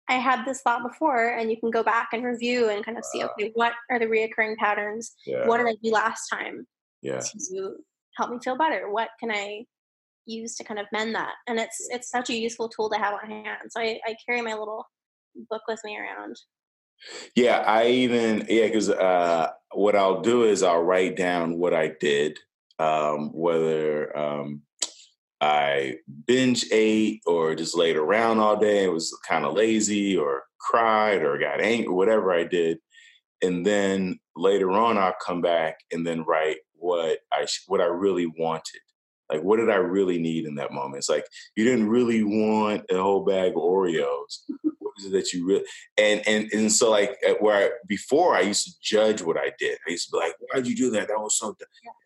I 0.09 0.15
had 0.15 0.45
this 0.45 0.61
thought 0.61 0.83
before, 0.83 1.29
and 1.29 1.49
you 1.49 1.59
can 1.59 1.71
go 1.71 1.83
back 1.83 2.09
and 2.13 2.23
review 2.23 2.69
and 2.69 2.85
kind 2.85 2.97
of 2.97 3.05
see, 3.05 3.23
okay, 3.23 3.51
what 3.53 3.73
are 3.89 3.99
the 3.99 4.07
reoccurring 4.07 4.57
patterns? 4.57 5.13
Yeah. 5.25 5.47
What 5.47 5.57
did 5.57 5.67
I 5.67 5.75
do 5.81 5.91
last 5.91 6.27
time 6.29 6.67
yeah. 7.01 7.19
to 7.19 7.75
help 8.17 8.31
me 8.31 8.37
feel 8.43 8.57
better? 8.57 8.91
What 8.91 9.09
can 9.19 9.31
I 9.31 9.65
use 10.25 10.55
to 10.55 10.63
kind 10.63 10.79
of 10.79 10.85
mend 10.91 11.15
that? 11.15 11.33
And 11.47 11.59
it's 11.59 11.87
it's 11.89 12.09
such 12.09 12.29
a 12.29 12.37
useful 12.37 12.69
tool 12.69 12.89
to 12.89 12.97
have 12.97 13.13
on 13.13 13.29
hand. 13.29 13.69
So 13.69 13.81
I, 13.81 13.99
I 14.05 14.15
carry 14.25 14.41
my 14.41 14.53
little 14.53 14.85
book 15.49 15.63
with 15.67 15.81
me 15.83 15.97
around. 15.97 16.35
Yeah, 17.35 17.63
I 17.65 17.87
even 17.87 18.45
yeah, 18.49 18.67
because 18.67 18.89
uh, 18.89 19.49
what 19.73 19.95
I'll 19.95 20.21
do 20.21 20.43
is 20.43 20.63
I'll 20.63 20.83
write 20.83 21.15
down 21.15 21.57
what 21.57 21.73
I 21.73 21.93
did 21.99 22.37
um, 22.81 23.29
whether 23.33 24.17
um, 24.17 24.63
I 25.39 25.97
binge 26.25 26.65
ate 26.71 27.21
or 27.27 27.53
just 27.53 27.77
laid 27.77 27.95
around 27.95 28.39
all 28.39 28.57
day 28.57 28.85
and 28.85 28.93
was 28.93 29.15
kind 29.27 29.45
of 29.45 29.53
lazy 29.53 30.17
or 30.17 30.43
cried 30.59 31.21
or 31.21 31.37
got 31.37 31.61
angry, 31.61 31.93
whatever 31.93 32.33
I 32.33 32.43
did. 32.43 32.79
And 33.43 33.65
then 33.65 34.19
later 34.35 34.71
on, 34.71 34.97
I'll 34.97 35.15
come 35.25 35.41
back 35.41 35.77
and 35.91 36.05
then 36.05 36.23
write 36.23 36.57
what 36.73 37.19
I 37.31 37.45
what 37.67 37.81
I 37.81 37.85
really 37.85 38.25
wanted. 38.25 38.81
Like, 39.31 39.43
what 39.43 39.57
did 39.57 39.69
I 39.69 39.75
really 39.75 40.19
need 40.19 40.45
in 40.45 40.55
that 40.55 40.73
moment? 40.73 40.97
It's 40.97 41.09
like 41.09 41.25
you 41.55 41.63
didn't 41.63 41.87
really 41.87 42.23
want 42.23 42.83
a 42.89 43.01
whole 43.01 43.23
bag 43.23 43.51
of 43.51 43.57
Oreos. 43.57 44.41
What 44.79 44.93
was 44.95 45.05
it 45.05 45.11
that 45.13 45.31
you 45.31 45.45
really 45.45 45.63
and 45.97 46.21
and 46.27 46.51
and 46.51 46.71
so 46.71 46.89
like 46.89 47.17
where 47.39 47.67
I, 47.67 47.69
before 47.87 48.35
I 48.35 48.41
used 48.41 48.65
to 48.65 48.71
judge 48.81 49.21
what 49.21 49.37
I 49.37 49.51
did. 49.57 49.77
I 49.87 49.91
used 49.91 50.09
to 50.09 50.11
be 50.11 50.17
like, 50.17 50.35
why'd 50.39 50.67
you 50.67 50.75
do 50.75 50.89
that? 50.91 51.07
That 51.07 51.19
was 51.19 51.37
so. 51.37 51.55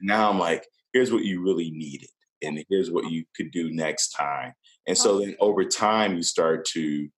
Now 0.01 0.29
I'm 0.29 0.39
like, 0.39 0.67
here's 0.93 1.11
what 1.11 1.23
you 1.23 1.43
really 1.43 1.71
needed, 1.71 2.09
and 2.41 2.63
here's 2.69 2.91
what 2.91 3.09
you 3.09 3.25
could 3.35 3.51
do 3.51 3.71
next 3.71 4.09
time. 4.09 4.53
And 4.87 4.97
so 4.97 5.19
then 5.19 5.35
over 5.39 5.65
time, 5.65 6.15
you 6.15 6.21
start 6.21 6.65
to 6.73 7.09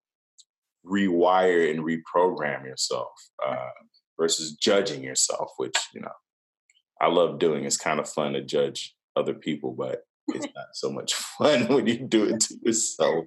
rewire 0.85 1.69
and 1.69 1.81
reprogram 1.81 2.63
yourself 2.63 3.11
uh, 3.45 3.67
versus 4.17 4.53
judging 4.53 5.03
yourself, 5.03 5.51
which 5.57 5.75
you 5.93 5.99
know 5.99 6.13
I 7.01 7.07
love 7.07 7.39
doing. 7.39 7.65
It's 7.65 7.77
kind 7.77 7.99
of 7.99 8.09
fun 8.09 8.33
to 8.33 8.41
judge 8.41 8.95
other 9.17 9.33
people, 9.33 9.73
but 9.73 10.03
it's 10.29 10.45
not 10.55 10.67
so 10.73 10.91
much 10.91 11.13
fun 11.37 11.67
when 11.67 11.87
you 11.87 11.97
do 11.99 12.25
it 12.25 12.41
to 12.41 12.55
yourself. 12.63 13.25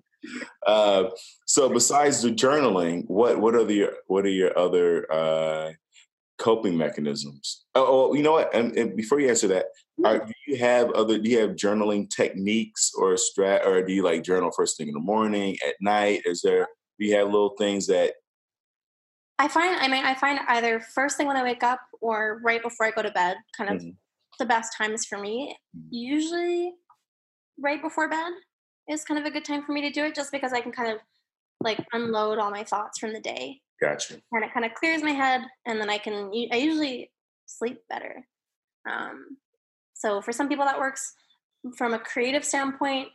Uh, 0.66 1.04
so 1.46 1.68
besides 1.68 2.22
the 2.22 2.30
journaling, 2.30 3.04
what 3.06 3.40
what 3.40 3.54
are 3.54 3.64
the 3.64 3.90
what 4.06 4.24
are 4.26 4.30
your 4.30 4.56
other 4.58 5.10
uh, 5.10 5.72
coping 6.40 6.76
mechanisms? 6.76 7.64
Oh, 7.74 8.10
oh, 8.10 8.14
you 8.14 8.22
know 8.22 8.32
what? 8.32 8.54
And, 8.54 8.76
and 8.76 8.96
before 8.96 9.20
you 9.20 9.28
answer 9.28 9.48
that, 9.48 9.66
are, 10.04 10.18
do 10.18 10.32
you 10.46 10.56
have 10.58 10.90
other? 10.92 11.18
Do 11.18 11.28
you 11.30 11.38
have 11.40 11.50
journaling 11.50 12.10
techniques 12.10 12.92
or 12.96 13.14
strat, 13.14 13.64
or 13.66 13.82
do 13.82 13.92
you 13.92 14.02
like 14.02 14.22
journal 14.22 14.50
first 14.50 14.76
thing 14.76 14.88
in 14.88 14.94
the 14.94 15.00
morning, 15.00 15.56
at 15.66 15.74
night? 15.80 16.22
Is 16.24 16.42
there? 16.42 16.66
Do 16.98 17.06
you 17.06 17.14
have 17.16 17.26
little 17.26 17.54
things 17.58 17.86
that? 17.86 18.14
I 19.38 19.48
find. 19.48 19.76
I 19.76 19.88
mean, 19.88 20.04
I 20.04 20.14
find 20.14 20.40
either 20.48 20.80
first 20.80 21.16
thing 21.16 21.26
when 21.26 21.36
I 21.36 21.42
wake 21.42 21.62
up 21.62 21.80
or 22.00 22.40
right 22.42 22.62
before 22.62 22.86
I 22.86 22.90
go 22.90 23.02
to 23.02 23.10
bed, 23.10 23.36
kind 23.56 23.70
of 23.70 23.76
mm-hmm. 23.76 23.90
The 24.40 24.44
best 24.44 24.76
times 24.76 25.04
for 25.04 25.18
me. 25.18 25.54
Mm-hmm. 25.76 25.88
Usually, 25.92 26.72
right 27.60 27.80
before 27.80 28.08
bed 28.08 28.32
is 28.88 29.04
kind 29.04 29.20
of 29.20 29.26
a 29.26 29.30
good 29.30 29.44
time 29.44 29.62
for 29.64 29.70
me 29.70 29.82
to 29.82 29.90
do 29.90 30.04
it, 30.06 30.16
just 30.16 30.32
because 30.32 30.52
I 30.52 30.60
can 30.60 30.72
kind 30.72 30.90
of 30.90 30.98
like 31.60 31.78
unload 31.92 32.38
all 32.38 32.50
my 32.50 32.64
thoughts 32.64 32.98
from 32.98 33.12
the 33.12 33.20
day. 33.20 33.60
Gotcha. 33.80 34.14
And 34.32 34.44
it 34.44 34.52
kind 34.52 34.66
of 34.66 34.74
clears 34.74 35.02
my 35.02 35.12
head, 35.12 35.42
and 35.66 35.80
then 35.80 35.88
I 35.88 35.98
can. 35.98 36.32
I 36.52 36.56
usually 36.56 37.12
sleep 37.46 37.78
better. 37.88 38.26
Um, 38.90 39.36
so 39.94 40.20
for 40.20 40.32
some 40.32 40.48
people 40.48 40.64
that 40.64 40.80
works. 40.80 41.14
From 41.76 41.92
a 41.92 41.98
creative 41.98 42.42
standpoint, 42.42 43.08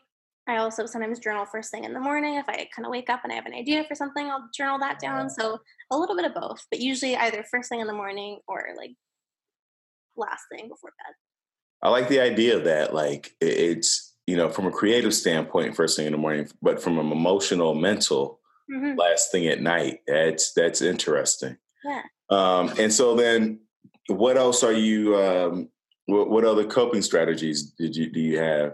I 0.48 0.58
also 0.58 0.86
sometimes 0.86 1.18
journal 1.18 1.46
first 1.46 1.72
thing 1.72 1.84
in 1.84 1.94
the 1.94 2.00
morning. 2.00 2.36
If 2.36 2.48
I 2.48 2.68
kind 2.76 2.86
of 2.86 2.92
wake 2.92 3.10
up 3.10 3.22
and 3.24 3.34
I 3.34 3.36
have 3.36 3.48
an 3.48 3.56
idea 3.56 3.84
for 3.86 3.96
something, 3.96 4.28
I'll 4.28 4.48
journal 4.56 4.78
that 4.80 5.00
down. 5.00 5.30
So 5.32 5.58
a 5.90 5.98
little 5.98 6.16
bit 6.16 6.26
of 6.26 6.36
both, 6.36 6.64
but 6.70 6.80
usually 6.80 7.16
either 7.16 7.44
first 7.50 7.70
thing 7.70 7.80
in 7.80 7.88
the 7.88 7.94
morning 7.94 8.40
or 8.48 8.68
like 8.78 8.92
last 10.18 10.44
thing 10.52 10.68
before 10.68 10.92
bed. 11.06 11.16
I 11.82 11.90
like 11.90 12.08
the 12.08 12.20
idea 12.20 12.58
of 12.58 12.64
that. 12.64 12.94
Like 12.94 13.36
it's, 13.42 14.16
you 14.26 14.38
know, 14.38 14.50
from 14.50 14.66
a 14.66 14.72
creative 14.72 15.14
standpoint, 15.14 15.76
first 15.76 15.98
thing 15.98 16.08
in 16.08 16.12
the 16.12 16.18
morning, 16.18 16.48
but 16.62 16.82
from 16.82 16.98
an 16.98 17.12
emotional, 17.12 17.76
mental, 17.76 18.40
mm-hmm. 18.72 18.98
last 18.98 19.32
thing 19.32 19.48
at 19.48 19.62
night. 19.62 20.00
That's 20.08 20.54
that's 20.54 20.82
interesting. 20.82 21.58
Yeah. 21.84 22.02
Um, 22.30 22.74
and 22.80 22.92
so 22.92 23.16
then, 23.16 23.60
what 24.08 24.38
else 24.38 24.64
are 24.64 24.74
you? 24.74 25.16
Um, 25.16 25.70
what, 26.08 26.30
what 26.30 26.46
other 26.46 26.66
coping 26.66 27.02
strategies 27.02 27.72
did 27.72 27.96
you 27.96 28.12
do 28.12 28.20
you 28.20 28.40
have? 28.40 28.74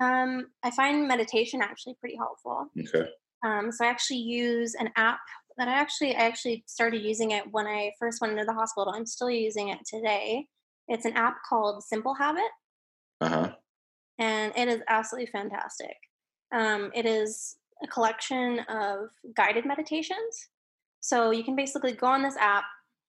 Um, 0.00 0.46
I 0.62 0.70
find 0.70 1.06
meditation 1.06 1.60
actually 1.62 1.94
pretty 2.00 2.16
helpful. 2.16 2.66
Okay. 2.78 3.08
Um, 3.44 3.72
so 3.72 3.84
I 3.84 3.88
actually 3.88 4.18
use 4.18 4.74
an 4.74 4.90
app 4.96 5.20
that 5.56 5.68
I 5.68 5.72
actually 5.72 6.14
I 6.14 6.20
actually 6.20 6.64
started 6.66 7.02
using 7.02 7.30
it 7.30 7.44
when 7.50 7.66
I 7.66 7.92
first 7.98 8.20
went 8.20 8.32
into 8.32 8.44
the 8.44 8.54
hospital. 8.54 8.92
I'm 8.94 9.06
still 9.06 9.30
using 9.30 9.68
it 9.68 9.78
today. 9.86 10.46
It's 10.90 11.06
an 11.06 11.14
app 11.14 11.38
called 11.48 11.84
Simple 11.84 12.14
Habit. 12.14 12.50
Uh 13.20 13.28
huh. 13.28 13.52
And 14.18 14.52
it 14.56 14.68
is 14.68 14.82
absolutely 14.88 15.30
fantastic. 15.30 15.96
Um, 16.52 16.90
it 16.94 17.06
is 17.06 17.56
a 17.82 17.86
collection 17.86 18.58
of 18.68 19.08
guided 19.34 19.64
meditations. 19.64 20.48
So 21.00 21.30
you 21.30 21.44
can 21.44 21.56
basically 21.56 21.92
go 21.92 22.08
on 22.08 22.22
this 22.22 22.36
app. 22.36 22.64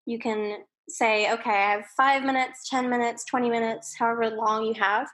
You 0.05 0.19
can 0.19 0.59
say, 0.87 1.31
okay, 1.33 1.49
I 1.49 1.71
have 1.71 1.85
five 1.97 2.23
minutes, 2.23 2.69
10 2.69 2.89
minutes, 2.89 3.25
20 3.25 3.49
minutes, 3.49 3.95
however 3.97 4.29
long 4.29 4.65
you 4.65 4.75
have, 4.75 5.09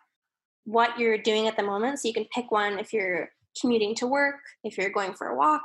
what 0.65 0.99
you're 0.99 1.17
doing 1.17 1.47
at 1.47 1.55
the 1.55 1.63
moment. 1.63 1.99
So 1.99 2.09
you 2.09 2.13
can 2.13 2.27
pick 2.33 2.51
one 2.51 2.79
if 2.79 2.93
you're 2.93 3.29
commuting 3.59 3.95
to 3.95 4.07
work, 4.07 4.35
if 4.63 4.77
you're 4.77 4.91
going 4.91 5.13
for 5.13 5.27
a 5.27 5.37
walk, 5.37 5.63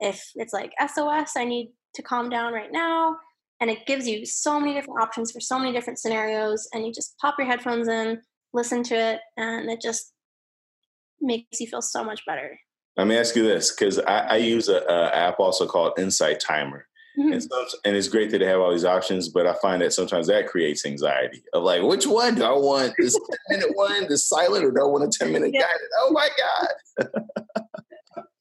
if 0.00 0.30
it's 0.34 0.52
like 0.52 0.72
SOS, 0.80 1.32
I 1.36 1.44
need 1.44 1.72
to 1.94 2.02
calm 2.02 2.28
down 2.28 2.52
right 2.52 2.70
now. 2.70 3.16
And 3.62 3.70
it 3.70 3.86
gives 3.86 4.08
you 4.08 4.26
so 4.26 4.58
many 4.58 4.74
different 4.74 5.00
options 5.00 5.30
for 5.30 5.38
so 5.38 5.56
many 5.56 5.70
different 5.72 6.00
scenarios. 6.00 6.68
And 6.74 6.84
you 6.84 6.92
just 6.92 7.16
pop 7.18 7.36
your 7.38 7.46
headphones 7.46 7.86
in, 7.86 8.20
listen 8.52 8.82
to 8.82 8.96
it, 8.96 9.20
and 9.36 9.70
it 9.70 9.80
just 9.80 10.12
makes 11.20 11.60
you 11.60 11.68
feel 11.68 11.80
so 11.80 12.02
much 12.02 12.26
better. 12.26 12.58
Let 12.96 13.06
me 13.06 13.16
ask 13.16 13.36
you 13.36 13.44
this 13.44 13.70
because 13.70 14.00
I, 14.00 14.18
I, 14.18 14.36
use 14.38 14.68
a, 14.68 14.80
a 14.88 15.14
app 15.14 15.38
also 15.38 15.68
called 15.68 15.96
Insight 15.96 16.40
Timer. 16.40 16.88
Mm-hmm. 17.16 17.34
And, 17.34 17.42
and, 17.84 17.96
it's 17.96 18.08
great 18.08 18.32
that 18.32 18.38
they 18.38 18.46
have 18.46 18.58
all 18.58 18.72
these 18.72 18.84
options, 18.84 19.28
but 19.28 19.46
I 19.46 19.54
find 19.62 19.80
that 19.80 19.92
sometimes 19.92 20.26
that 20.26 20.48
creates 20.48 20.84
anxiety 20.84 21.44
of 21.52 21.62
like, 21.62 21.82
which 21.82 22.06
one 22.06 22.34
do 22.34 22.42
I 22.42 22.50
want? 22.50 22.94
This 22.98 23.14
10 23.14 23.60
minute 23.60 23.70
one, 23.76 24.08
the 24.08 24.18
silent, 24.18 24.64
or 24.64 24.72
do 24.72 24.80
I 24.80 24.86
want 24.86 25.04
a 25.04 25.18
10 25.18 25.32
minute 25.32 25.52
yeah. 25.54 25.60
guided? 25.60 25.88
Oh 26.00 26.10
my 26.10 26.28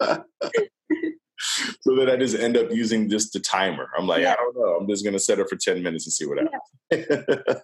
God. 0.02 0.24
so 1.82 1.96
then 1.96 2.10
I 2.10 2.18
just 2.18 2.36
end 2.36 2.58
up 2.58 2.72
using 2.72 3.10
just 3.10 3.34
the 3.34 3.40
timer. 3.40 3.90
I'm 3.98 4.08
like, 4.08 4.22
yeah. 4.22 4.34
I 4.34 4.36
don't 4.36 4.56
know. 4.56 4.78
I'm 4.80 4.88
just 4.88 5.04
going 5.04 5.14
to 5.14 5.20
set 5.20 5.40
it 5.40 5.50
for 5.50 5.56
10 5.56 5.82
minutes 5.82 6.06
and 6.06 6.14
see 6.14 6.26
what 6.26 6.40
happens. 6.40 7.62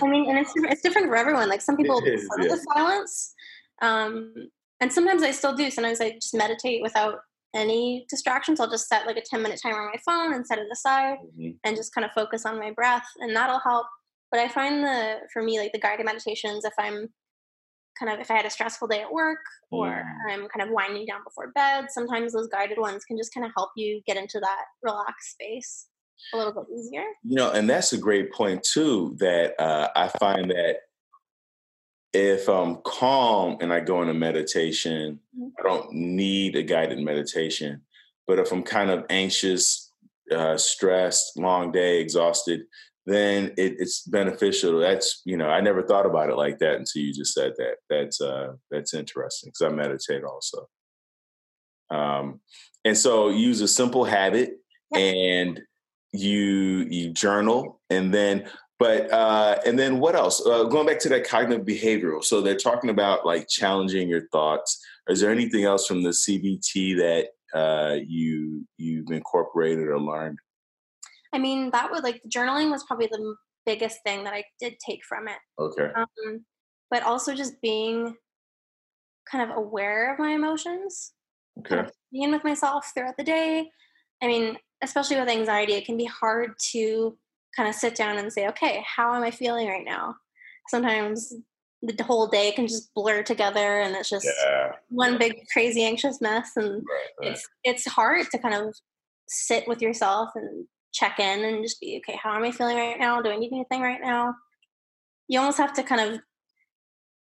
I 0.00 0.08
mean, 0.08 0.28
and 0.28 0.38
it's, 0.38 0.52
it's 0.56 0.82
different 0.82 1.08
for 1.08 1.16
everyone. 1.16 1.48
Like 1.48 1.60
some 1.60 1.76
people 1.76 2.02
is, 2.04 2.28
yeah. 2.40 2.48
the 2.48 2.66
silence. 2.74 3.34
Um, 3.80 4.34
and 4.80 4.92
sometimes 4.92 5.22
I 5.22 5.30
still 5.30 5.54
do. 5.54 5.70
Sometimes 5.70 6.00
I 6.00 6.12
just 6.12 6.34
meditate 6.34 6.82
without 6.82 7.20
any 7.54 8.06
distractions. 8.08 8.60
I'll 8.60 8.70
just 8.70 8.88
set 8.88 9.06
like 9.06 9.16
a 9.16 9.22
10 9.22 9.42
minute 9.42 9.60
timer 9.62 9.80
on 9.80 9.90
my 9.92 10.00
phone 10.04 10.34
and 10.34 10.46
set 10.46 10.58
it 10.58 10.66
aside 10.72 11.18
mm-hmm. 11.38 11.50
and 11.64 11.76
just 11.76 11.94
kind 11.94 12.04
of 12.04 12.12
focus 12.12 12.46
on 12.46 12.58
my 12.58 12.70
breath 12.70 13.06
and 13.18 13.34
that'll 13.36 13.60
help. 13.60 13.86
But 14.30 14.40
I 14.40 14.48
find 14.48 14.82
the, 14.82 15.16
for 15.32 15.42
me, 15.42 15.58
like 15.58 15.72
the 15.72 15.78
guided 15.78 16.06
meditations, 16.06 16.64
if 16.64 16.72
I'm 16.78 17.08
kind 17.98 18.12
of, 18.12 18.20
if 18.20 18.30
I 18.30 18.34
had 18.34 18.46
a 18.46 18.50
stressful 18.50 18.88
day 18.88 19.02
at 19.02 19.12
work 19.12 19.40
or. 19.70 20.04
I'm 20.30 20.48
kind 20.48 20.66
of 20.66 20.70
winding 20.70 21.06
down 21.06 21.20
before 21.24 21.50
bed, 21.54 21.86
sometimes 21.90 22.32
those 22.32 22.48
guided 22.48 22.78
ones 22.78 23.04
can 23.04 23.16
just 23.16 23.34
kind 23.34 23.44
of 23.44 23.52
help 23.56 23.70
you 23.76 24.00
get 24.06 24.16
into 24.16 24.38
that 24.40 24.64
relaxed 24.82 25.32
space 25.32 25.88
a 26.32 26.36
little 26.36 26.52
bit 26.52 26.64
easier. 26.72 27.04
You 27.24 27.36
know, 27.36 27.50
and 27.50 27.68
that's 27.68 27.92
a 27.92 27.98
great 27.98 28.32
point 28.32 28.62
too, 28.62 29.16
that 29.18 29.60
uh, 29.60 29.88
I 29.96 30.08
find 30.08 30.50
that 30.50 30.76
if 32.12 32.48
I'm 32.48 32.76
calm 32.84 33.56
and 33.60 33.72
I 33.72 33.80
go 33.80 34.02
into 34.02 34.14
meditation, 34.14 35.18
mm-hmm. 35.36 35.48
I 35.58 35.62
don't 35.62 35.92
need 35.92 36.56
a 36.56 36.62
guided 36.62 37.00
meditation. 37.00 37.82
But 38.26 38.38
if 38.38 38.52
I'm 38.52 38.62
kind 38.62 38.90
of 38.90 39.04
anxious, 39.10 39.90
uh, 40.30 40.56
stressed, 40.56 41.36
long 41.36 41.72
day, 41.72 42.00
exhausted, 42.00 42.62
then 43.06 43.46
it, 43.56 43.76
it's 43.78 44.02
beneficial. 44.02 44.78
That's 44.78 45.22
you 45.24 45.36
know 45.36 45.48
I 45.48 45.60
never 45.60 45.82
thought 45.82 46.06
about 46.06 46.30
it 46.30 46.36
like 46.36 46.58
that 46.58 46.76
until 46.76 47.02
you 47.02 47.12
just 47.12 47.34
said 47.34 47.52
that. 47.58 47.76
That's 47.90 48.20
uh, 48.20 48.52
that's 48.70 48.94
interesting 48.94 49.50
because 49.50 49.72
I 49.72 49.74
meditate 49.74 50.24
also. 50.24 50.68
Um, 51.90 52.40
and 52.84 52.96
so 52.96 53.28
use 53.28 53.60
a 53.60 53.68
simple 53.68 54.04
habit 54.04 54.54
and 54.94 55.60
you 56.12 56.86
you 56.90 57.10
journal 57.12 57.80
and 57.90 58.12
then 58.12 58.48
but 58.82 59.12
uh, 59.12 59.60
and 59.64 59.78
then 59.78 60.00
what 60.00 60.16
else? 60.16 60.44
Uh, 60.44 60.64
going 60.64 60.88
back 60.88 60.98
to 61.00 61.08
that 61.10 61.28
cognitive 61.28 61.64
behavioral. 61.64 62.24
So 62.24 62.40
they're 62.40 62.56
talking 62.56 62.90
about 62.90 63.24
like 63.24 63.46
challenging 63.48 64.08
your 64.08 64.26
thoughts. 64.32 64.84
Is 65.08 65.20
there 65.20 65.30
anything 65.30 65.62
else 65.62 65.86
from 65.86 66.02
the 66.02 66.10
CBT 66.10 66.96
that 66.96 67.28
uh, 67.56 67.98
you 68.04 68.66
you've 68.78 69.12
incorporated 69.12 69.86
or 69.86 70.00
learned? 70.00 70.40
I 71.32 71.38
mean, 71.38 71.70
that 71.70 71.90
would 71.90 72.02
like 72.02 72.22
journaling 72.28 72.70
was 72.70 72.84
probably 72.84 73.06
the 73.06 73.34
biggest 73.64 73.98
thing 74.04 74.24
that 74.24 74.34
I 74.34 74.44
did 74.60 74.74
take 74.84 75.00
from 75.08 75.28
it. 75.28 75.38
Okay. 75.58 75.90
Um, 75.94 76.44
but 76.90 77.02
also 77.02 77.34
just 77.34 77.60
being 77.62 78.14
kind 79.30 79.50
of 79.50 79.56
aware 79.56 80.12
of 80.12 80.18
my 80.18 80.32
emotions. 80.32 81.12
Okay. 81.58 81.76
Kind 81.76 81.86
of 81.86 81.92
being 82.12 82.32
with 82.32 82.44
myself 82.44 82.90
throughout 82.94 83.16
the 83.16 83.24
day. 83.24 83.70
I 84.22 84.26
mean, 84.26 84.56
especially 84.82 85.16
with 85.16 85.28
anxiety, 85.28 85.74
it 85.74 85.86
can 85.86 85.96
be 85.96 86.04
hard 86.04 86.52
to 86.72 87.16
kind 87.56 87.68
of 87.68 87.74
sit 87.74 87.94
down 87.94 88.18
and 88.18 88.32
say, 88.32 88.48
okay, 88.48 88.84
how 88.96 89.14
am 89.14 89.22
I 89.22 89.30
feeling 89.30 89.68
right 89.68 89.84
now? 89.84 90.16
Sometimes 90.68 91.34
the 91.82 92.04
whole 92.04 92.28
day 92.28 92.52
can 92.52 92.66
just 92.66 92.94
blur 92.94 93.22
together 93.22 93.80
and 93.80 93.96
it's 93.96 94.08
just 94.08 94.26
yeah. 94.46 94.72
one 94.88 95.18
big 95.18 95.34
crazy 95.52 95.82
anxious 95.82 96.20
mess 96.20 96.52
and 96.54 96.74
right, 96.74 97.08
right. 97.20 97.32
it's 97.32 97.48
it's 97.64 97.86
hard 97.86 98.24
to 98.30 98.38
kind 98.38 98.54
of 98.54 98.72
sit 99.26 99.66
with 99.66 99.82
yourself 99.82 100.30
and 100.36 100.66
check 100.92 101.18
in 101.18 101.44
and 101.44 101.62
just 101.62 101.80
be 101.80 102.00
okay. 102.02 102.18
How 102.22 102.34
am 102.36 102.44
I 102.44 102.52
feeling 102.52 102.76
right 102.76 102.98
now? 102.98 103.20
Do 103.20 103.30
I 103.30 103.36
need 103.36 103.52
anything 103.52 103.82
right 103.82 104.00
now? 104.00 104.34
You 105.28 105.40
almost 105.40 105.58
have 105.58 105.72
to 105.74 105.82
kind 105.82 106.00
of 106.00 106.20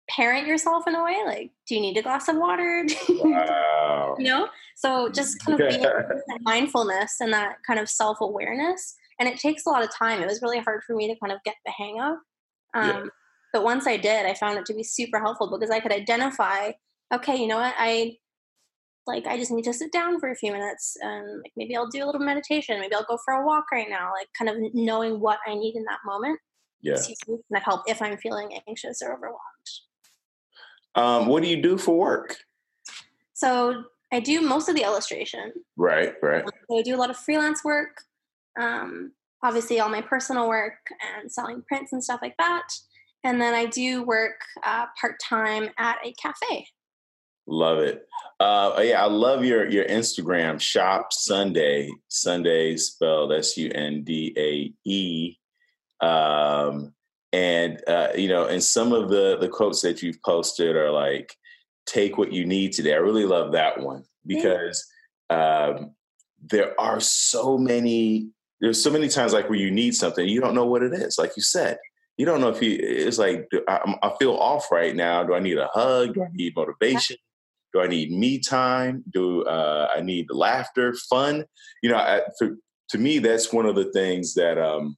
parent 0.10 0.48
yourself 0.48 0.88
in 0.88 0.96
a 0.96 1.04
way. 1.04 1.18
Like, 1.26 1.52
do 1.68 1.76
you 1.76 1.82
need 1.82 1.98
a 1.98 2.02
glass 2.02 2.28
of 2.28 2.38
water? 2.38 2.86
Wow. 3.10 4.16
you 4.18 4.26
know, 4.26 4.48
so 4.76 5.10
just 5.10 5.44
kind 5.46 5.60
of 5.60 5.70
being 5.70 5.86
mindfulness 6.42 7.18
and 7.22 7.32
that 7.34 7.58
kind 7.66 7.80
of 7.80 7.88
self 7.90 8.20
awareness. 8.20 8.96
And 9.20 9.30
it 9.30 9.40
takes 9.40 9.66
a 9.66 9.70
lot 9.70 9.84
of 9.84 9.96
time. 9.96 10.22
It 10.22 10.28
was 10.28 10.42
really 10.42 10.60
hard 10.60 10.82
for 10.86 10.96
me 10.96 11.08
to 11.08 11.20
kind 11.20 11.32
of 11.32 11.40
get 11.44 11.56
the 11.66 11.72
hang 11.72 12.02
of. 12.02 12.14
Um, 12.74 12.90
yeah. 12.90 13.06
But 13.54 13.64
once 13.64 13.86
I 13.86 13.98
did, 13.98 14.26
I 14.26 14.34
found 14.34 14.58
it 14.58 14.66
to 14.66 14.74
be 14.74 14.84
super 14.84 15.20
helpful 15.20 15.52
because 15.52 15.70
I 15.70 15.80
could 15.80 15.92
identify, 15.92 16.72
okay, 17.14 17.36
you 17.36 17.48
know 17.48 17.58
what, 17.58 17.76
I 17.78 18.18
like 19.08 19.26
I 19.28 19.38
just 19.38 19.52
need 19.52 19.64
to 19.64 19.74
sit 19.74 19.92
down 19.92 20.20
for 20.20 20.30
a 20.30 20.36
few 20.36 20.52
minutes 20.52 20.96
and 21.02 21.42
like 21.42 21.52
maybe 21.56 21.76
I'll 21.76 21.90
do 21.90 22.04
a 22.04 22.06
little 22.06 22.22
meditation, 22.22 22.80
maybe 22.80 22.94
I'll 22.94 23.06
go 23.10 23.18
for 23.26 23.34
a 23.34 23.46
walk 23.46 23.66
right 23.72 23.90
now, 23.90 24.12
like 24.12 24.28
kind 24.38 24.50
of 24.50 24.74
knowing 24.74 25.20
what 25.20 25.40
I 25.48 25.56
need 25.56 25.76
in 25.76 25.84
that 25.86 26.00
moment. 26.06 26.40
Yeah. 26.82 26.98
That 27.52 27.64
help 27.64 27.82
if 27.88 28.02
I'm 28.02 28.18
feeling 28.18 28.60
anxious 28.68 29.02
or 29.02 29.14
overwhelmed. 29.14 29.40
Um, 30.96 31.28
what 31.28 31.44
do 31.44 31.50
you 31.50 31.62
do 31.62 31.78
for 31.78 31.98
work? 31.98 32.38
So 33.34 33.84
I 34.12 34.20
do 34.20 34.42
most 34.42 34.68
of 34.68 34.76
the 34.76 34.84
illustration. 34.84 35.54
Right, 35.78 36.14
right. 36.22 36.44
So 36.70 36.80
I 36.80 36.82
do 36.82 36.96
a 36.96 36.98
lot 36.98 37.10
of 37.10 37.18
freelance 37.18 37.64
work. 37.64 37.98
Um, 38.60 39.14
obviously, 39.44 39.80
all 39.80 39.90
my 39.90 40.02
personal 40.02 40.50
work 40.50 40.74
and 41.18 41.32
selling 41.32 41.64
prints 41.68 41.94
and 41.94 42.04
stuff 42.04 42.20
like 42.22 42.36
that. 42.38 42.68
And 43.24 43.40
then 43.40 43.54
I 43.54 43.66
do 43.68 44.04
work 44.04 44.42
uh, 44.64 44.88
part 45.00 45.16
time 45.24 45.70
at 45.78 45.98
a 46.04 46.14
cafe. 46.14 46.68
Love 47.52 47.80
it. 47.80 48.08
Uh, 48.40 48.82
yeah, 48.82 49.04
I 49.04 49.08
love 49.08 49.44
your 49.44 49.70
your 49.70 49.84
Instagram 49.86 50.60
shop 50.60 51.12
Sundae. 51.12 51.90
Sundae 52.08 52.78
spelled 52.78 53.34
S 53.34 53.58
U 53.58 53.70
N 53.70 54.04
D 54.04 54.34
A 54.38 54.74
E. 54.90 55.36
Um, 56.00 56.94
and 57.34 57.82
uh, 57.88 58.08
you 58.16 58.30
know, 58.30 58.46
and 58.46 58.64
some 58.64 58.94
of 58.94 59.10
the 59.10 59.38
the 59.40 59.50
quotes 59.50 59.82
that 59.82 60.02
you've 60.02 60.24
posted 60.24 60.78
are 60.78 60.92
like, 60.92 61.36
"Take 61.86 62.18
what 62.18 62.32
you 62.32 62.46
need 62.46 62.72
today." 62.72 62.94
I 62.94 62.98
really 62.98 63.26
love 63.26 63.52
that 63.52 63.82
one 63.82 64.06
because 64.26 64.84
um, 65.30 65.94
there 66.42 66.80
are 66.80 67.02
so 67.02 67.58
many. 67.58 68.30
There's 68.62 68.82
so 68.82 68.92
many 68.92 69.10
times 69.10 69.34
like 69.34 69.50
where 69.50 69.60
you 69.60 69.72
need 69.72 69.94
something, 69.94 70.28
you 70.28 70.40
don't 70.40 70.56
know 70.56 70.66
what 70.66 70.84
it 70.84 70.94
is. 70.94 71.18
Like 71.18 71.36
you 71.36 71.44
said, 71.44 71.80
you 72.16 72.26
don't 72.26 72.40
know 72.40 72.50
if 72.50 72.62
you. 72.62 72.78
It's 72.80 73.18
like 73.18 73.50
I, 73.68 73.98
I 74.02 74.14
feel 74.18 74.36
off 74.36 74.72
right 74.72 74.96
now. 74.96 75.24
Do 75.24 75.34
I 75.34 75.40
need 75.40 75.58
a 75.58 75.70
hug? 75.74 76.14
Do 76.14 76.24
I 76.24 76.30
need 76.32 76.56
motivation? 76.56 77.18
Do 77.74 77.82
I 77.82 77.88
need 77.88 78.12
me 78.12 78.40
time? 78.40 79.04
Do 79.14 79.44
uh, 79.44 79.90
I 79.96 80.02
need 80.02 80.28
laughter, 80.30 80.94
fun? 81.10 81.46
You 81.82 81.92
know, 81.92 81.98
I, 81.98 82.22
for, 82.38 82.58
to 82.90 82.98
me, 82.98 83.20
that's 83.20 83.54
one 83.54 83.66
of 83.66 83.76
the 83.76 83.92
things 83.92 84.34
that 84.34 84.58
um, 84.58 84.98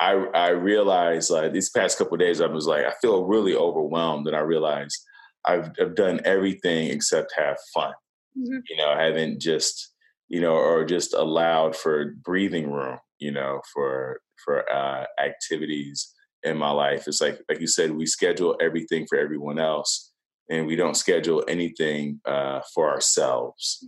I 0.00 0.12
I 0.34 0.48
realized 0.50 1.30
like 1.30 1.52
these 1.52 1.70
past 1.70 1.98
couple 1.98 2.16
days 2.16 2.40
I 2.40 2.46
was 2.46 2.66
like 2.66 2.84
I 2.84 2.92
feel 3.00 3.24
really 3.24 3.54
overwhelmed 3.54 4.26
and 4.26 4.36
I 4.36 4.40
realized 4.40 4.98
I've 5.44 5.70
I've 5.80 5.94
done 5.94 6.20
everything 6.24 6.88
except 6.88 7.34
have 7.36 7.58
fun. 7.72 7.92
Mm-hmm. 8.36 8.58
You 8.68 8.76
know, 8.76 8.88
I 8.88 9.02
haven't 9.02 9.40
just 9.40 9.92
you 10.28 10.40
know 10.40 10.54
or 10.54 10.84
just 10.84 11.14
allowed 11.14 11.76
for 11.76 12.14
breathing 12.22 12.70
room. 12.70 12.98
You 13.18 13.32
know, 13.32 13.60
for 13.72 14.20
for 14.44 14.70
uh, 14.70 15.06
activities 15.18 16.12
in 16.42 16.58
my 16.58 16.70
life. 16.70 17.04
It's 17.06 17.20
like 17.20 17.40
like 17.48 17.60
you 17.60 17.66
said, 17.66 17.92
we 17.92 18.06
schedule 18.06 18.56
everything 18.60 19.06
for 19.08 19.18
everyone 19.18 19.58
else, 19.58 20.12
and 20.50 20.66
we 20.66 20.76
don't 20.76 20.96
schedule 20.96 21.44
anything 21.48 22.20
uh, 22.24 22.60
for 22.74 22.90
ourselves. 22.90 23.86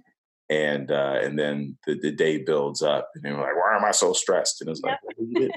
And 0.48 0.90
uh, 0.92 1.18
and 1.22 1.38
then 1.38 1.76
the, 1.86 1.98
the 2.00 2.12
day 2.12 2.38
builds 2.38 2.80
up, 2.80 3.10
and 3.14 3.24
then 3.24 3.32
we're 3.36 3.42
like, 3.42 3.56
why 3.56 3.76
am 3.76 3.84
I 3.84 3.90
so 3.90 4.12
stressed? 4.12 4.60
And 4.60 4.70
it's 4.70 4.80
like, 4.80 4.98
you're 5.18 5.50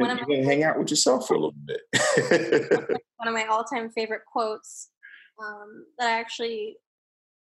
gonna, 0.00 0.16
you're 0.16 0.36
gonna 0.36 0.44
hang 0.44 0.64
out 0.64 0.78
with 0.78 0.90
yourself 0.90 1.28
for 1.28 1.34
a 1.34 1.38
little 1.38 1.54
bit. 1.64 1.80
one 3.16 3.28
of 3.28 3.34
my 3.34 3.44
all-time 3.44 3.90
favorite 3.90 4.22
quotes 4.30 4.90
um, 5.40 5.86
that 5.98 6.08
I 6.08 6.18
actually 6.18 6.76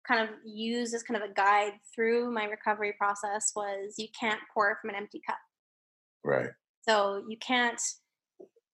kind 0.08 0.22
of 0.22 0.36
use 0.46 0.94
as 0.94 1.04
kind 1.04 1.22
of 1.22 1.30
a 1.30 1.34
guide 1.34 1.74
through 1.94 2.32
my 2.32 2.46
recovery 2.46 2.94
process 2.98 3.52
was 3.56 3.96
you 3.98 4.08
can't 4.18 4.40
pour 4.54 4.78
from 4.80 4.92
an 4.92 4.96
empty 4.96 5.22
cup. 5.28 5.38
Right. 6.24 6.50
So 6.88 7.24
you 7.28 7.38
can't 7.38 7.82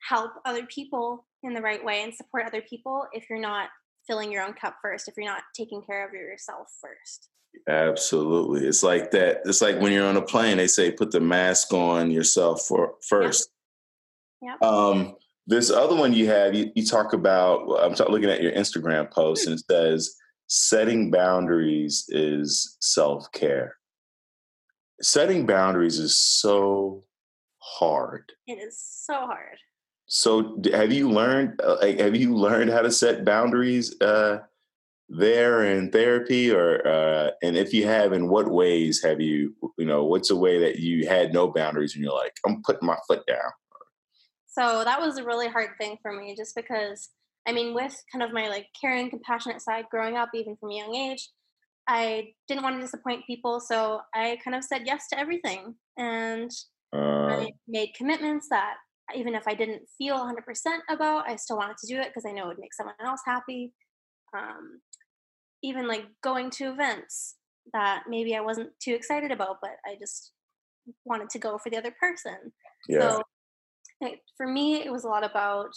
help 0.07 0.31
other 0.45 0.65
people 0.67 1.25
in 1.43 1.53
the 1.53 1.61
right 1.61 1.83
way 1.83 2.03
and 2.03 2.13
support 2.13 2.45
other 2.45 2.61
people 2.61 3.05
if 3.13 3.29
you're 3.29 3.39
not 3.39 3.69
filling 4.07 4.31
your 4.31 4.43
own 4.43 4.53
cup 4.53 4.75
first, 4.81 5.07
if 5.07 5.15
you're 5.17 5.25
not 5.25 5.43
taking 5.55 5.81
care 5.81 6.05
of 6.07 6.13
yourself 6.13 6.67
first. 6.81 7.29
Absolutely. 7.67 8.67
It's 8.67 8.83
like 8.83 9.11
that. 9.11 9.41
It's 9.45 9.61
like 9.61 9.79
when 9.79 9.91
you're 9.91 10.07
on 10.07 10.17
a 10.17 10.21
plane, 10.21 10.57
they 10.57 10.67
say 10.67 10.91
put 10.91 11.11
the 11.11 11.19
mask 11.19 11.73
on 11.73 12.11
yourself 12.11 12.65
for 12.67 12.95
first. 13.07 13.49
Yeah. 14.41 14.55
Yep. 14.61 14.61
Um, 14.61 15.15
this 15.45 15.69
other 15.69 15.95
one 15.95 16.13
you 16.13 16.27
have, 16.27 16.53
you, 16.53 16.71
you 16.75 16.85
talk 16.85 17.13
about, 17.13 17.67
I'm 17.79 17.93
looking 18.11 18.29
at 18.29 18.41
your 18.41 18.53
Instagram 18.53 19.11
post 19.11 19.45
and 19.45 19.57
it 19.57 19.63
says, 19.69 20.15
setting 20.47 21.11
boundaries 21.11 22.05
is 22.09 22.77
self 22.81 23.31
care. 23.31 23.75
Setting 25.01 25.45
boundaries 25.45 25.99
is 25.99 26.17
so 26.17 27.03
hard. 27.59 28.31
It 28.47 28.53
is 28.53 28.79
so 28.79 29.13
hard. 29.13 29.57
So, 30.05 30.61
have 30.73 30.91
you 30.91 31.09
learned? 31.09 31.59
Uh, 31.63 31.77
like, 31.81 31.99
have 31.99 32.15
you 32.15 32.35
learned 32.35 32.69
how 32.69 32.81
to 32.81 32.91
set 32.91 33.25
boundaries 33.25 33.99
uh, 34.01 34.39
there 35.09 35.63
in 35.63 35.91
therapy, 35.91 36.51
or 36.51 36.85
uh, 36.87 37.31
and 37.41 37.57
if 37.57 37.73
you 37.73 37.87
have, 37.87 38.13
in 38.13 38.29
what 38.29 38.49
ways 38.49 39.01
have 39.03 39.21
you? 39.21 39.55
You 39.77 39.85
know, 39.85 40.03
what's 40.03 40.29
a 40.29 40.35
way 40.35 40.59
that 40.59 40.79
you 40.79 41.07
had 41.07 41.33
no 41.33 41.47
boundaries 41.51 41.95
and 41.95 42.03
you're 42.03 42.13
like, 42.13 42.33
I'm 42.45 42.61
putting 42.63 42.87
my 42.87 42.97
foot 43.07 43.25
down. 43.27 43.51
So 44.47 44.83
that 44.83 44.99
was 44.99 45.17
a 45.17 45.23
really 45.23 45.47
hard 45.47 45.71
thing 45.79 45.97
for 46.01 46.11
me, 46.11 46.35
just 46.35 46.55
because 46.55 47.09
I 47.47 47.51
mean, 47.51 47.73
with 47.73 48.01
kind 48.11 48.23
of 48.23 48.31
my 48.31 48.47
like 48.49 48.67
caring, 48.79 49.09
compassionate 49.09 49.61
side 49.61 49.85
growing 49.89 50.15
up, 50.15 50.29
even 50.33 50.55
from 50.55 50.71
a 50.71 50.75
young 50.75 50.95
age, 50.95 51.29
I 51.87 52.33
didn't 52.47 52.63
want 52.63 52.77
to 52.77 52.81
disappoint 52.81 53.27
people. 53.27 53.59
So 53.59 54.01
I 54.13 54.37
kind 54.43 54.55
of 54.55 54.63
said 54.63 54.83
yes 54.85 55.07
to 55.09 55.19
everything. 55.19 55.75
And 55.97 56.49
uh, 56.95 57.27
I 57.27 57.51
made 57.67 57.93
commitments 57.95 58.47
that 58.49 58.75
even 59.15 59.35
if 59.35 59.47
I 59.47 59.53
didn't 59.53 59.83
feel 59.97 60.17
100% 60.17 60.33
about, 60.89 61.29
I 61.29 61.35
still 61.35 61.57
wanted 61.57 61.77
to 61.77 61.87
do 61.87 61.99
it 61.99 62.07
because 62.07 62.25
I 62.27 62.31
know 62.31 62.45
it 62.45 62.47
would 62.47 62.59
make 62.59 62.73
someone 62.73 62.95
else 63.03 63.21
happy. 63.25 63.73
Um, 64.35 64.81
even 65.61 65.87
like 65.87 66.05
going 66.21 66.49
to 66.51 66.71
events 66.71 67.35
that 67.73 68.03
maybe 68.09 68.35
I 68.35 68.41
wasn't 68.41 68.71
too 68.79 68.93
excited 68.93 69.31
about, 69.31 69.57
but 69.61 69.71
I 69.85 69.95
just 69.99 70.31
wanted 71.05 71.29
to 71.29 71.39
go 71.39 71.57
for 71.57 71.69
the 71.69 71.77
other 71.77 71.93
person. 71.99 72.51
Yeah. 72.89 73.19
So 74.01 74.09
for 74.35 74.47
me, 74.47 74.83
it 74.83 74.91
was 74.91 75.05
a 75.05 75.07
lot 75.07 75.23
about 75.23 75.71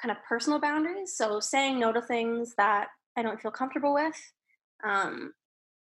kind 0.00 0.12
of 0.12 0.18
personal 0.28 0.60
boundaries. 0.60 1.16
So 1.16 1.40
saying 1.40 1.80
no 1.80 1.92
to 1.92 2.00
things 2.00 2.54
that 2.56 2.88
I 3.16 3.22
don't 3.22 3.40
feel 3.40 3.50
comfortable 3.50 3.94
with. 3.94 4.14
Um, 4.84 5.32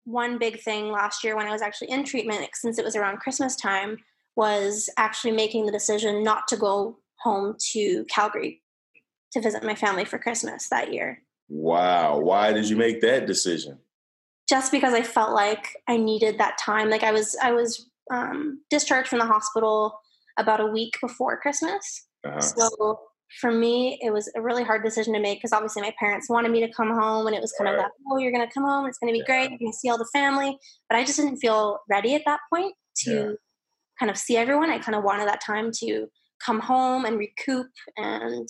one 0.04 0.38
big 0.38 0.60
thing 0.60 0.90
last 0.90 1.24
year 1.24 1.36
when 1.36 1.46
I 1.46 1.52
was 1.52 1.62
actually 1.62 1.90
in 1.90 2.04
treatment, 2.04 2.48
since 2.54 2.78
it 2.78 2.84
was 2.84 2.96
around 2.96 3.18
Christmas 3.18 3.56
time, 3.56 3.98
was 4.36 4.90
actually 4.96 5.32
making 5.32 5.66
the 5.66 5.72
decision 5.72 6.22
not 6.22 6.46
to 6.48 6.56
go 6.56 6.98
home 7.20 7.56
to 7.72 8.04
Calgary 8.04 8.62
to 9.32 9.40
visit 9.40 9.64
my 9.64 9.74
family 9.74 10.04
for 10.04 10.18
Christmas 10.18 10.68
that 10.68 10.92
year. 10.92 11.22
Wow. 11.48 12.18
Why 12.18 12.52
did 12.52 12.68
you 12.68 12.76
make 12.76 13.00
that 13.00 13.26
decision? 13.26 13.78
Just 14.48 14.70
because 14.70 14.94
I 14.94 15.02
felt 15.02 15.32
like 15.32 15.76
I 15.88 15.96
needed 15.96 16.38
that 16.38 16.58
time. 16.58 16.90
Like 16.90 17.02
I 17.02 17.12
was 17.12 17.36
I 17.42 17.52
was 17.52 17.88
um, 18.10 18.60
discharged 18.70 19.08
from 19.08 19.18
the 19.18 19.26
hospital 19.26 19.98
about 20.38 20.60
a 20.60 20.66
week 20.66 20.94
before 21.00 21.40
Christmas. 21.40 22.06
Uh-huh. 22.24 22.40
So 22.40 23.00
for 23.40 23.50
me, 23.50 23.98
it 24.02 24.12
was 24.12 24.30
a 24.36 24.40
really 24.40 24.62
hard 24.62 24.84
decision 24.84 25.12
to 25.14 25.20
make 25.20 25.38
because 25.38 25.52
obviously 25.52 25.82
my 25.82 25.92
parents 25.98 26.30
wanted 26.30 26.52
me 26.52 26.64
to 26.64 26.72
come 26.72 26.90
home, 26.90 27.26
and 27.26 27.34
it 27.34 27.42
was 27.42 27.52
kind 27.58 27.66
right. 27.66 27.76
of 27.76 27.84
that, 27.84 27.90
oh, 28.08 28.18
you're 28.18 28.32
going 28.32 28.46
to 28.46 28.52
come 28.52 28.62
home, 28.62 28.86
it's 28.86 28.98
going 28.98 29.12
to 29.12 29.18
be 29.18 29.24
great, 29.24 29.50
you're 29.50 29.58
going 29.58 29.72
to 29.72 29.76
see 29.76 29.88
all 29.88 29.98
the 29.98 30.08
family. 30.12 30.56
But 30.88 30.96
I 30.96 31.04
just 31.04 31.18
didn't 31.18 31.38
feel 31.38 31.80
ready 31.90 32.14
at 32.14 32.22
that 32.26 32.40
point 32.52 32.74
to 32.98 33.10
yeah. 33.10 33.32
Kind 33.98 34.10
of 34.10 34.16
see 34.16 34.36
everyone. 34.36 34.70
I 34.70 34.78
kind 34.78 34.96
of 34.96 35.04
wanted 35.04 35.28
that 35.28 35.44
time 35.44 35.70
to 35.80 36.06
come 36.44 36.60
home 36.60 37.04
and 37.04 37.18
recoup 37.18 37.68
and 37.96 38.48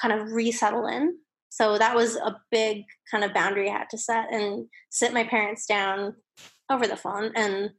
kind 0.00 0.18
of 0.20 0.32
resettle 0.32 0.86
in. 0.86 1.16
So 1.48 1.78
that 1.78 1.94
was 1.94 2.16
a 2.16 2.36
big 2.50 2.82
kind 3.10 3.24
of 3.24 3.32
boundary 3.32 3.70
I 3.70 3.78
had 3.78 3.90
to 3.90 3.98
set 3.98 4.32
and 4.32 4.66
sit 4.90 5.14
my 5.14 5.24
parents 5.24 5.66
down 5.66 6.14
over 6.70 6.86
the 6.86 6.96
phone 6.96 7.30
and 7.36 7.70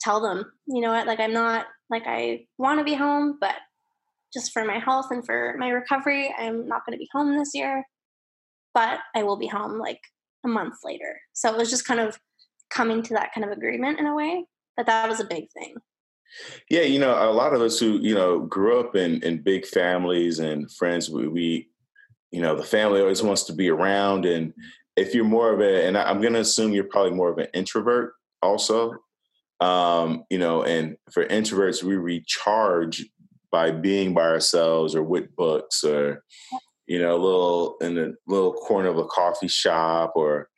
tell 0.00 0.20
them, 0.20 0.44
you 0.66 0.80
know 0.80 0.92
what, 0.92 1.06
like 1.06 1.20
I'm 1.20 1.32
not 1.32 1.66
like 1.90 2.04
I 2.06 2.46
want 2.58 2.80
to 2.80 2.84
be 2.84 2.94
home, 2.94 3.38
but 3.40 3.54
just 4.32 4.52
for 4.52 4.64
my 4.64 4.78
health 4.78 5.06
and 5.10 5.24
for 5.24 5.54
my 5.58 5.68
recovery, 5.68 6.34
I'm 6.36 6.66
not 6.66 6.84
going 6.84 6.98
to 6.98 6.98
be 6.98 7.08
home 7.12 7.36
this 7.36 7.52
year, 7.54 7.84
but 8.74 8.98
I 9.14 9.22
will 9.22 9.36
be 9.36 9.46
home 9.46 9.78
like 9.78 10.00
a 10.44 10.48
month 10.48 10.78
later. 10.84 11.20
So 11.34 11.52
it 11.52 11.56
was 11.56 11.70
just 11.70 11.86
kind 11.86 12.00
of 12.00 12.18
coming 12.70 13.02
to 13.04 13.14
that 13.14 13.30
kind 13.32 13.44
of 13.44 13.52
agreement 13.52 14.00
in 14.00 14.06
a 14.06 14.14
way. 14.14 14.44
But 14.76 14.86
that 14.86 15.08
was 15.08 15.20
a 15.20 15.24
big 15.24 15.44
thing. 15.52 15.76
Yeah, 16.70 16.82
you 16.82 16.98
know, 16.98 17.12
a 17.12 17.32
lot 17.32 17.54
of 17.54 17.60
us 17.60 17.78
who 17.78 17.98
you 18.00 18.14
know 18.14 18.40
grew 18.40 18.80
up 18.80 18.96
in 18.96 19.22
in 19.22 19.42
big 19.42 19.66
families 19.66 20.38
and 20.38 20.70
friends, 20.72 21.10
we, 21.10 21.28
we 21.28 21.68
you 22.30 22.40
know, 22.40 22.56
the 22.56 22.64
family 22.64 23.00
always 23.00 23.22
wants 23.22 23.44
to 23.44 23.52
be 23.52 23.70
around, 23.70 24.24
and 24.24 24.52
if 24.96 25.14
you're 25.14 25.24
more 25.24 25.52
of 25.52 25.60
a, 25.60 25.86
and 25.86 25.96
I'm 25.96 26.20
going 26.20 26.34
to 26.34 26.40
assume 26.40 26.72
you're 26.72 26.84
probably 26.84 27.12
more 27.12 27.30
of 27.30 27.38
an 27.38 27.48
introvert, 27.54 28.14
also. 28.42 28.94
Um, 29.60 30.24
you 30.30 30.38
know, 30.38 30.64
and 30.64 30.96
for 31.12 31.24
introverts, 31.26 31.82
we 31.82 31.96
recharge 31.96 33.06
by 33.52 33.70
being 33.70 34.12
by 34.12 34.22
ourselves 34.22 34.96
or 34.96 35.02
with 35.04 35.34
books 35.36 35.84
or 35.84 36.24
you 36.86 36.98
know, 36.98 37.14
a 37.14 37.22
little 37.22 37.76
in 37.80 37.94
the 37.94 38.14
little 38.26 38.52
corner 38.52 38.88
of 38.88 38.98
a 38.98 39.06
coffee 39.06 39.48
shop 39.48 40.12
or 40.16 40.48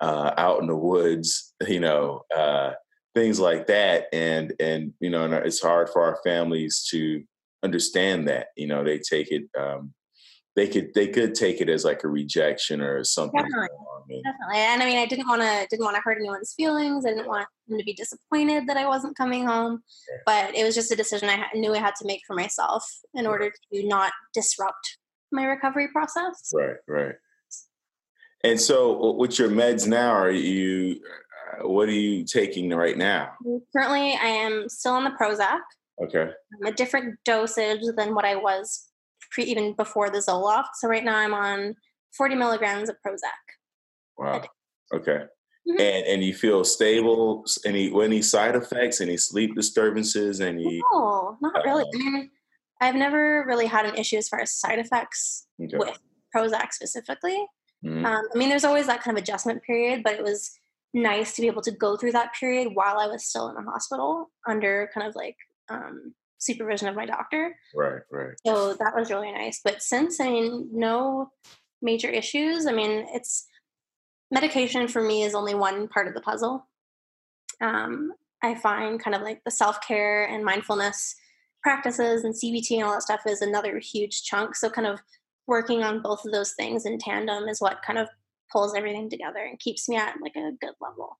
uh, 0.00 0.32
out 0.36 0.60
in 0.60 0.66
the 0.66 0.76
woods, 0.76 1.54
you 1.66 1.80
know, 1.80 2.22
uh, 2.36 2.72
things 3.14 3.40
like 3.40 3.66
that. 3.68 4.06
And 4.12 4.52
and 4.60 4.92
you 5.00 5.10
know, 5.10 5.24
and 5.24 5.34
it's 5.34 5.62
hard 5.62 5.88
for 5.90 6.02
our 6.02 6.18
families 6.24 6.86
to 6.90 7.22
understand 7.62 8.28
that. 8.28 8.48
You 8.56 8.66
know, 8.66 8.84
they 8.84 8.98
take 8.98 9.30
it. 9.30 9.44
Um, 9.58 9.94
they 10.56 10.68
could 10.68 10.94
they 10.94 11.08
could 11.08 11.34
take 11.34 11.60
it 11.60 11.68
as 11.68 11.84
like 11.84 12.04
a 12.04 12.08
rejection 12.08 12.80
or 12.80 13.02
something. 13.02 13.40
Definitely, 13.40 14.22
definitely. 14.24 14.56
And 14.56 14.82
I 14.82 14.86
mean, 14.86 14.98
I 14.98 15.06
didn't 15.06 15.26
want 15.26 15.42
to 15.42 15.66
didn't 15.68 15.84
want 15.84 15.96
to 15.96 16.02
hurt 16.02 16.18
anyone's 16.18 16.54
feelings. 16.54 17.04
I 17.04 17.10
didn't 17.10 17.26
want 17.26 17.48
them 17.66 17.78
to 17.78 17.84
be 17.84 17.92
disappointed 17.92 18.68
that 18.68 18.76
I 18.76 18.86
wasn't 18.86 19.16
coming 19.16 19.46
home. 19.46 19.82
But 20.26 20.54
it 20.54 20.64
was 20.64 20.74
just 20.74 20.92
a 20.92 20.96
decision 20.96 21.28
I 21.28 21.46
knew 21.54 21.74
I 21.74 21.78
had 21.78 21.96
to 21.96 22.06
make 22.06 22.20
for 22.26 22.36
myself 22.36 22.84
in 23.14 23.26
order 23.26 23.50
to 23.50 23.86
not 23.86 24.12
disrupt 24.32 24.98
my 25.32 25.44
recovery 25.44 25.88
process. 25.88 26.52
Right, 26.54 26.76
right. 26.86 27.14
And 28.44 28.60
so, 28.60 29.12
with 29.12 29.38
your 29.38 29.48
meds 29.48 29.88
now, 29.88 30.10
are 30.10 30.30
you? 30.30 31.00
Uh, 31.62 31.68
what 31.68 31.88
are 31.88 31.92
you 31.92 32.24
taking 32.24 32.70
right 32.70 32.96
now? 32.96 33.32
Currently, 33.74 34.12
I 34.22 34.26
am 34.26 34.68
still 34.68 34.92
on 34.92 35.04
the 35.04 35.10
Prozac. 35.10 35.60
Okay. 36.02 36.30
a 36.66 36.72
different 36.72 37.16
dosage 37.24 37.82
than 37.96 38.16
what 38.16 38.24
I 38.24 38.34
was 38.34 38.88
pre, 39.30 39.44
even 39.44 39.74
before 39.74 40.10
the 40.10 40.18
Zoloft. 40.18 40.74
So 40.74 40.88
right 40.88 41.04
now, 41.04 41.16
I'm 41.16 41.32
on 41.32 41.76
40 42.16 42.34
milligrams 42.34 42.88
of 42.88 42.96
Prozac. 42.96 43.30
Wow. 44.18 44.42
Okay. 44.92 45.24
Mm-hmm. 45.66 45.80
And 45.80 46.06
and 46.06 46.24
you 46.24 46.34
feel 46.34 46.62
stable? 46.64 47.44
Any 47.64 47.90
any 48.02 48.20
side 48.20 48.54
effects? 48.54 49.00
Any 49.00 49.16
sleep 49.16 49.54
disturbances? 49.54 50.40
Any? 50.42 50.82
No, 50.92 51.38
not 51.40 51.64
really. 51.64 51.84
Uh, 51.84 51.86
I 51.94 51.98
mean, 51.98 52.30
I've 52.80 52.94
never 52.94 53.44
really 53.46 53.66
had 53.66 53.86
an 53.86 53.94
issue 53.94 54.16
as 54.16 54.28
far 54.28 54.40
as 54.40 54.52
side 54.52 54.78
effects 54.78 55.46
okay. 55.62 55.78
with 55.78 55.98
Prozac 56.36 56.72
specifically. 56.72 57.46
Mm-hmm. 57.84 58.04
Um, 58.04 58.28
I 58.34 58.38
mean, 58.38 58.48
there's 58.48 58.64
always 58.64 58.86
that 58.86 59.02
kind 59.02 59.16
of 59.16 59.22
adjustment 59.22 59.62
period, 59.62 60.02
but 60.02 60.14
it 60.14 60.22
was 60.22 60.58
nice 60.94 61.34
to 61.34 61.42
be 61.42 61.48
able 61.48 61.62
to 61.62 61.72
go 61.72 61.96
through 61.96 62.12
that 62.12 62.32
period 62.38 62.74
while 62.74 62.98
I 62.98 63.06
was 63.06 63.24
still 63.24 63.48
in 63.48 63.56
the 63.56 63.70
hospital 63.70 64.30
under 64.46 64.90
kind 64.94 65.06
of 65.06 65.16
like 65.16 65.36
um, 65.68 66.14
supervision 66.38 66.88
of 66.88 66.94
my 66.94 67.04
doctor. 67.04 67.56
Right, 67.74 68.02
right. 68.10 68.34
So 68.46 68.74
that 68.74 68.94
was 68.94 69.10
really 69.10 69.32
nice. 69.32 69.60
But 69.62 69.82
since, 69.82 70.20
I 70.20 70.28
mean, 70.30 70.68
no 70.72 71.30
major 71.82 72.08
issues. 72.08 72.66
I 72.66 72.72
mean, 72.72 73.06
it's 73.12 73.46
medication 74.30 74.88
for 74.88 75.02
me 75.02 75.22
is 75.22 75.34
only 75.34 75.54
one 75.54 75.88
part 75.88 76.08
of 76.08 76.14
the 76.14 76.20
puzzle. 76.20 76.66
Um, 77.60 78.12
I 78.42 78.54
find 78.54 79.00
kind 79.00 79.14
of 79.14 79.22
like 79.22 79.42
the 79.44 79.50
self 79.50 79.80
care 79.86 80.24
and 80.24 80.44
mindfulness 80.44 81.14
practices 81.62 82.24
and 82.24 82.34
CBT 82.34 82.72
and 82.76 82.84
all 82.84 82.92
that 82.92 83.02
stuff 83.02 83.22
is 83.26 83.42
another 83.42 83.78
huge 83.78 84.22
chunk. 84.24 84.56
So, 84.56 84.68
kind 84.68 84.86
of 84.86 85.00
working 85.46 85.82
on 85.82 86.02
both 86.02 86.24
of 86.24 86.32
those 86.32 86.52
things 86.52 86.86
in 86.86 86.98
tandem 86.98 87.48
is 87.48 87.60
what 87.60 87.82
kind 87.82 87.98
of 87.98 88.08
pulls 88.50 88.74
everything 88.74 89.10
together 89.10 89.40
and 89.40 89.58
keeps 89.58 89.88
me 89.88 89.96
at 89.96 90.14
like 90.22 90.36
a 90.36 90.52
good 90.60 90.74
level. 90.80 91.18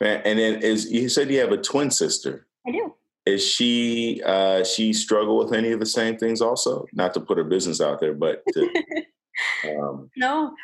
And 0.00 0.38
then, 0.38 0.62
is 0.62 0.90
you 0.90 1.10
said 1.10 1.30
you 1.30 1.40
have 1.40 1.52
a 1.52 1.58
twin 1.58 1.90
sister? 1.90 2.46
I 2.66 2.70
do. 2.70 2.94
Is 3.26 3.46
she 3.46 4.22
uh, 4.24 4.64
she 4.64 4.94
struggle 4.94 5.36
with 5.36 5.52
any 5.52 5.72
of 5.72 5.80
the 5.80 5.86
same 5.86 6.16
things 6.16 6.40
also? 6.40 6.86
Not 6.94 7.12
to 7.14 7.20
put 7.20 7.36
her 7.36 7.44
business 7.44 7.82
out 7.82 8.00
there, 8.00 8.14
but 8.14 8.42
to, 8.54 8.84
um, 9.78 10.10
no. 10.16 10.54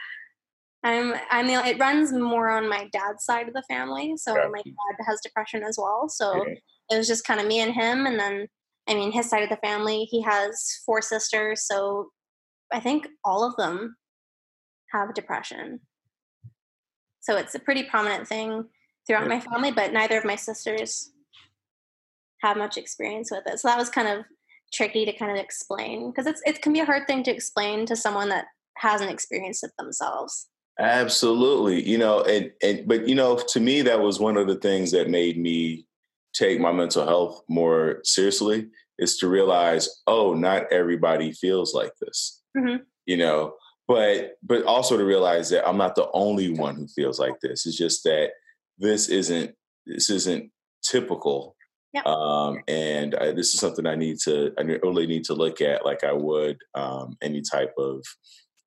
I'm 0.82 1.14
I'm 1.30 1.48
the 1.48 1.54
it 1.66 1.78
runs 1.78 2.12
more 2.12 2.48
on 2.48 2.68
my 2.68 2.88
dad's 2.92 3.24
side 3.24 3.48
of 3.48 3.54
the 3.54 3.64
family. 3.68 4.16
So 4.16 4.34
my 4.34 4.62
dad 4.62 5.04
has 5.07 5.20
depression 5.22 5.62
as 5.64 5.76
well. 5.78 6.09
So 6.09 6.40
okay. 6.42 6.61
it 6.90 6.96
was 6.96 7.09
just 7.09 7.26
kind 7.26 7.40
of 7.40 7.46
me 7.46 7.61
and 7.61 7.74
him, 7.74 8.07
and 8.07 8.18
then 8.18 8.46
I 8.88 8.94
mean, 8.94 9.11
his 9.11 9.28
side 9.28 9.42
of 9.42 9.48
the 9.50 9.57
family, 9.57 10.04
he 10.04 10.22
has 10.22 10.80
four 10.86 11.02
sisters, 11.02 11.66
so 11.66 12.11
I 12.73 12.81
think 12.81 13.09
all 13.25 13.45
of 13.45 13.57
them 13.57 13.97
have 14.93 15.14
depression. 15.14 15.81
So 17.21 17.37
it's 17.37 17.55
a 17.55 17.61
pretty 17.61 17.85
prominent 17.85 18.29
thing 18.29 18.64
throughout 19.07 19.29
my 19.29 19.41
family, 19.41 19.73
but 19.73 19.93
neither 19.93 20.19
of 20.19 20.25
my 20.25 20.37
sisters 20.37 21.11
have 22.43 22.57
much 22.57 22.77
experience 22.77 23.31
with 23.31 23.45
it. 23.47 23.59
So 23.59 23.69
that 23.69 23.79
was 23.79 23.91
kind 23.91 24.09
of 24.09 24.25
tricky 24.73 25.05
to 25.05 25.12
kind 25.12 25.31
of 25.31 25.39
explain 25.39 26.11
because 26.11 26.27
it's 26.27 26.43
it 26.45 26.61
can 26.61 26.73
be 26.73 26.81
a 26.81 26.85
hard 26.85 27.07
thing 27.07 27.23
to 27.23 27.31
explain 27.31 27.87
to 27.87 27.97
someone 27.97 28.29
that 28.29 28.47
hasn't 28.77 29.11
experienced 29.11 29.64
it 29.64 29.71
themselves. 29.79 30.49
Absolutely. 30.79 31.89
You 31.89 31.99
know, 31.99 32.23
and 32.23 32.51
and 32.62 32.87
but 32.87 33.09
you 33.09 33.14
know, 33.14 33.37
to 33.37 33.61
me 33.61 33.83
that 33.83 34.01
was 34.01 34.21
one 34.21 34.37
of 34.37 34.47
the 34.47 34.57
things 34.57 34.91
that 34.91 35.09
made 35.09 35.39
me 35.39 35.87
take 36.35 36.61
my 36.61 36.73
mental 36.73 37.07
health 37.07 37.43
more 37.49 38.01
seriously 38.05 38.69
is 38.99 39.17
to 39.19 39.29
realize, 39.29 40.03
oh, 40.07 40.35
not 40.35 40.71
everybody 40.73 41.33
feels 41.33 41.75
like 41.75 41.93
this. 42.01 42.43
Mm-hmm. 42.57 42.76
You 43.07 43.16
know, 43.16 43.54
but 43.88 44.36
but 44.42 44.64
also 44.64 44.96
to 44.96 45.04
realize 45.04 45.50
that 45.50 45.66
I'm 45.66 45.76
not 45.76 45.94
the 45.94 46.11
only 46.12 46.50
one 46.50 46.76
who 46.76 46.86
feels 46.88 47.18
like 47.18 47.40
this. 47.40 47.66
It's 47.66 47.76
just 47.76 48.04
that 48.04 48.30
this 48.78 49.09
isn't 49.09 49.54
this 49.86 50.11
isn't 50.11 50.50
typical. 50.82 51.57
Yep. 51.92 52.07
Um, 52.07 52.59
and 52.68 53.14
I, 53.14 53.32
this 53.32 53.54
is 53.54 53.61
something 53.61 53.86
I 53.86 53.94
need 53.94 54.18
to 54.24 54.52
I 54.59 54.62
really 54.62 55.07
need 55.07 55.24
to 55.24 55.34
look 55.34 55.61
at, 55.61 55.84
like 55.84 56.04
I 56.04 56.12
would 56.12 56.59
um, 56.74 57.16
any 57.22 57.42
type 57.42 57.72
of 57.78 58.04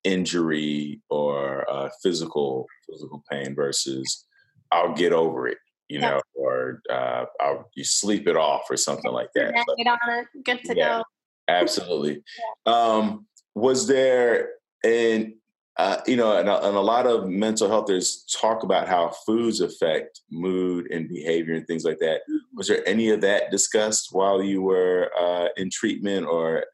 injury 0.02 1.00
or 1.10 1.70
uh, 1.70 1.90
physical 2.02 2.66
physical 2.90 3.22
pain 3.30 3.54
versus 3.54 4.26
I'll 4.72 4.94
get 4.94 5.12
over 5.12 5.46
it 5.48 5.58
you 5.90 5.98
yeah. 5.98 6.10
know, 6.10 6.20
or 6.34 6.80
uh, 6.88 7.24
I'll, 7.40 7.68
you 7.74 7.84
sleep 7.84 8.28
it 8.28 8.36
off 8.36 8.62
or 8.70 8.76
something 8.76 9.10
like 9.10 9.30
that. 9.34 9.52
Get 9.76 9.86
on 9.88 9.98
it. 10.08 10.26
Good 10.44 10.64
to 10.66 10.76
yeah, 10.76 10.98
go. 10.98 11.04
Absolutely. 11.48 12.22
yeah. 12.66 12.72
um, 12.72 13.26
was 13.54 13.86
there, 13.86 14.50
and 14.84 15.34
uh, 15.76 16.00
you 16.06 16.16
know, 16.16 16.36
and 16.36 16.48
a, 16.48 16.68
and 16.68 16.76
a, 16.76 16.80
lot 16.80 17.06
of 17.06 17.26
mental 17.26 17.68
health 17.68 17.86
there's 17.86 18.24
talk 18.24 18.62
about 18.62 18.86
how 18.86 19.08
foods 19.24 19.60
affect 19.60 20.20
mood 20.30 20.90
and 20.90 21.08
behavior 21.08 21.54
and 21.54 21.66
things 21.66 21.84
like 21.84 21.98
that. 22.00 22.20
Mm-hmm. 22.28 22.56
Was 22.56 22.68
there 22.68 22.86
any 22.86 23.10
of 23.10 23.22
that 23.22 23.50
discussed 23.50 24.08
while 24.12 24.42
you 24.42 24.60
were 24.60 25.10
uh, 25.18 25.48
in 25.56 25.70
treatment 25.70 26.26
or 26.26 26.64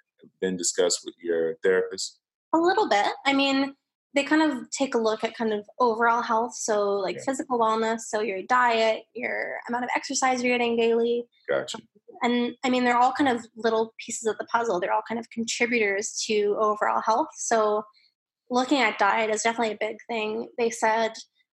been 0.41 0.57
discussed 0.57 1.03
with 1.05 1.14
your 1.22 1.55
therapist? 1.62 2.18
A 2.53 2.59
little 2.59 2.89
bit. 2.89 3.07
I 3.24 3.33
mean, 3.33 3.74
they 4.16 4.24
kind 4.24 4.40
of 4.40 4.70
take 4.70 4.94
a 4.94 4.98
look 4.98 5.22
at 5.22 5.36
kind 5.36 5.52
of 5.52 5.68
overall 5.78 6.22
health. 6.22 6.54
So 6.54 6.92
like 6.92 7.16
yeah. 7.16 7.22
physical 7.26 7.58
wellness 7.58 8.00
so 8.00 8.22
your 8.22 8.42
diet 8.48 9.02
your 9.14 9.58
amount 9.68 9.84
of 9.84 9.90
exercise 9.94 10.42
you're 10.42 10.56
getting 10.56 10.76
daily. 10.76 11.26
Gotcha. 11.48 11.78
And 12.22 12.54
i 12.64 12.70
mean 12.70 12.84
they're 12.84 12.96
all 12.96 13.12
kind 13.12 13.28
of 13.28 13.44
little 13.56 13.94
pieces 14.04 14.26
of 14.26 14.38
the 14.38 14.46
puzzle. 14.46 14.80
They're 14.80 14.92
all 14.92 15.02
kind 15.06 15.20
of 15.20 15.28
contributors 15.30 16.20
to 16.26 16.56
overall 16.58 17.02
health. 17.02 17.28
So 17.36 17.84
looking 18.50 18.78
at 18.80 18.98
diet 18.98 19.30
is 19.30 19.42
definitely 19.42 19.74
a 19.74 19.78
big 19.78 19.98
thing. 20.08 20.48
They 20.58 20.70
said 20.70 21.12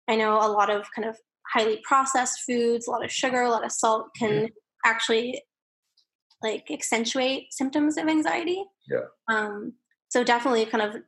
i 0.10 0.16
know 0.16 0.36
a 0.36 0.52
lot 0.52 0.70
of 0.70 0.86
kind 0.94 1.08
of 1.08 1.16
highly 1.54 1.80
processed 1.84 2.42
foods 2.46 2.88
a 2.88 2.92
lot 2.92 3.06
of 3.06 3.12
sugar 3.12 3.42
a 3.42 3.50
lot 3.50 3.66
of 3.66 3.72
salt 3.72 4.08
can 4.16 4.32
mm-hmm. 4.32 4.46
actually 4.86 5.42
like 6.44 6.70
accentuate 6.72 7.54
symptoms 7.54 7.98
of 7.98 8.08
anxiety. 8.10 8.64
Yeah. 8.90 9.06
Um 9.30 9.76
so 10.10 10.24
definitely 10.24 10.66
kind 10.66 10.84
of 10.84 11.02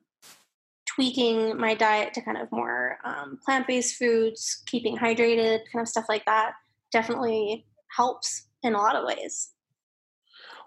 tweaking 0.96 1.58
my 1.58 1.74
diet 1.74 2.14
to 2.14 2.22
kind 2.22 2.38
of 2.38 2.52
more 2.52 2.98
um, 3.04 3.40
plant-based 3.44 3.96
foods 3.96 4.64
keeping 4.66 4.98
hydrated 4.98 5.60
kind 5.72 5.82
of 5.82 5.88
stuff 5.88 6.06
like 6.10 6.26
that 6.26 6.54
definitely 6.92 7.66
helps 7.96 8.48
in 8.64 8.74
a 8.74 8.78
lot 8.78 8.96
of 8.96 9.06
ways 9.06 9.52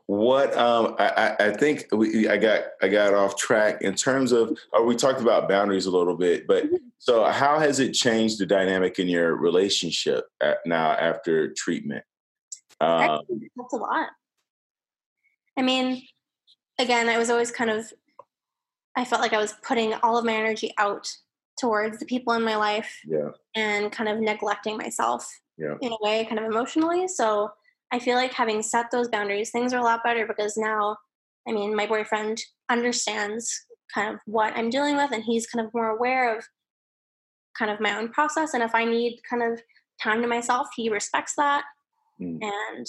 what 0.07 0.57
um, 0.57 0.97
I, 0.99 1.35
I, 1.41 1.51
think 1.51 1.87
we, 1.91 2.29
I 2.29 2.37
got 2.37 2.65
I 2.83 2.89
got 2.89 3.15
off 3.15 3.37
track 3.37 3.81
in 3.81 3.95
terms 3.95 4.33
of 4.33 4.59
or 4.73 4.81
uh, 4.81 4.85
we 4.85 4.97
talked 4.97 5.21
about 5.21 5.49
boundaries 5.49 5.87
a 5.87 5.91
little 5.91 6.17
bit, 6.17 6.47
but 6.47 6.65
mm-hmm. 6.65 6.77
so 6.99 7.25
how 7.25 7.59
has 7.59 7.81
it 7.81 7.93
changed 7.93 8.39
the 8.39 8.45
dynamic 8.45 8.99
in 8.99 9.09
your 9.09 9.35
relationship 9.35 10.27
at, 10.43 10.59
now 10.67 10.93
after 10.93 11.55
treatment? 11.55 12.05
Um, 12.81 13.21
that's 13.57 13.73
a 13.73 13.77
lot. 13.77 14.09
I 15.57 15.63
mean, 15.63 16.03
again, 16.79 17.09
I 17.09 17.17
was 17.17 17.31
always 17.31 17.51
kind 17.51 17.71
of 17.71 17.91
I 18.97 19.05
felt 19.05 19.23
like 19.23 19.33
I 19.33 19.39
was 19.39 19.55
putting 19.67 19.95
all 19.95 20.17
of 20.17 20.25
my 20.25 20.35
energy 20.35 20.73
out 20.79 21.09
towards 21.61 21.99
the 21.99 22.07
people 22.07 22.33
in 22.35 22.43
my 22.43 22.57
life 22.57 23.01
yeah. 23.07 23.31
and 23.55 23.91
kind 23.93 24.09
of 24.09 24.21
neglecting 24.21 24.77
myself 24.77 25.29
yeah. 25.57 25.75
in 25.81 25.93
a 25.93 25.97
way, 26.01 26.25
kind 26.25 26.39
of 26.39 26.45
emotionally. 26.47 27.09
So 27.09 27.51
I 27.93 27.99
feel 27.99 28.17
like 28.17 28.33
having 28.33 28.63
set 28.63 28.91
those 28.91 29.09
boundaries, 29.09 29.51
things 29.51 29.73
are 29.73 29.81
a 29.81 29.85
lot 29.85 30.03
better 30.05 30.27
because 30.27 30.57
now, 30.57 30.97
I 31.49 31.53
mean, 31.53 31.75
my 31.75 31.87
boyfriend 31.87 32.41
understands 32.69 33.53
kind 33.95 34.15
of 34.15 34.21
what 34.27 34.57
I'm 34.57 34.71
dealing 34.71 34.97
with 34.97 35.13
and 35.13 35.23
he's 35.23 35.47
kind 35.47 35.65
of 35.65 35.73
more 35.75 35.91
aware 35.91 36.37
of 36.37 36.45
kind 37.57 37.71
of 37.71 37.81
my 37.81 37.97
own 37.97 38.09
process. 38.09 38.55
And 38.55 38.63
if 38.63 38.75
I 38.75 38.85
need 38.85 39.21
kind 39.29 39.43
of 39.43 39.61
time 40.03 40.23
to 40.23 40.29
myself, 40.29 40.69
he 40.75 40.89
respects 40.89 41.35
that. 41.37 41.65
Mm. 42.21 42.39
And 42.43 42.87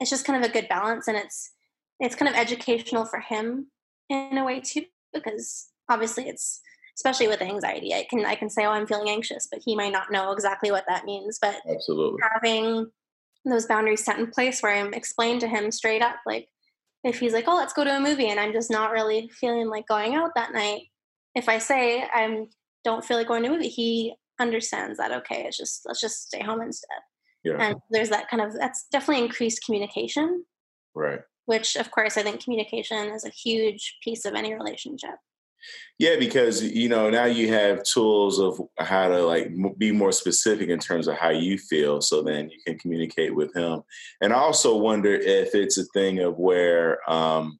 it's 0.00 0.10
just 0.10 0.24
kind 0.24 0.42
of 0.42 0.48
a 0.48 0.52
good 0.52 0.68
balance 0.68 1.08
and 1.08 1.16
it's 1.16 1.52
it's 2.00 2.16
kind 2.16 2.28
of 2.28 2.34
educational 2.34 3.04
for 3.04 3.20
him 3.20 3.68
in 4.10 4.36
a 4.36 4.44
way 4.44 4.60
too 4.60 4.84
because 5.14 5.68
obviously 5.88 6.28
it's 6.28 6.60
especially 6.96 7.28
with 7.28 7.42
anxiety. 7.42 7.94
I 7.94 8.06
can 8.08 8.24
I 8.24 8.34
can 8.34 8.50
say, 8.50 8.64
"Oh, 8.64 8.70
I'm 8.70 8.86
feeling 8.86 9.08
anxious," 9.08 9.48
but 9.50 9.60
he 9.64 9.76
might 9.76 9.92
not 9.92 10.10
know 10.12 10.32
exactly 10.32 10.70
what 10.70 10.84
that 10.88 11.04
means. 11.04 11.38
But 11.40 11.56
absolutely 11.68 12.20
having 12.34 12.90
those 13.44 13.66
boundaries 13.66 14.04
set 14.04 14.18
in 14.18 14.30
place 14.30 14.62
where 14.62 14.74
I'm 14.74 14.94
explained 14.94 15.40
to 15.40 15.48
him 15.48 15.70
straight 15.70 16.02
up, 16.02 16.16
like 16.26 16.48
if 17.02 17.18
he's 17.18 17.32
like, 17.34 17.44
"Oh, 17.46 17.56
let's 17.56 17.72
go 17.72 17.84
to 17.84 17.96
a 17.96 18.00
movie," 18.00 18.28
and 18.28 18.40
I'm 18.40 18.52
just 18.52 18.70
not 18.70 18.92
really 18.92 19.28
feeling 19.28 19.68
like 19.68 19.86
going 19.86 20.14
out 20.14 20.30
that 20.36 20.52
night, 20.52 20.82
if 21.34 21.48
I 21.48 21.58
say 21.58 22.04
I'm 22.12 22.48
don't 22.84 23.04
feel 23.04 23.16
like 23.16 23.28
going 23.28 23.42
to 23.42 23.48
a 23.48 23.52
movie, 23.52 23.68
he 23.68 24.14
understands 24.40 24.98
that. 24.98 25.12
Okay, 25.12 25.44
it's 25.46 25.56
just 25.56 25.82
let's 25.86 26.00
just 26.00 26.26
stay 26.26 26.42
home 26.42 26.62
instead. 26.62 27.00
Yeah. 27.44 27.56
And 27.58 27.76
there's 27.90 28.10
that 28.10 28.28
kind 28.28 28.42
of 28.42 28.54
that's 28.54 28.86
definitely 28.90 29.24
increased 29.24 29.64
communication. 29.64 30.44
Right. 30.94 31.20
Which, 31.46 31.76
of 31.76 31.90
course, 31.90 32.16
I 32.16 32.22
think 32.22 32.42
communication 32.42 33.10
is 33.10 33.24
a 33.24 33.30
huge 33.30 33.96
piece 34.02 34.24
of 34.24 34.34
any 34.34 34.54
relationship. 34.54 35.16
Yeah, 35.98 36.16
because 36.18 36.62
you 36.62 36.88
know 36.88 37.08
now 37.08 37.24
you 37.24 37.52
have 37.52 37.84
tools 37.84 38.38
of 38.38 38.60
how 38.78 39.08
to 39.08 39.22
like 39.22 39.52
be 39.78 39.92
more 39.92 40.12
specific 40.12 40.68
in 40.68 40.78
terms 40.78 41.08
of 41.08 41.16
how 41.16 41.30
you 41.30 41.56
feel, 41.56 42.00
so 42.00 42.22
then 42.22 42.50
you 42.50 42.58
can 42.66 42.78
communicate 42.78 43.34
with 43.34 43.54
him. 43.54 43.82
And 44.20 44.32
I 44.32 44.36
also 44.36 44.76
wonder 44.76 45.14
if 45.14 45.54
it's 45.54 45.78
a 45.78 45.84
thing 45.86 46.18
of 46.18 46.38
where, 46.38 46.98
um, 47.10 47.58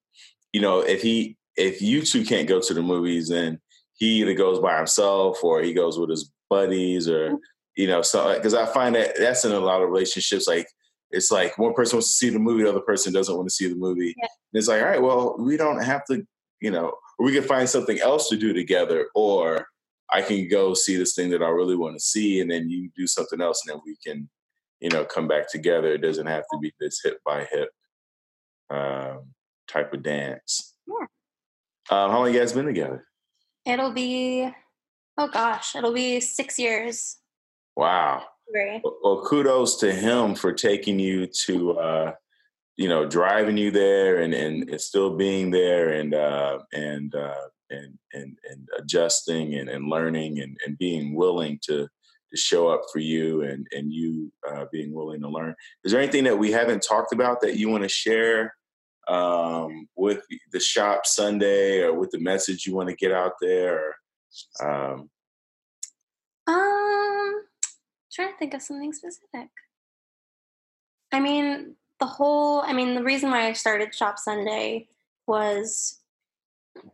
you 0.52 0.60
know, 0.60 0.80
if 0.80 1.00
he 1.00 1.36
if 1.56 1.80
you 1.80 2.02
two 2.02 2.24
can't 2.24 2.48
go 2.48 2.60
to 2.60 2.74
the 2.74 2.82
movies, 2.82 3.28
then 3.28 3.60
he 3.94 4.20
either 4.20 4.34
goes 4.34 4.58
by 4.58 4.76
himself 4.76 5.42
or 5.44 5.62
he 5.62 5.72
goes 5.72 5.98
with 5.98 6.10
his 6.10 6.30
buddies 6.50 7.08
or 7.08 7.28
mm-hmm. 7.28 7.36
you 7.76 7.86
know, 7.86 8.02
so 8.02 8.34
because 8.34 8.54
I 8.54 8.66
find 8.66 8.96
that 8.96 9.16
that's 9.16 9.44
in 9.44 9.52
a 9.52 9.60
lot 9.60 9.82
of 9.82 9.88
relationships 9.88 10.48
like 10.48 10.66
it's 11.14 11.30
like 11.30 11.56
one 11.58 11.74
person 11.74 11.96
wants 11.96 12.08
to 12.08 12.14
see 12.14 12.30
the 12.30 12.38
movie, 12.38 12.64
the 12.64 12.70
other 12.70 12.80
person 12.80 13.12
doesn't 13.12 13.34
want 13.34 13.48
to 13.48 13.54
see 13.54 13.68
the 13.68 13.76
movie. 13.76 14.14
Yeah. 14.16 14.26
And 14.52 14.58
it's 14.58 14.68
like, 14.68 14.82
all 14.82 14.88
right, 14.88 15.02
well, 15.02 15.36
we 15.38 15.56
don't 15.56 15.82
have 15.82 16.04
to, 16.06 16.26
you 16.60 16.70
know, 16.70 16.94
we 17.18 17.32
can 17.32 17.44
find 17.44 17.68
something 17.68 17.98
else 18.00 18.28
to 18.28 18.36
do 18.36 18.52
together, 18.52 19.08
or 19.14 19.66
I 20.10 20.22
can 20.22 20.48
go 20.48 20.74
see 20.74 20.96
this 20.96 21.14
thing 21.14 21.30
that 21.30 21.42
I 21.42 21.48
really 21.48 21.76
want 21.76 21.94
to 21.94 22.00
see, 22.00 22.40
and 22.40 22.50
then 22.50 22.68
you 22.68 22.90
do 22.96 23.06
something 23.06 23.40
else, 23.40 23.62
and 23.64 23.74
then 23.74 23.82
we 23.86 23.96
can, 24.04 24.28
you 24.80 24.90
know, 24.90 25.04
come 25.04 25.28
back 25.28 25.50
together. 25.50 25.92
It 25.92 26.02
doesn't 26.02 26.26
have 26.26 26.44
to 26.52 26.58
be 26.58 26.72
this 26.80 27.00
hip 27.02 27.18
by 27.24 27.44
hip 27.44 27.70
um, 28.70 29.28
type 29.68 29.92
of 29.92 30.02
dance. 30.02 30.74
Yeah. 30.86 31.06
Um, 31.90 32.10
how 32.10 32.18
long 32.18 32.32
you 32.32 32.38
guys 32.38 32.52
been 32.52 32.66
together? 32.66 33.06
It'll 33.64 33.92
be, 33.92 34.50
oh 35.16 35.28
gosh, 35.28 35.74
it'll 35.76 35.94
be 35.94 36.20
six 36.20 36.58
years. 36.58 37.18
Wow. 37.76 38.24
Well, 39.02 39.24
kudos 39.26 39.76
to 39.76 39.92
him 39.92 40.34
for 40.34 40.52
taking 40.52 40.98
you 40.98 41.26
to, 41.46 41.78
uh, 41.78 42.12
you 42.76 42.88
know, 42.88 43.06
driving 43.06 43.56
you 43.56 43.70
there 43.70 44.20
and, 44.20 44.34
and, 44.34 44.68
and 44.68 44.80
still 44.80 45.16
being 45.16 45.50
there 45.50 45.90
and, 45.90 46.14
uh, 46.14 46.58
and, 46.72 47.14
uh, 47.14 47.48
and, 47.70 47.98
and, 48.12 48.36
and 48.50 48.68
adjusting 48.78 49.54
and, 49.54 49.68
and 49.68 49.88
learning 49.88 50.40
and, 50.40 50.56
and 50.66 50.76
being 50.78 51.14
willing 51.14 51.58
to, 51.62 51.88
to 52.30 52.36
show 52.36 52.68
up 52.68 52.82
for 52.92 52.98
you 52.98 53.42
and, 53.42 53.66
and 53.72 53.92
you 53.92 54.32
uh, 54.48 54.64
being 54.72 54.92
willing 54.92 55.20
to 55.20 55.28
learn. 55.28 55.54
Is 55.84 55.92
there 55.92 56.00
anything 56.00 56.24
that 56.24 56.38
we 56.38 56.50
haven't 56.50 56.82
talked 56.82 57.12
about 57.12 57.40
that 57.42 57.56
you 57.56 57.68
want 57.68 57.84
to 57.84 57.88
share 57.88 58.54
um, 59.08 59.88
with 59.96 60.22
the 60.52 60.60
shop 60.60 61.06
Sundae 61.06 61.82
or 61.82 61.94
with 61.94 62.10
the 62.10 62.20
message 62.20 62.66
you 62.66 62.74
want 62.74 62.88
to 62.88 62.96
get 62.96 63.12
out 63.12 63.34
there? 63.40 63.94
Or, 64.60 64.94
um, 64.94 65.10
um, 66.46 67.44
trying 68.14 68.32
to 68.32 68.38
think 68.38 68.54
of 68.54 68.62
something 68.62 68.92
specific. 68.92 69.48
I 71.12 71.20
mean, 71.20 71.76
the 72.00 72.06
whole, 72.06 72.62
I 72.62 72.72
mean, 72.72 72.94
the 72.94 73.02
reason 73.02 73.30
why 73.30 73.46
I 73.46 73.52
started 73.52 73.94
Shop 73.94 74.18
Sundae 74.18 74.86
was 75.26 76.00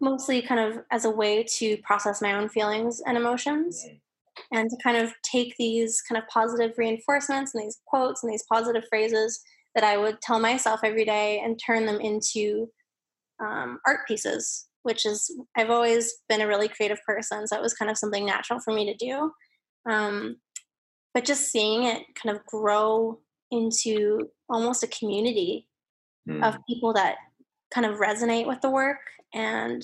mostly 0.00 0.42
kind 0.42 0.60
of 0.60 0.84
as 0.90 1.04
a 1.04 1.10
way 1.10 1.42
to 1.58 1.76
process 1.78 2.20
my 2.20 2.34
own 2.34 2.48
feelings 2.48 3.00
and 3.06 3.16
emotions 3.16 3.84
mm. 3.88 3.98
and 4.52 4.68
to 4.70 4.76
kind 4.82 4.96
of 4.96 5.12
take 5.22 5.56
these 5.56 6.02
kind 6.02 6.22
of 6.22 6.28
positive 6.28 6.76
reinforcements 6.76 7.54
and 7.54 7.64
these 7.64 7.78
quotes 7.86 8.22
and 8.22 8.32
these 8.32 8.44
positive 8.50 8.84
phrases 8.88 9.40
that 9.74 9.84
I 9.84 9.96
would 9.96 10.20
tell 10.20 10.38
myself 10.38 10.80
every 10.84 11.04
day 11.04 11.40
and 11.42 11.58
turn 11.64 11.86
them 11.86 12.00
into 12.00 12.68
um, 13.42 13.78
art 13.86 14.00
pieces, 14.06 14.66
which 14.82 15.06
is, 15.06 15.30
I've 15.56 15.70
always 15.70 16.12
been 16.28 16.40
a 16.40 16.46
really 16.46 16.68
creative 16.68 17.00
person. 17.06 17.46
So 17.46 17.56
it 17.56 17.62
was 17.62 17.74
kind 17.74 17.90
of 17.90 17.96
something 17.96 18.26
natural 18.26 18.60
for 18.60 18.74
me 18.74 18.84
to 18.84 18.94
do. 18.94 19.32
Um, 19.90 20.36
but 21.14 21.24
just 21.24 21.50
seeing 21.50 21.84
it 21.84 22.02
kind 22.14 22.36
of 22.36 22.44
grow 22.46 23.18
into 23.50 24.28
almost 24.48 24.82
a 24.82 24.88
community 24.88 25.66
mm. 26.28 26.42
of 26.46 26.58
people 26.68 26.92
that 26.92 27.16
kind 27.72 27.86
of 27.86 27.98
resonate 27.98 28.46
with 28.46 28.60
the 28.60 28.70
work 28.70 28.98
and 29.34 29.82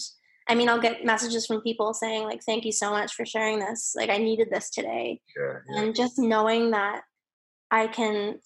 i 0.49 0.55
mean 0.55 0.68
i'll 0.68 0.81
get 0.81 1.05
messages 1.05 1.47
from 1.47 1.61
people 1.62 1.95
saying 1.95 2.24
like 2.24 2.43
thank 2.45 2.64
you 2.64 2.72
so 2.72 2.91
much 2.91 3.14
for 3.14 3.24
sharing 3.24 3.59
this 3.59 3.95
like 3.97 4.11
i 4.11 4.18
needed 4.18 4.49
this 4.51 4.70
today 4.70 5.20
yeah, 5.37 5.53
yeah. 5.68 5.83
and 5.83 5.95
just 5.95 6.18
knowing 6.18 6.70
that 6.70 7.03
i 7.70 7.87
can 7.87 8.39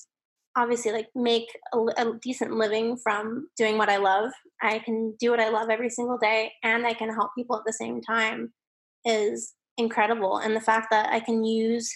obviously 0.56 0.90
like 0.92 1.08
make 1.14 1.46
a, 1.72 1.78
a, 1.78 2.18
decent 2.20 2.52
living 2.52 2.96
from 3.02 3.48
doing 3.56 3.78
what 3.78 3.88
i 3.88 3.96
love 3.96 4.30
i 4.62 4.78
can 4.80 5.14
do 5.18 5.30
what 5.30 5.40
i 5.40 5.48
love 5.48 5.70
every 5.70 5.88
single 5.88 6.18
day 6.18 6.52
and 6.62 6.86
i 6.86 6.92
can 6.92 7.12
help 7.12 7.30
people 7.36 7.56
at 7.56 7.62
the 7.64 7.72
same 7.72 8.00
time 8.02 8.52
is 9.04 9.54
incredible 9.78 10.38
and 10.38 10.54
the 10.54 10.60
fact 10.60 10.88
that 10.90 11.08
i 11.12 11.20
can 11.20 11.44
use 11.44 11.90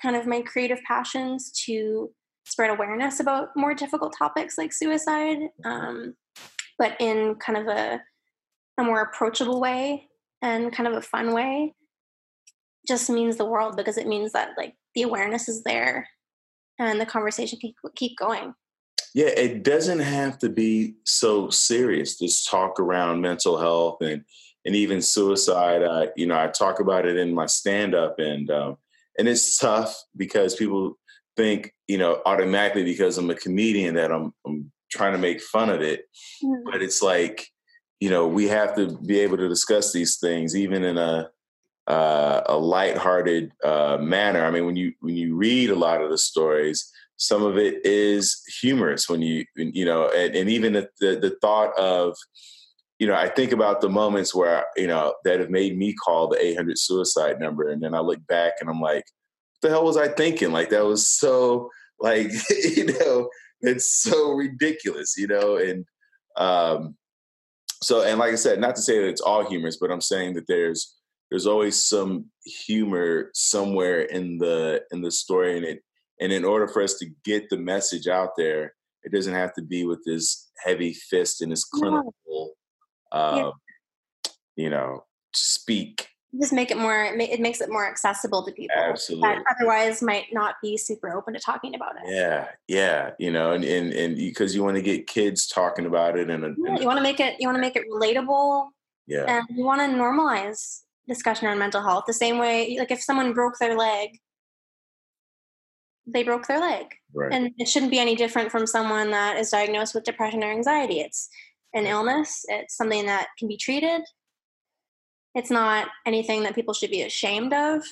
kind 0.00 0.16
of 0.16 0.26
my 0.26 0.42
creative 0.42 0.78
passions 0.86 1.50
to 1.66 2.10
spread 2.44 2.70
awareness 2.70 3.20
about 3.20 3.48
more 3.56 3.74
difficult 3.74 4.14
topics 4.16 4.56
like 4.56 4.72
suicide, 4.72 5.38
um, 5.64 6.14
but 6.78 6.96
in 7.00 7.34
kind 7.36 7.58
of 7.58 7.66
a, 7.66 8.00
a 8.78 8.84
more 8.84 9.02
approachable 9.02 9.60
way 9.60 10.08
and 10.40 10.72
kind 10.72 10.86
of 10.86 10.94
a 10.94 11.02
fun 11.02 11.34
way 11.34 11.74
just 12.86 13.10
means 13.10 13.36
the 13.36 13.44
world 13.44 13.76
because 13.76 13.98
it 13.98 14.06
means 14.06 14.32
that 14.32 14.50
like 14.56 14.74
the 14.94 15.02
awareness 15.02 15.48
is 15.48 15.62
there 15.64 16.08
and 16.78 17.00
the 17.00 17.06
conversation 17.06 17.58
can 17.58 17.72
keep 17.96 18.16
going. 18.16 18.54
Yeah, 19.14 19.26
it 19.26 19.64
doesn't 19.64 20.00
have 20.00 20.38
to 20.38 20.48
be 20.48 20.94
so 21.04 21.50
serious. 21.50 22.18
This 22.18 22.44
talk 22.44 22.78
around 22.78 23.20
mental 23.20 23.58
health 23.58 23.98
and 24.00 24.24
and 24.64 24.76
even 24.76 25.00
suicide. 25.00 25.82
I, 25.82 26.08
you 26.14 26.26
know, 26.26 26.38
I 26.38 26.48
talk 26.48 26.78
about 26.78 27.06
it 27.06 27.16
in 27.16 27.34
my 27.34 27.46
stand 27.46 27.94
up, 27.94 28.18
and 28.18 28.50
um, 28.50 28.76
and 29.18 29.28
it's 29.28 29.58
tough 29.58 29.94
because 30.16 30.54
people 30.54 30.98
think 31.36 31.72
you 31.86 31.98
know 31.98 32.22
automatically 32.26 32.84
because 32.84 33.18
I'm 33.18 33.30
a 33.30 33.34
comedian 33.34 33.94
that 33.96 34.10
I'm, 34.10 34.32
I'm 34.46 34.72
trying 34.90 35.12
to 35.12 35.18
make 35.18 35.40
fun 35.40 35.70
of 35.70 35.82
it, 35.82 36.04
mm-hmm. 36.42 36.70
but 36.70 36.82
it's 36.82 37.02
like 37.02 37.48
you 38.00 38.10
know 38.10 38.26
we 38.26 38.48
have 38.48 38.74
to 38.76 38.98
be 39.06 39.18
able 39.20 39.36
to 39.36 39.48
discuss 39.48 39.92
these 39.92 40.18
things 40.18 40.56
even 40.56 40.84
in 40.84 40.98
a 40.98 41.30
uh, 41.88 42.42
a 42.46 42.56
lighthearted 42.56 43.50
uh, 43.64 43.96
manner. 43.98 44.44
I 44.44 44.50
mean, 44.50 44.66
when 44.66 44.76
you 44.76 44.92
when 45.00 45.16
you 45.16 45.34
read 45.34 45.70
a 45.70 45.74
lot 45.74 46.02
of 46.02 46.10
the 46.10 46.18
stories, 46.18 46.92
some 47.16 47.42
of 47.42 47.56
it 47.56 47.84
is 47.84 48.42
humorous. 48.60 49.08
When 49.08 49.22
you 49.22 49.46
you 49.56 49.84
know, 49.84 50.08
and, 50.08 50.36
and 50.36 50.50
even 50.50 50.74
the, 50.74 50.88
the, 51.00 51.18
the 51.18 51.36
thought 51.40 51.76
of 51.78 52.16
you 52.98 53.06
know, 53.06 53.14
I 53.14 53.28
think 53.28 53.52
about 53.52 53.80
the 53.80 53.88
moments 53.88 54.34
where, 54.34 54.66
you 54.76 54.88
know, 54.88 55.14
that 55.24 55.38
have 55.38 55.50
made 55.50 55.78
me 55.78 55.94
call 55.94 56.28
the 56.28 56.44
800 56.44 56.78
suicide 56.78 57.38
number. 57.38 57.68
And 57.68 57.82
then 57.82 57.94
I 57.94 58.00
look 58.00 58.24
back 58.26 58.54
and 58.60 58.68
I'm 58.68 58.80
like, 58.80 59.04
what 59.60 59.62
the 59.62 59.68
hell 59.70 59.84
was 59.84 59.96
I 59.96 60.08
thinking? 60.08 60.50
Like, 60.50 60.70
that 60.70 60.84
was 60.84 61.08
so, 61.08 61.70
like, 62.00 62.30
you 62.76 62.86
know, 62.86 63.28
it's 63.60 64.02
so 64.02 64.32
ridiculous, 64.32 65.14
you 65.16 65.28
know? 65.28 65.56
And, 65.56 65.84
um, 66.36 66.96
so, 67.80 68.02
and 68.02 68.18
like 68.18 68.32
I 68.32 68.36
said, 68.36 68.60
not 68.60 68.74
to 68.74 68.82
say 68.82 68.98
that 68.98 69.08
it's 69.08 69.20
all 69.20 69.48
humorous, 69.48 69.76
but 69.76 69.92
I'm 69.92 70.00
saying 70.00 70.34
that 70.34 70.48
there's, 70.48 70.96
there's 71.30 71.46
always 71.46 71.84
some 71.84 72.26
humor 72.44 73.30
somewhere 73.34 74.00
in 74.00 74.38
the, 74.38 74.82
in 74.90 75.02
the 75.02 75.12
story. 75.12 75.56
And 75.56 75.64
it, 75.64 75.82
and 76.20 76.32
in 76.32 76.44
order 76.44 76.66
for 76.66 76.82
us 76.82 76.94
to 76.94 77.06
get 77.24 77.48
the 77.48 77.58
message 77.58 78.08
out 78.08 78.30
there, 78.36 78.74
it 79.04 79.12
doesn't 79.12 79.34
have 79.34 79.54
to 79.54 79.62
be 79.62 79.86
with 79.86 80.00
this 80.04 80.50
heavy 80.64 80.92
fist 80.92 81.40
and 81.42 81.52
this 81.52 81.64
clinical 81.64 82.54
uh, 83.12 83.34
yeah. 83.36 83.46
Um, 83.46 83.52
you 84.56 84.70
know, 84.70 85.04
speak. 85.32 86.08
Just 86.38 86.52
make 86.52 86.70
it 86.70 86.76
more. 86.76 87.04
It 87.04 87.40
makes 87.40 87.60
it 87.60 87.70
more 87.70 87.88
accessible 87.88 88.44
to 88.44 88.52
people. 88.52 88.76
Absolutely. 88.76 89.28
That 89.28 89.42
otherwise, 89.50 90.02
might 90.02 90.26
not 90.32 90.56
be 90.62 90.76
super 90.76 91.16
open 91.16 91.32
to 91.34 91.40
talking 91.40 91.74
about 91.74 91.96
it. 91.96 92.12
Yeah, 92.12 92.48
yeah. 92.66 93.12
You 93.18 93.30
know, 93.30 93.52
and 93.52 93.64
and 93.64 93.92
and 93.92 94.16
because 94.16 94.54
you 94.54 94.62
want 94.62 94.76
to 94.76 94.82
get 94.82 95.06
kids 95.06 95.46
talking 95.46 95.86
about 95.86 96.18
it, 96.18 96.28
and, 96.28 96.42
yeah, 96.58 96.78
you 96.78 96.86
want 96.86 96.98
to 96.98 97.02
make 97.02 97.18
it. 97.18 97.36
You 97.38 97.48
want 97.48 97.56
to 97.56 97.62
make 97.62 97.76
it 97.76 97.84
relatable. 97.90 98.68
Yeah. 99.06 99.24
And 99.26 99.46
you 99.56 99.64
want 99.64 99.80
to 99.80 99.96
normalize 99.96 100.82
discussion 101.08 101.48
on 101.48 101.58
mental 101.58 101.82
health 101.82 102.04
the 102.06 102.12
same 102.12 102.36
way. 102.36 102.76
Like 102.78 102.90
if 102.90 103.00
someone 103.00 103.32
broke 103.32 103.58
their 103.58 103.74
leg, 103.74 104.18
they 106.06 106.22
broke 106.22 106.46
their 106.46 106.60
leg. 106.60 106.94
Right. 107.14 107.32
And 107.32 107.52
it 107.56 107.68
shouldn't 107.68 107.90
be 107.90 107.98
any 107.98 108.14
different 108.14 108.50
from 108.50 108.66
someone 108.66 109.10
that 109.12 109.38
is 109.38 109.48
diagnosed 109.48 109.94
with 109.94 110.04
depression 110.04 110.44
or 110.44 110.50
anxiety. 110.50 111.00
It's 111.00 111.30
an 111.74 111.86
illness. 111.86 112.44
It's 112.48 112.76
something 112.76 113.06
that 113.06 113.28
can 113.38 113.48
be 113.48 113.56
treated. 113.56 114.02
It's 115.34 115.50
not 115.50 115.88
anything 116.06 116.42
that 116.42 116.54
people 116.54 116.74
should 116.74 116.90
be 116.90 117.02
ashamed 117.02 117.52
of. 117.52 117.82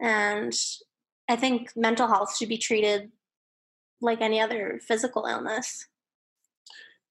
And 0.00 0.54
I 1.28 1.36
think 1.36 1.70
mental 1.76 2.06
health 2.06 2.36
should 2.36 2.48
be 2.48 2.58
treated 2.58 3.10
like 4.00 4.20
any 4.20 4.40
other 4.40 4.80
physical 4.86 5.26
illness. 5.26 5.86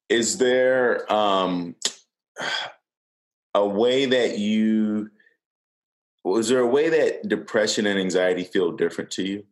Is 0.08 0.38
there 0.38 1.10
um 1.12 1.76
a 3.54 3.66
way 3.66 4.06
that 4.06 4.38
you 4.38 5.10
was 6.24 6.48
there 6.48 6.60
a 6.60 6.66
way 6.66 6.88
that 6.88 7.28
depression 7.28 7.86
and 7.86 7.98
anxiety 7.98 8.44
feel 8.44 8.72
different 8.72 9.10
to 9.12 9.22
you? 9.22 9.44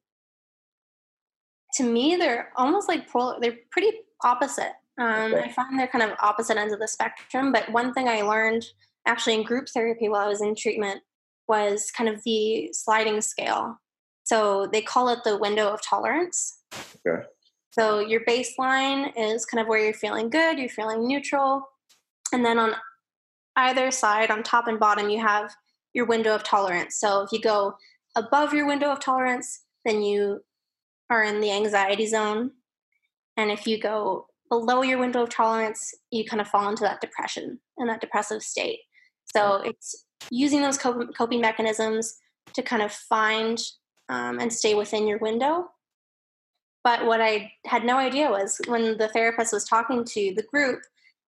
To 1.75 1.85
me, 1.85 2.17
they're 2.17 2.53
almost 2.57 2.89
like 2.89 3.09
polar. 3.09 3.39
They're 3.41 3.59
pretty 3.71 3.93
opposite. 4.23 4.73
Um, 4.99 5.33
okay. 5.35 5.45
I 5.45 5.53
find 5.53 5.79
they're 5.79 5.87
kind 5.87 6.05
of 6.05 6.17
opposite 6.21 6.57
ends 6.57 6.73
of 6.73 6.81
the 6.81 6.89
spectrum. 6.89 7.53
But 7.53 7.71
one 7.71 7.93
thing 7.93 8.09
I 8.09 8.23
learned 8.23 8.65
actually 9.07 9.35
in 9.35 9.45
group 9.45 9.69
therapy 9.69 10.09
while 10.09 10.27
I 10.27 10.29
was 10.29 10.43
in 10.43 10.55
treatment 10.55 11.01
was 11.47 11.91
kind 11.91 12.11
of 12.11 12.23
the 12.25 12.71
sliding 12.73 13.21
scale. 13.21 13.79
So 14.25 14.69
they 14.71 14.83
call 14.83 15.09
it 15.09 15.21
the 15.25 15.39
window 15.39 15.69
of 15.69 15.81
tolerance. 15.83 16.59
Okay. 17.07 17.27
So 17.71 18.01
your 18.01 18.25
baseline 18.25 19.13
is 19.17 19.47
kind 19.47 19.61
of 19.63 19.69
where 19.69 19.83
you're 19.83 19.95
feeling 19.95 20.31
good, 20.31 20.59
you're 20.59 20.69
feeling 20.69 21.07
neutral. 21.07 21.63
And 22.33 22.45
then 22.45 22.59
on 22.59 22.75
either 23.57 23.91
side, 23.91 24.31
on 24.31 24.43
top 24.43 24.67
and 24.67 24.79
bottom, 24.79 25.09
you 25.09 25.21
have 25.21 25.55
your 25.95 26.07
window 26.07 26.35
of 26.35 26.43
tolerance. 26.43 26.99
So 26.99 27.23
if 27.23 27.33
you 27.33 27.41
go 27.41 27.75
above 28.17 28.53
your 28.53 28.67
window 28.67 28.91
of 28.91 29.01
tolerance, 29.01 29.65
then 29.85 30.03
you 30.03 30.41
are 31.09 31.23
in 31.23 31.41
the 31.41 31.53
anxiety 31.53 32.07
zone. 32.07 32.51
And 33.37 33.51
if 33.51 33.67
you 33.67 33.79
go 33.81 34.28
below 34.49 34.83
your 34.83 34.99
window 34.99 35.23
of 35.23 35.31
tolerance, 35.31 35.95
you 36.11 36.25
kind 36.25 36.41
of 36.41 36.49
fall 36.49 36.69
into 36.69 36.83
that 36.83 37.01
depression 37.01 37.61
and 37.77 37.89
that 37.89 38.01
depressive 38.01 38.43
state. 38.43 38.81
So 39.37 39.57
it's 39.65 40.05
using 40.31 40.63
those 40.63 40.79
coping 40.79 41.41
mechanisms 41.41 42.19
to 42.55 42.63
kind 42.63 42.83
of 42.83 42.93
find 42.93 43.61
um, 44.09 44.39
and 44.39 44.53
stay 44.53 44.75
within 44.75 45.07
your 45.07 45.19
window. 45.19 45.69
But 46.85 47.05
what 47.07 47.21
I 47.21 47.53
had 47.67 47.85
no 47.85 47.99
idea 47.99 48.31
was 48.31 48.61
when 48.67 48.97
the 48.97 49.09
therapist 49.09 49.53
was 49.53 49.65
talking 49.65 50.05
to 50.05 50.33
the 50.35 50.43
group, 50.43 50.81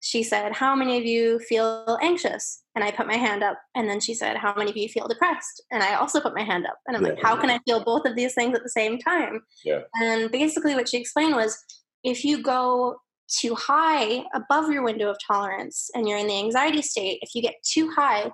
she 0.00 0.22
said, 0.22 0.52
How 0.52 0.76
many 0.76 0.98
of 0.98 1.04
you 1.04 1.40
feel 1.40 1.98
anxious? 2.00 2.62
And 2.74 2.84
I 2.84 2.92
put 2.92 3.08
my 3.08 3.16
hand 3.16 3.42
up. 3.42 3.58
And 3.74 3.88
then 3.88 3.98
she 3.98 4.14
said, 4.14 4.36
How 4.36 4.54
many 4.54 4.70
of 4.70 4.76
you 4.76 4.88
feel 4.88 5.08
depressed? 5.08 5.62
And 5.72 5.82
I 5.82 5.94
also 5.94 6.20
put 6.20 6.34
my 6.34 6.44
hand 6.44 6.66
up. 6.66 6.78
And 6.86 6.96
I'm 6.96 7.04
yeah. 7.04 7.14
like, 7.14 7.22
How 7.22 7.36
can 7.36 7.50
I 7.50 7.58
feel 7.66 7.82
both 7.82 8.04
of 8.04 8.14
these 8.14 8.34
things 8.34 8.56
at 8.56 8.62
the 8.62 8.68
same 8.68 8.98
time? 8.98 9.40
Yeah. 9.64 9.80
And 9.94 10.30
basically, 10.30 10.74
what 10.74 10.88
she 10.88 10.98
explained 10.98 11.34
was 11.34 11.58
if 12.04 12.24
you 12.24 12.42
go 12.42 13.00
too 13.28 13.54
high 13.54 14.24
above 14.34 14.70
your 14.70 14.82
window 14.82 15.10
of 15.10 15.16
tolerance 15.26 15.90
and 15.94 16.08
you're 16.08 16.18
in 16.18 16.26
the 16.26 16.38
anxiety 16.38 16.82
state, 16.82 17.18
if 17.22 17.34
you 17.34 17.42
get 17.42 17.54
too 17.62 17.90
high, 17.90 18.30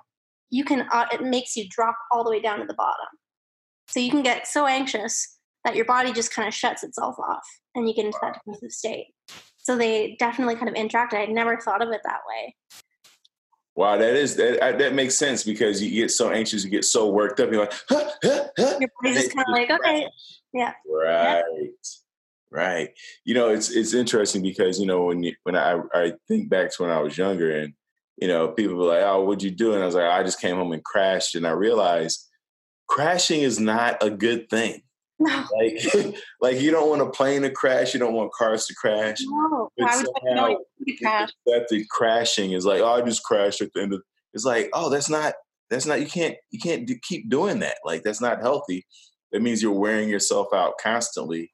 you 0.49 0.63
can, 0.63 0.87
uh, 0.91 1.05
it 1.11 1.21
makes 1.21 1.55
you 1.55 1.67
drop 1.69 1.97
all 2.11 2.23
the 2.23 2.29
way 2.29 2.39
down 2.39 2.59
to 2.59 2.65
the 2.65 2.73
bottom. 2.73 3.07
So 3.87 3.99
you 3.99 4.09
can 4.09 4.23
get 4.23 4.47
so 4.47 4.65
anxious 4.65 5.37
that 5.63 5.75
your 5.75 5.85
body 5.85 6.13
just 6.13 6.33
kind 6.33 6.47
of 6.47 6.53
shuts 6.53 6.83
itself 6.83 7.15
off 7.19 7.43
and 7.73 7.87
you 7.87 7.95
get 7.95 8.05
into 8.05 8.17
that 8.21 8.35
depressive 8.35 8.71
state. 8.71 9.07
So 9.57 9.75
they 9.75 10.15
definitely 10.19 10.55
kind 10.55 10.69
of 10.69 10.75
interact. 10.75 11.13
I 11.13 11.21
had 11.21 11.29
never 11.29 11.59
thought 11.59 11.81
of 11.81 11.89
it 11.89 12.01
that 12.05 12.19
way. 12.27 12.55
Wow, 13.75 13.97
that 13.97 14.15
is 14.15 14.37
that 14.37 14.77
that 14.79 14.93
makes 14.93 15.17
sense 15.17 15.43
because 15.43 15.83
you 15.83 15.91
get 15.91 16.09
so 16.09 16.29
anxious, 16.29 16.63
you 16.63 16.69
get 16.69 16.85
so 16.85 17.09
worked 17.09 17.41
up, 17.41 17.51
you're 17.51 17.61
like, 17.61 17.73
huh, 17.89 18.09
huh, 18.23 18.47
huh. 18.57 18.77
Your 18.79 18.89
body's 19.01 19.23
just 19.23 19.35
kind 19.35 19.45
of 19.49 19.51
like, 19.51 19.69
okay, 19.69 20.07
yeah, 20.53 20.71
right. 20.87 21.43
Yeah. 21.61 21.67
Right. 22.55 22.91
You 23.25 23.33
know, 23.33 23.49
it's 23.49 23.69
it's 23.69 23.93
interesting 23.93 24.41
because 24.41 24.79
you 24.79 24.85
know 24.85 25.03
when 25.03 25.21
you, 25.23 25.33
when 25.43 25.57
I 25.57 25.81
I 25.93 26.13
think 26.29 26.49
back 26.49 26.71
to 26.71 26.83
when 26.83 26.91
I 26.91 27.01
was 27.01 27.17
younger 27.17 27.51
and 27.51 27.73
you 28.15 28.29
know 28.29 28.47
people 28.47 28.75
were 28.75 28.85
like, 28.85 29.03
"Oh, 29.03 29.25
what'd 29.25 29.43
you 29.43 29.51
do?" 29.51 29.73
And 29.73 29.83
I 29.83 29.85
was 29.85 29.95
like, 29.95 30.09
"I 30.09 30.23
just 30.23 30.39
came 30.39 30.55
home 30.55 30.71
and 30.71 30.83
crashed." 30.83 31.35
And 31.35 31.45
I 31.45 31.51
realized 31.51 32.25
crashing 32.87 33.41
is 33.41 33.59
not 33.59 34.01
a 34.01 34.09
good 34.09 34.49
thing. 34.49 34.83
No. 35.19 35.43
Like 35.53 36.15
like 36.41 36.61
you 36.61 36.71
don't 36.71 36.87
want 36.87 37.01
a 37.01 37.09
plane 37.09 37.41
to 37.41 37.49
crash, 37.49 37.93
you 37.93 37.99
don't 37.99 38.13
want 38.13 38.31
cars 38.31 38.67
to 38.67 38.75
crash. 38.75 39.17
No, 39.25 39.69
I 39.81 39.97
would 39.97 40.07
somehow, 40.23 40.55
crash. 41.01 41.29
That 41.47 41.67
the 41.69 41.85
crashing 41.91 42.53
is 42.53 42.65
like, 42.65 42.79
oh, 42.79 42.93
I 42.93 43.01
just 43.01 43.23
crashed 43.23 43.59
at 43.59 43.73
the 43.75 43.81
end 43.81 43.93
of. 43.93 44.01
It's 44.33 44.45
like, 44.45 44.69
oh, 44.71 44.89
that's 44.89 45.09
not 45.09 45.33
that's 45.69 45.85
not 45.85 45.99
you 45.99 46.07
can't 46.07 46.35
you 46.51 46.59
can't 46.59 46.87
do, 46.87 46.95
keep 47.03 47.29
doing 47.29 47.59
that. 47.59 47.79
Like 47.83 48.03
that's 48.03 48.21
not 48.21 48.39
healthy. 48.39 48.85
That 49.33 49.41
means 49.41 49.61
you're 49.61 49.73
wearing 49.73 50.07
yourself 50.07 50.47
out 50.53 50.75
constantly 50.81 51.51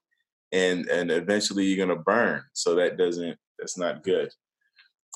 and 0.51 0.87
and 0.87 1.11
eventually 1.11 1.65
you're 1.65 1.85
gonna 1.85 1.99
burn. 1.99 2.43
So 2.53 2.75
that 2.75 2.97
doesn't 2.97 3.37
that's 3.59 3.77
not 3.77 4.03
good. 4.03 4.29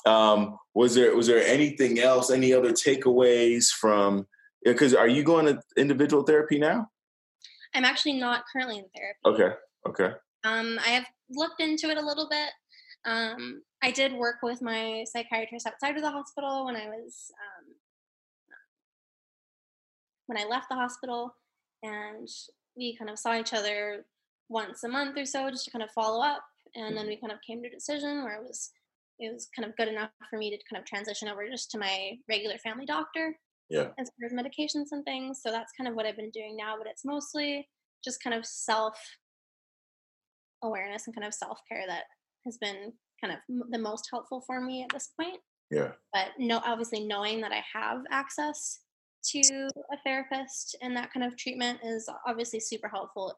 Um, 0.06 0.56
was 0.74 0.94
there 0.94 1.14
was 1.16 1.26
there 1.26 1.44
anything 1.44 1.98
else? 1.98 2.30
Any 2.30 2.52
other 2.52 2.70
takeaways 2.70 3.68
from? 3.68 4.26
Because 4.64 4.94
are 4.94 5.08
you 5.08 5.22
going 5.22 5.46
to 5.46 5.60
individual 5.76 6.22
therapy 6.22 6.58
now? 6.58 6.88
I'm 7.74 7.84
actually 7.84 8.14
not 8.14 8.44
currently 8.52 8.78
in 8.78 8.84
therapy. 8.94 9.18
Okay. 9.44 9.56
Okay. 9.88 10.16
Um, 10.44 10.78
I 10.84 10.90
have 10.90 11.06
looked 11.30 11.60
into 11.60 11.88
it 11.88 11.98
a 11.98 12.06
little 12.06 12.28
bit. 12.28 12.50
Um, 13.04 13.62
I 13.82 13.90
did 13.90 14.12
work 14.12 14.36
with 14.42 14.62
my 14.62 15.04
psychiatrist 15.12 15.66
outside 15.66 15.96
of 15.96 16.02
the 16.02 16.10
hospital 16.10 16.64
when 16.64 16.76
I 16.76 16.86
was 16.86 17.30
um, 17.32 17.74
when 20.26 20.38
I 20.38 20.44
left 20.44 20.68
the 20.68 20.74
hospital, 20.76 21.34
and 21.82 22.28
we 22.76 22.96
kind 22.96 23.10
of 23.10 23.18
saw 23.18 23.36
each 23.36 23.52
other 23.52 24.04
once 24.48 24.84
a 24.84 24.88
month 24.88 25.18
or 25.18 25.26
so 25.26 25.50
just 25.50 25.64
to 25.64 25.70
kind 25.70 25.82
of 25.82 25.90
follow 25.90 26.22
up 26.22 26.42
and 26.74 26.96
then 26.96 27.06
we 27.06 27.16
kind 27.16 27.32
of 27.32 27.38
came 27.46 27.62
to 27.62 27.68
a 27.68 27.70
decision 27.70 28.22
where 28.22 28.36
it 28.36 28.42
was 28.42 28.70
it 29.18 29.32
was 29.32 29.48
kind 29.56 29.68
of 29.68 29.76
good 29.76 29.88
enough 29.88 30.10
for 30.28 30.38
me 30.38 30.50
to 30.50 30.58
kind 30.70 30.80
of 30.80 30.86
transition 30.86 31.28
over 31.28 31.48
just 31.48 31.70
to 31.70 31.78
my 31.78 32.12
regular 32.28 32.58
family 32.58 32.84
doctor 32.84 33.34
yeah. 33.70 33.88
as 33.98 34.10
far 34.10 34.26
as 34.26 34.32
medications 34.32 34.88
and 34.92 35.04
things. 35.04 35.40
So 35.42 35.50
that's 35.50 35.72
kind 35.76 35.88
of 35.88 35.94
what 35.94 36.06
i've 36.06 36.16
been 36.16 36.30
doing 36.30 36.56
now 36.56 36.74
but 36.78 36.86
it's 36.86 37.04
mostly 37.04 37.66
just 38.04 38.22
kind 38.22 38.36
of 38.36 38.44
self 38.44 38.98
awareness 40.62 41.06
and 41.06 41.14
kind 41.14 41.26
of 41.26 41.34
self-care 41.34 41.84
that 41.86 42.04
has 42.44 42.58
been 42.58 42.92
kind 43.22 43.32
of 43.32 43.38
the 43.70 43.78
most 43.78 44.08
helpful 44.10 44.42
for 44.46 44.60
me 44.60 44.82
at 44.82 44.90
this 44.92 45.10
point. 45.20 45.38
Yeah. 45.70 45.92
But 46.12 46.28
no 46.38 46.60
obviously 46.64 47.04
knowing 47.04 47.40
that 47.40 47.52
i 47.52 47.62
have 47.74 48.02
access 48.10 48.80
to 49.30 49.68
a 49.92 49.96
therapist 50.04 50.76
and 50.82 50.96
that 50.96 51.12
kind 51.12 51.26
of 51.26 51.36
treatment 51.36 51.80
is 51.82 52.08
obviously 52.26 52.60
super 52.60 52.88
helpful 52.88 53.34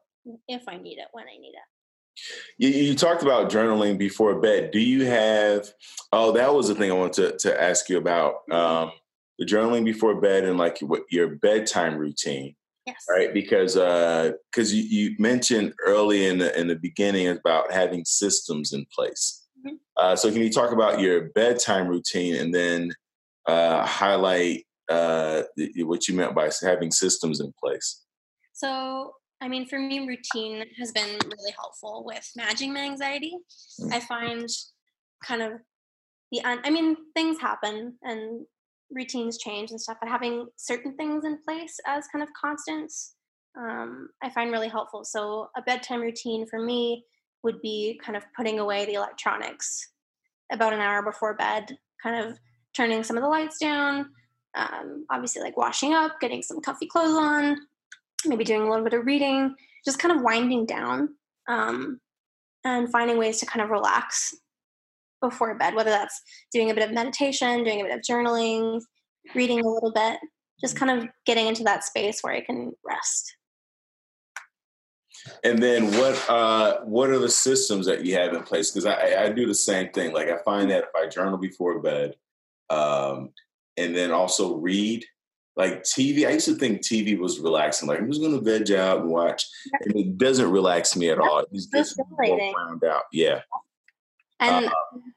if 0.47 0.63
I 0.67 0.77
need 0.77 0.97
it 0.97 1.07
when 1.11 1.25
I 1.25 1.37
need 1.39 1.53
it. 1.53 2.23
You, 2.57 2.69
you, 2.69 2.95
talked 2.95 3.23
about 3.23 3.49
journaling 3.49 3.97
before 3.97 4.39
bed. 4.41 4.71
Do 4.71 4.79
you 4.79 5.05
have? 5.05 5.69
Oh, 6.11 6.33
that 6.33 6.53
was 6.53 6.67
the 6.67 6.75
thing 6.75 6.91
I 6.91 6.95
wanted 6.95 7.39
to, 7.39 7.49
to 7.49 7.61
ask 7.61 7.89
you 7.89 7.97
about. 7.97 8.47
Mm-hmm. 8.49 8.53
Um, 8.53 8.91
the 9.37 9.45
journaling 9.45 9.85
before 9.85 10.19
bed 10.19 10.43
and 10.43 10.57
like 10.57 10.79
what 10.79 11.03
your 11.09 11.35
bedtime 11.35 11.97
routine. 11.97 12.55
Yes. 12.85 13.05
Right, 13.09 13.33
because 13.33 13.75
because 13.75 14.71
uh, 14.71 14.75
you, 14.75 14.83
you 14.83 15.15
mentioned 15.19 15.73
early 15.85 16.25
in 16.25 16.39
the 16.39 16.59
in 16.59 16.67
the 16.67 16.75
beginning 16.75 17.27
about 17.27 17.71
having 17.71 18.03
systems 18.03 18.73
in 18.73 18.85
place. 18.93 19.47
Mm-hmm. 19.65 19.75
Uh, 19.95 20.15
so 20.15 20.31
can 20.31 20.41
you 20.41 20.51
talk 20.51 20.71
about 20.71 20.99
your 20.99 21.29
bedtime 21.35 21.87
routine 21.87 22.35
and 22.35 22.53
then 22.53 22.91
uh, 23.47 23.85
highlight 23.85 24.65
uh, 24.89 25.43
what 25.77 26.07
you 26.07 26.15
meant 26.15 26.33
by 26.33 26.49
having 26.61 26.91
systems 26.91 27.39
in 27.39 27.53
place? 27.61 28.03
So 28.53 29.13
I 29.41 29.47
mean, 29.47 29.65
for 29.67 29.79
me, 29.79 30.05
routine 30.05 30.65
has 30.77 30.91
been 30.91 31.17
really 31.23 31.53
helpful 31.57 32.03
with 32.05 32.29
managing 32.35 32.73
my 32.73 32.81
anxiety. 32.81 33.33
Mm. 33.81 33.93
I 33.93 33.99
find 34.01 34.47
kind 35.23 35.41
of 35.41 35.53
the, 36.31 36.41
un- 36.43 36.61
I 36.63 36.69
mean, 36.69 36.97
things 37.15 37.39
happen 37.39 37.95
and 38.03 38.45
routines 38.91 39.37
change 39.37 39.71
and 39.71 39.79
stuff, 39.79 39.97
but 40.01 40.09
having 40.09 40.47
certain 40.57 40.95
things 40.95 41.23
in 41.25 41.37
place 41.47 41.77
as 41.87 42.07
kind 42.11 42.23
of 42.23 42.29
constants, 42.39 43.15
um, 43.57 44.09
I 44.21 44.29
find 44.29 44.51
really 44.51 44.67
helpful. 44.67 45.03
So, 45.03 45.49
a 45.57 45.61
bedtime 45.61 46.01
routine 46.01 46.45
for 46.47 46.61
me 46.61 47.05
would 47.43 47.61
be 47.61 47.99
kind 48.03 48.17
of 48.17 48.23
putting 48.35 48.59
away 48.59 48.85
the 48.85 48.93
electronics 48.93 49.89
about 50.51 50.73
an 50.73 50.79
hour 50.79 51.01
before 51.01 51.35
bed, 51.35 51.77
kind 52.03 52.25
of 52.25 52.37
turning 52.75 53.03
some 53.03 53.17
of 53.17 53.23
the 53.23 53.29
lights 53.29 53.57
down, 53.57 54.09
um, 54.55 55.05
obviously, 55.09 55.41
like 55.41 55.57
washing 55.57 55.93
up, 55.93 56.19
getting 56.19 56.41
some 56.41 56.61
comfy 56.61 56.87
clothes 56.87 57.17
on, 57.17 57.57
maybe 58.25 58.43
doing 58.43 58.61
a 58.61 58.69
little 58.69 58.83
bit 58.83 58.93
of 58.93 59.05
reading, 59.05 59.55
just 59.85 59.99
kind 59.99 60.15
of 60.15 60.23
winding 60.23 60.65
down 60.65 61.15
um, 61.47 61.99
and 62.63 62.91
finding 62.91 63.17
ways 63.17 63.39
to 63.39 63.45
kind 63.45 63.63
of 63.63 63.69
relax 63.69 64.35
before 65.21 65.55
bed, 65.55 65.75
whether 65.75 65.89
that's 65.89 66.21
doing 66.53 66.71
a 66.71 66.73
bit 66.73 66.87
of 66.87 66.93
meditation, 66.93 67.63
doing 67.63 67.81
a 67.81 67.83
bit 67.83 67.95
of 67.95 68.01
journaling, 68.01 68.81
reading 69.35 69.59
a 69.59 69.67
little 69.67 69.91
bit, 69.91 70.17
just 70.61 70.75
kind 70.75 70.91
of 70.91 71.09
getting 71.25 71.47
into 71.47 71.63
that 71.63 71.83
space 71.83 72.21
where 72.21 72.33
I 72.33 72.41
can 72.41 72.73
rest. 72.85 73.35
And 75.43 75.61
then 75.61 75.91
what 75.97 76.29
uh, 76.29 76.79
what 76.81 77.09
are 77.09 77.19
the 77.19 77.29
systems 77.29 77.85
that 77.87 78.05
you 78.05 78.15
have 78.15 78.33
in 78.33 78.43
place? 78.43 78.71
Because 78.71 78.85
I, 78.85 79.25
I 79.25 79.29
do 79.29 79.45
the 79.45 79.53
same 79.53 79.89
thing. 79.89 80.13
Like 80.13 80.29
I 80.29 80.37
find 80.43 80.71
that 80.71 80.85
if 80.85 80.89
I 80.95 81.07
journal 81.07 81.37
before 81.37 81.79
bed, 81.81 82.15
um, 82.69 83.31
and 83.75 83.95
then 83.95 84.11
also 84.11 84.55
read, 84.55 85.05
like 85.59 85.83
TV, 85.83 86.25
I 86.25 86.31
used 86.31 86.45
to 86.45 86.55
think 86.55 86.79
TV 86.79 87.19
was 87.19 87.37
relaxing. 87.41 87.89
Like 87.89 87.99
I'm 87.99 88.07
just 88.07 88.21
going 88.21 88.31
to 88.31 88.39
veg 88.39 88.71
out 88.71 89.01
and 89.01 89.09
watch, 89.09 89.45
and 89.81 89.93
it 89.93 90.17
doesn't 90.17 90.49
relax 90.49 90.95
me 90.95 91.09
at 91.09 91.19
all. 91.19 91.43
It's 91.51 91.65
just 91.65 91.99
wound 92.17 92.83
out. 92.85 93.03
Yeah. 93.11 93.41
And 94.39 94.67
uh, 94.67 94.71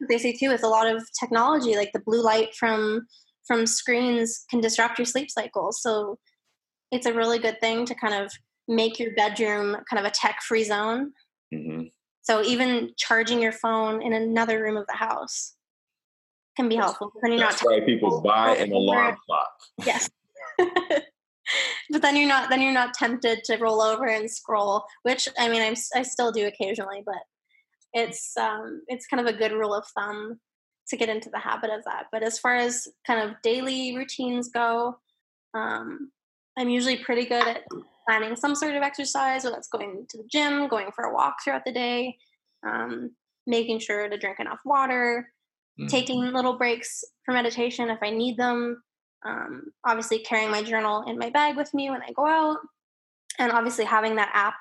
they 0.08 0.18
say 0.18 0.32
too, 0.32 0.48
with 0.48 0.64
a 0.64 0.68
lot 0.68 0.88
of 0.88 1.00
technology, 1.18 1.76
like 1.76 1.92
the 1.92 2.00
blue 2.00 2.20
light 2.20 2.56
from 2.56 3.06
from 3.46 3.66
screens 3.66 4.44
can 4.50 4.60
disrupt 4.60 4.98
your 4.98 5.06
sleep 5.06 5.30
cycle. 5.30 5.70
So 5.70 6.18
it's 6.90 7.06
a 7.06 7.14
really 7.14 7.38
good 7.38 7.60
thing 7.60 7.86
to 7.86 7.94
kind 7.94 8.14
of 8.14 8.32
make 8.66 8.98
your 8.98 9.14
bedroom 9.14 9.76
kind 9.88 10.04
of 10.04 10.04
a 10.04 10.10
tech-free 10.10 10.64
zone. 10.64 11.12
Mm-hmm. 11.54 11.82
So 12.22 12.42
even 12.42 12.90
charging 12.96 13.40
your 13.40 13.52
phone 13.52 14.02
in 14.02 14.12
another 14.12 14.60
room 14.60 14.76
of 14.76 14.86
the 14.88 14.96
house 14.96 15.54
can 16.56 16.68
be 16.68 16.74
helpful. 16.74 17.12
Then 17.22 17.32
you're 17.32 17.40
That's 17.40 17.62
not 17.62 17.72
why 17.72 17.80
people 17.86 18.20
buy 18.20 18.56
an 18.56 18.72
alarm 18.72 19.16
clock. 19.24 19.52
Yes. 19.86 20.10
but 21.90 22.02
then 22.02 22.16
you're 22.16 22.28
not 22.28 22.50
then 22.50 22.60
you're 22.60 22.72
not 22.72 22.94
tempted 22.94 23.44
to 23.44 23.56
roll 23.58 23.80
over 23.80 24.06
and 24.06 24.30
scroll, 24.30 24.84
which 25.02 25.28
I 25.38 25.48
mean 25.48 25.62
I'm 25.62 25.74
I 25.94 26.02
still 26.02 26.32
do 26.32 26.46
occasionally, 26.46 27.02
but 27.04 27.22
it's 27.92 28.36
um 28.36 28.82
it's 28.88 29.06
kind 29.06 29.26
of 29.26 29.32
a 29.32 29.36
good 29.36 29.52
rule 29.52 29.74
of 29.74 29.86
thumb 29.96 30.40
to 30.88 30.96
get 30.96 31.08
into 31.08 31.30
the 31.30 31.38
habit 31.38 31.70
of 31.70 31.84
that. 31.84 32.06
But 32.12 32.22
as 32.22 32.38
far 32.38 32.56
as 32.56 32.88
kind 33.06 33.28
of 33.28 33.36
daily 33.42 33.96
routines 33.96 34.50
go, 34.50 34.96
um, 35.54 36.10
I'm 36.58 36.68
usually 36.68 36.98
pretty 36.98 37.24
good 37.24 37.46
at 37.46 37.62
planning 38.06 38.36
some 38.36 38.54
sort 38.54 38.74
of 38.74 38.82
exercise, 38.82 39.44
whether 39.44 39.56
that's 39.56 39.68
going 39.68 40.06
to 40.10 40.18
the 40.18 40.28
gym, 40.30 40.68
going 40.68 40.90
for 40.94 41.04
a 41.04 41.14
walk 41.14 41.36
throughout 41.42 41.64
the 41.64 41.72
day, 41.72 42.16
um, 42.66 43.10
making 43.46 43.78
sure 43.78 44.08
to 44.08 44.18
drink 44.18 44.40
enough 44.40 44.60
water, 44.64 45.28
mm-hmm. 45.78 45.88
taking 45.88 46.20
little 46.20 46.58
breaks 46.58 47.04
for 47.24 47.32
meditation 47.32 47.88
if 47.88 47.98
I 48.02 48.10
need 48.10 48.36
them. 48.36 48.82
Um, 49.24 49.72
obviously, 49.84 50.18
carrying 50.20 50.50
my 50.50 50.62
journal 50.62 51.04
in 51.06 51.18
my 51.18 51.30
bag 51.30 51.56
with 51.56 51.72
me 51.74 51.90
when 51.90 52.02
I 52.02 52.12
go 52.12 52.26
out, 52.26 52.58
and 53.38 53.52
obviously 53.52 53.84
having 53.84 54.16
that 54.16 54.30
app 54.34 54.54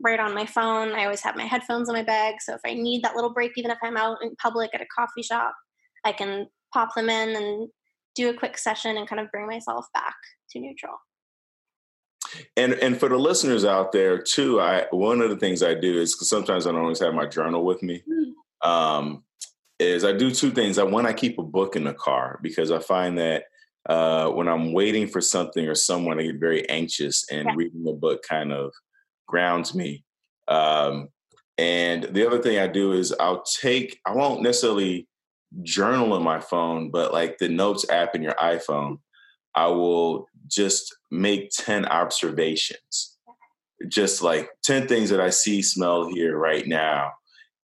right 0.00 0.20
on 0.20 0.34
my 0.34 0.46
phone. 0.46 0.92
I 0.92 1.04
always 1.04 1.22
have 1.22 1.36
my 1.36 1.44
headphones 1.44 1.88
in 1.88 1.94
my 1.94 2.02
bag, 2.02 2.36
so 2.40 2.54
if 2.54 2.60
I 2.64 2.74
need 2.74 3.02
that 3.02 3.14
little 3.14 3.32
break, 3.32 3.52
even 3.56 3.70
if 3.70 3.78
I'm 3.82 3.96
out 3.96 4.18
in 4.22 4.34
public 4.36 4.74
at 4.74 4.80
a 4.80 4.86
coffee 4.96 5.22
shop, 5.22 5.54
I 6.04 6.12
can 6.12 6.46
pop 6.72 6.94
them 6.94 7.08
in 7.08 7.36
and 7.36 7.68
do 8.14 8.28
a 8.28 8.34
quick 8.34 8.58
session 8.58 8.96
and 8.96 9.08
kind 9.08 9.20
of 9.20 9.30
bring 9.30 9.46
myself 9.46 9.86
back 9.94 10.14
to 10.50 10.60
neutral. 10.60 10.94
And 12.56 12.74
and 12.74 12.98
for 12.98 13.08
the 13.08 13.16
listeners 13.16 13.64
out 13.64 13.92
there 13.92 14.20
too, 14.20 14.60
I 14.60 14.86
one 14.90 15.20
of 15.20 15.30
the 15.30 15.36
things 15.36 15.62
I 15.62 15.74
do 15.74 16.00
is 16.00 16.14
because 16.14 16.28
sometimes 16.28 16.66
I 16.66 16.72
don't 16.72 16.80
always 16.80 17.00
have 17.00 17.14
my 17.14 17.26
journal 17.26 17.64
with 17.64 17.82
me. 17.82 18.02
Mm. 18.08 18.68
Um, 18.68 19.24
is 19.78 20.04
I 20.04 20.12
do 20.12 20.30
two 20.30 20.50
things. 20.50 20.78
I 20.78 20.82
one 20.82 21.06
I 21.06 21.12
keep 21.12 21.38
a 21.38 21.42
book 21.42 21.76
in 21.76 21.84
the 21.84 21.94
car 21.94 22.38
because 22.42 22.70
I 22.70 22.80
find 22.80 23.16
that 23.18 23.44
uh, 23.88 24.28
when 24.30 24.48
I'm 24.48 24.72
waiting 24.72 25.06
for 25.06 25.20
something 25.20 25.66
or 25.66 25.74
someone, 25.74 26.20
I 26.20 26.24
get 26.24 26.40
very 26.40 26.68
anxious, 26.68 27.24
and 27.30 27.46
yeah. 27.46 27.54
reading 27.56 27.84
the 27.84 27.92
book 27.92 28.22
kind 28.28 28.52
of 28.52 28.72
grounds 29.26 29.74
me. 29.74 30.04
Um, 30.46 31.08
and 31.56 32.04
the 32.04 32.26
other 32.26 32.40
thing 32.40 32.58
I 32.58 32.66
do 32.66 32.92
is 32.92 33.14
I'll 33.18 33.42
take. 33.42 33.98
I 34.06 34.12
won't 34.12 34.42
necessarily 34.42 35.08
journal 35.62 36.16
in 36.16 36.22
my 36.22 36.40
phone, 36.40 36.90
but 36.90 37.12
like 37.12 37.38
the 37.38 37.48
notes 37.48 37.88
app 37.90 38.14
in 38.14 38.22
your 38.22 38.34
iPhone, 38.34 38.98
I 39.54 39.66
will 39.68 40.26
just 40.46 40.96
make 41.10 41.50
10 41.50 41.86
observations. 41.86 43.16
Just 43.88 44.22
like 44.22 44.50
10 44.64 44.88
things 44.88 45.10
that 45.10 45.20
I 45.20 45.30
see, 45.30 45.62
smell, 45.62 46.08
hear 46.08 46.36
right 46.36 46.66
now. 46.66 47.12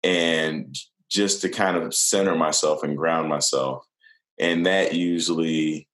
And 0.03 0.75
just 1.11 1.41
to 1.43 1.49
kind 1.49 1.77
of 1.77 1.95
center 1.95 2.35
myself 2.35 2.83
and 2.83 2.97
ground 2.97 3.29
myself. 3.29 3.85
And 4.39 4.67
that 4.67 4.95
usually 4.95 5.89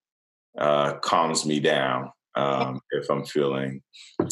uh, 0.58 0.94
calms 0.98 1.44
me 1.44 1.60
down 1.60 2.10
um, 2.36 2.80
if 2.90 3.08
I'm 3.10 3.24
feeling 3.24 3.82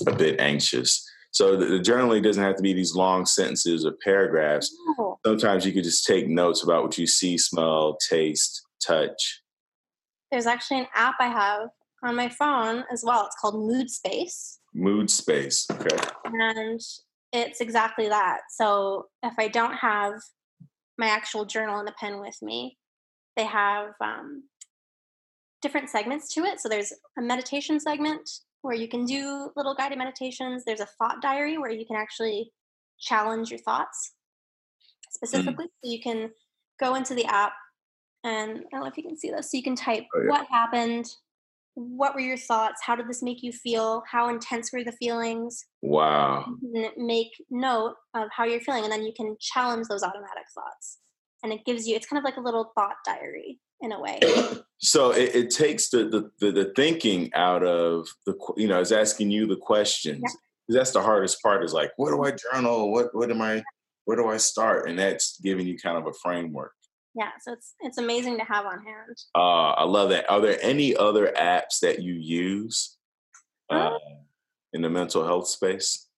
a 0.06 0.14
bit 0.14 0.40
anxious. 0.40 1.04
So 1.32 1.56
the, 1.56 1.66
the 1.66 1.78
journaling 1.80 2.22
doesn't 2.22 2.42
have 2.42 2.56
to 2.56 2.62
be 2.62 2.72
these 2.72 2.94
long 2.94 3.26
sentences 3.26 3.84
or 3.84 3.94
paragraphs. 4.04 4.74
No. 4.98 5.18
Sometimes 5.26 5.66
you 5.66 5.72
could 5.72 5.84
just 5.84 6.06
take 6.06 6.28
notes 6.28 6.62
about 6.62 6.84
what 6.84 6.98
you 6.98 7.06
see, 7.06 7.36
smell, 7.38 7.96
taste, 8.08 8.62
touch. 8.84 9.42
There's 10.30 10.46
actually 10.46 10.80
an 10.80 10.86
app 10.94 11.16
I 11.18 11.28
have 11.28 11.68
on 12.04 12.16
my 12.16 12.28
phone 12.28 12.84
as 12.92 13.02
well. 13.04 13.26
It's 13.26 13.36
called 13.40 13.56
Mood 13.56 13.90
Space. 13.90 14.60
Mood 14.74 15.10
Space. 15.10 15.66
Okay. 15.70 15.96
And 16.24 16.80
it's 17.32 17.60
exactly 17.60 18.08
that. 18.08 18.42
So 18.50 19.06
if 19.22 19.34
I 19.38 19.48
don't 19.48 19.74
have 19.74 20.14
my 20.98 21.06
actual 21.06 21.44
journal 21.44 21.80
and 21.80 21.88
a 21.88 21.94
pen 21.98 22.20
with 22.20 22.36
me, 22.42 22.78
they 23.36 23.44
have 23.44 23.90
um, 24.00 24.44
different 25.64 25.90
segments 25.90 26.32
to 26.34 26.44
it. 26.44 26.60
So 26.60 26.68
there's 26.68 26.92
a 27.18 27.22
meditation 27.22 27.80
segment, 27.80 28.30
where 28.64 28.74
you 28.74 28.88
can 28.88 29.04
do 29.04 29.50
little 29.56 29.74
guided 29.74 29.98
meditations. 29.98 30.64
There's 30.64 30.80
a 30.80 30.88
thought 30.98 31.20
diary 31.20 31.58
where 31.58 31.70
you 31.70 31.84
can 31.84 31.96
actually 31.96 32.50
challenge 32.98 33.50
your 33.50 33.58
thoughts 33.58 34.14
mm. 34.80 35.12
specifically. 35.12 35.66
Mm. 35.66 35.68
So 35.84 35.90
you 35.90 36.00
can 36.02 36.30
go 36.80 36.94
into 36.94 37.14
the 37.14 37.26
app 37.26 37.52
and 38.24 38.50
I 38.50 38.62
don't 38.72 38.80
know 38.80 38.86
if 38.86 38.96
you 38.96 39.02
can 39.02 39.18
see 39.18 39.30
this. 39.30 39.50
So 39.50 39.58
you 39.58 39.62
can 39.62 39.76
type 39.76 40.04
oh, 40.16 40.22
yeah. 40.22 40.30
what 40.30 40.46
happened, 40.50 41.04
what 41.74 42.14
were 42.14 42.22
your 42.22 42.38
thoughts, 42.38 42.80
how 42.82 42.96
did 42.96 43.06
this 43.06 43.22
make 43.22 43.42
you 43.42 43.52
feel, 43.52 44.02
how 44.10 44.30
intense 44.30 44.72
were 44.72 44.82
the 44.82 44.92
feelings. 44.92 45.66
Wow. 45.82 46.46
make 46.96 47.32
note 47.50 47.96
of 48.14 48.28
how 48.34 48.44
you're 48.44 48.60
feeling, 48.60 48.84
and 48.84 48.92
then 48.92 49.02
you 49.02 49.12
can 49.14 49.36
challenge 49.40 49.88
those 49.88 50.02
automatic 50.02 50.46
thoughts. 50.54 51.00
And 51.42 51.52
it 51.52 51.66
gives 51.66 51.86
you, 51.86 51.96
it's 51.96 52.06
kind 52.06 52.18
of 52.18 52.24
like 52.24 52.38
a 52.38 52.40
little 52.40 52.72
thought 52.74 52.96
diary 53.04 53.60
in 53.80 53.92
a 53.92 54.00
way. 54.00 54.20
so 54.78 55.10
it, 55.10 55.34
it 55.34 55.50
takes 55.50 55.90
the, 55.90 56.04
the, 56.08 56.30
the 56.40 56.52
the 56.52 56.72
thinking 56.74 57.32
out 57.34 57.64
of 57.64 58.08
the 58.26 58.34
you 58.56 58.68
know, 58.68 58.80
it's 58.80 58.92
asking 58.92 59.30
you 59.30 59.46
the 59.46 59.56
questions. 59.56 60.22
Yeah. 60.22 60.76
That's 60.76 60.92
the 60.92 61.02
hardest 61.02 61.42
part. 61.42 61.64
Is 61.64 61.72
like, 61.72 61.92
what 61.96 62.10
do 62.10 62.22
I 62.24 62.32
journal? 62.32 62.90
What 62.90 63.14
what 63.14 63.30
am 63.30 63.42
I? 63.42 63.62
Where 64.06 64.16
do 64.16 64.28
I 64.28 64.36
start? 64.36 64.88
And 64.88 64.98
that's 64.98 65.38
giving 65.40 65.66
you 65.66 65.78
kind 65.78 65.96
of 65.96 66.06
a 66.06 66.12
framework. 66.22 66.72
Yeah, 67.14 67.30
so 67.40 67.52
it's 67.52 67.74
it's 67.80 67.98
amazing 67.98 68.38
to 68.38 68.44
have 68.44 68.66
on 68.66 68.82
hand. 68.82 69.16
Uh, 69.34 69.70
I 69.70 69.84
love 69.84 70.10
that. 70.10 70.28
Are 70.28 70.40
there 70.40 70.58
any 70.60 70.96
other 70.96 71.32
apps 71.38 71.78
that 71.80 72.02
you 72.02 72.14
use 72.14 72.96
uh, 73.70 73.98
in 74.72 74.82
the 74.82 74.90
mental 74.90 75.24
health 75.24 75.46
space? 75.46 76.08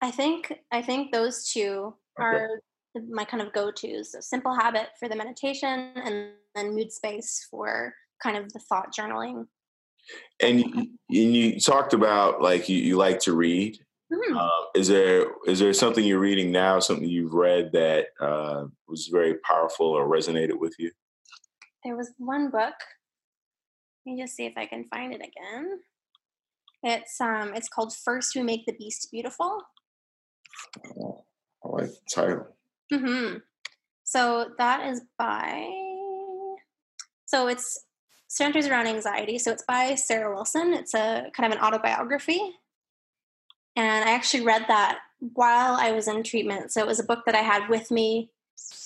I 0.00 0.10
think 0.10 0.54
I 0.72 0.80
think 0.80 1.12
those 1.12 1.50
two 1.50 1.94
okay. 2.18 2.26
are 2.26 2.48
my 3.08 3.24
kind 3.24 3.42
of 3.42 3.52
go-tos. 3.52 4.12
So 4.12 4.20
simple 4.20 4.54
habit 4.54 4.88
for 4.98 5.08
the 5.08 5.16
meditation 5.16 5.92
and 5.96 6.30
then 6.54 6.74
mood 6.74 6.92
space 6.92 7.46
for 7.50 7.94
kind 8.22 8.36
of 8.36 8.52
the 8.52 8.60
thought 8.60 8.94
journaling. 8.96 9.46
And 10.40 10.60
you, 10.60 10.72
and 11.24 11.36
you 11.36 11.60
talked 11.60 11.94
about 11.94 12.42
like 12.42 12.68
you, 12.68 12.76
you 12.76 12.96
like 12.96 13.20
to 13.20 13.34
read. 13.34 13.78
Mm-hmm. 14.12 14.36
Uh, 14.36 14.48
is 14.74 14.88
there 14.88 15.26
is 15.46 15.58
there 15.58 15.72
something 15.72 16.04
you're 16.04 16.18
reading 16.18 16.52
now, 16.52 16.78
something 16.78 17.08
you've 17.08 17.32
read 17.32 17.72
that 17.72 18.08
uh, 18.20 18.64
was 18.86 19.08
very 19.08 19.36
powerful 19.38 19.86
or 19.86 20.06
resonated 20.06 20.58
with 20.58 20.74
you? 20.78 20.90
There 21.84 21.96
was 21.96 22.12
one 22.18 22.50
book. 22.50 22.74
Let 24.04 24.12
me 24.12 24.22
just 24.22 24.36
see 24.36 24.44
if 24.44 24.54
I 24.56 24.66
can 24.66 24.84
find 24.84 25.14
it 25.14 25.22
again. 25.22 25.80
It's 26.82 27.18
um 27.18 27.54
it's 27.54 27.68
called 27.68 27.94
First 27.94 28.36
We 28.36 28.42
Make 28.42 28.66
the 28.66 28.74
Beast 28.74 29.08
Beautiful. 29.10 29.62
Oh, 31.00 31.24
I 31.64 31.68
like 31.68 31.90
the 31.90 31.98
title. 32.14 32.46
Mm-hmm. 32.94 33.38
So 34.04 34.50
that 34.58 34.86
is 34.88 35.02
by. 35.18 35.68
So 37.26 37.48
it's 37.48 37.84
centers 38.28 38.66
around 38.66 38.86
anxiety. 38.86 39.38
So 39.38 39.50
it's 39.50 39.64
by 39.66 39.94
Sarah 39.94 40.32
Wilson. 40.34 40.72
It's 40.72 40.94
a 40.94 41.30
kind 41.36 41.52
of 41.52 41.58
an 41.58 41.64
autobiography, 41.64 42.40
and 43.76 44.08
I 44.08 44.12
actually 44.12 44.44
read 44.44 44.66
that 44.68 44.98
while 45.18 45.74
I 45.74 45.92
was 45.92 46.06
in 46.06 46.22
treatment. 46.22 46.72
So 46.72 46.80
it 46.80 46.86
was 46.86 47.00
a 47.00 47.04
book 47.04 47.24
that 47.26 47.34
I 47.34 47.42
had 47.42 47.68
with 47.68 47.90
me 47.90 48.30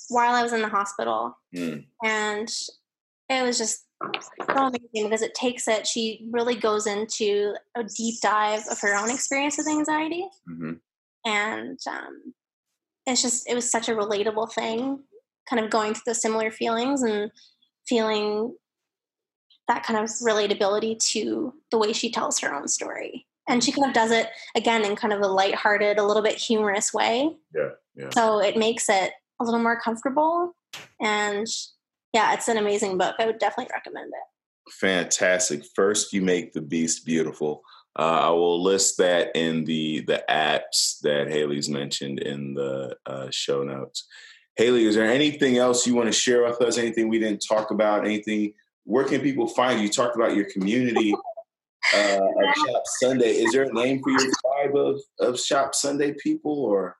while 0.07 0.33
I 0.33 0.43
was 0.43 0.53
in 0.53 0.61
the 0.61 0.69
hospital, 0.69 1.37
mm. 1.55 1.85
and 2.03 2.49
it 3.29 3.43
was 3.43 3.57
just 3.57 3.85
so 4.01 4.67
amazing 4.67 5.09
because 5.09 5.21
it 5.21 5.35
takes 5.35 5.67
it. 5.67 5.85
She 5.85 6.27
really 6.31 6.55
goes 6.55 6.87
into 6.87 7.53
a 7.75 7.83
deep 7.83 8.21
dive 8.21 8.63
of 8.71 8.79
her 8.81 8.95
own 8.95 9.11
experience 9.11 9.57
with 9.57 9.67
anxiety, 9.67 10.25
mm-hmm. 10.49 10.73
and 11.25 11.79
um, 11.87 12.33
it's 13.05 13.21
just 13.21 13.49
it 13.49 13.55
was 13.55 13.69
such 13.69 13.89
a 13.89 13.95
relatable 13.95 14.51
thing 14.51 14.99
kind 15.49 15.63
of 15.63 15.71
going 15.71 15.93
through 15.93 16.03
those 16.05 16.21
similar 16.21 16.51
feelings 16.51 17.01
and 17.01 17.31
feeling 17.87 18.55
that 19.67 19.83
kind 19.83 19.99
of 19.99 20.05
relatability 20.21 20.97
to 20.97 21.53
the 21.71 21.77
way 21.77 21.93
she 21.93 22.11
tells 22.11 22.39
her 22.39 22.53
own 22.53 22.67
story. 22.67 23.25
And 23.47 23.63
she 23.63 23.71
kind 23.71 23.87
of 23.87 23.93
does 23.93 24.11
it 24.11 24.27
again 24.55 24.85
in 24.85 24.95
kind 24.95 25.11
of 25.11 25.21
a 25.21 25.27
lighthearted 25.27 25.97
a 25.97 26.03
little 26.03 26.21
bit 26.21 26.35
humorous 26.35 26.93
way. 26.93 27.35
Yeah, 27.53 27.69
yeah. 27.95 28.09
so 28.11 28.39
it 28.39 28.57
makes 28.57 28.89
it 28.89 29.11
a 29.39 29.43
little 29.43 29.59
more 29.59 29.79
comfortable 29.79 30.53
and 31.01 31.47
yeah 32.13 32.33
it's 32.33 32.47
an 32.47 32.57
amazing 32.57 32.97
book. 32.97 33.15
I 33.19 33.25
would 33.25 33.39
definitely 33.39 33.71
recommend 33.73 34.09
it. 34.09 34.73
Fantastic. 34.73 35.63
First 35.75 36.13
you 36.13 36.21
make 36.21 36.53
the 36.53 36.61
beast 36.61 37.05
beautiful 37.05 37.63
uh, 37.97 38.21
I 38.27 38.29
will 38.29 38.61
list 38.61 38.97
that 38.97 39.35
in 39.35 39.65
the 39.65 40.01
the 40.01 40.23
apps 40.29 40.99
that 41.01 41.29
Haley's 41.29 41.69
mentioned 41.69 42.19
in 42.19 42.53
the 42.53 42.95
uh, 43.05 43.27
show 43.31 43.63
notes. 43.63 44.07
Haley, 44.55 44.85
is 44.85 44.95
there 44.95 45.05
anything 45.05 45.57
else 45.57 45.87
you 45.87 45.95
want 45.95 46.07
to 46.07 46.13
share 46.13 46.43
with 46.43 46.61
us? 46.61 46.77
Anything 46.77 47.07
we 47.07 47.19
didn't 47.19 47.45
talk 47.47 47.71
about? 47.71 48.05
Anything? 48.05 48.53
Where 48.83 49.05
can 49.05 49.21
people 49.21 49.47
find 49.47 49.79
you? 49.79 49.85
You 49.85 49.91
talked 49.91 50.15
about 50.15 50.35
your 50.35 50.45
community 50.51 51.13
uh, 51.93 52.19
of 52.19 52.55
Shop 52.55 52.83
Sundae. 52.99 53.29
Is 53.29 53.51
there 53.51 53.63
a 53.63 53.73
name 53.73 54.01
for 54.01 54.09
your 54.11 54.19
tribe 54.19 54.75
of, 54.75 55.01
of 55.19 55.39
Shop 55.39 55.73
Sundae 55.73 56.13
people, 56.21 56.65
or 56.65 56.97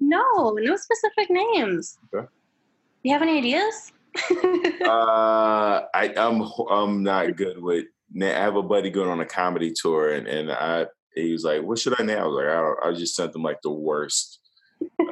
no, 0.00 0.56
no 0.58 0.76
specific 0.76 1.30
names? 1.30 1.98
Okay. 2.14 2.26
You 3.02 3.12
have 3.12 3.22
any 3.22 3.38
ideas? 3.38 3.92
uh, 4.84 5.82
I, 5.94 6.12
I'm 6.16 6.42
I'm 6.70 7.02
not 7.02 7.36
good 7.36 7.62
with 7.62 7.86
I 8.20 8.24
have 8.24 8.56
a 8.56 8.62
buddy 8.62 8.90
going 8.90 9.10
on 9.10 9.20
a 9.20 9.26
comedy 9.26 9.72
tour, 9.74 10.12
and 10.12 10.26
and 10.26 10.50
I 10.50 10.86
he 11.14 11.32
was 11.32 11.44
like, 11.44 11.62
"What 11.62 11.78
should 11.78 12.00
I 12.00 12.04
name?" 12.04 12.18
I 12.18 12.26
was 12.26 12.36
like, 12.36 12.46
"I, 12.46 12.88
I 12.88 12.92
just 12.92 13.14
sent 13.14 13.32
them 13.32 13.42
like 13.42 13.60
the 13.62 13.70
worst 13.70 14.40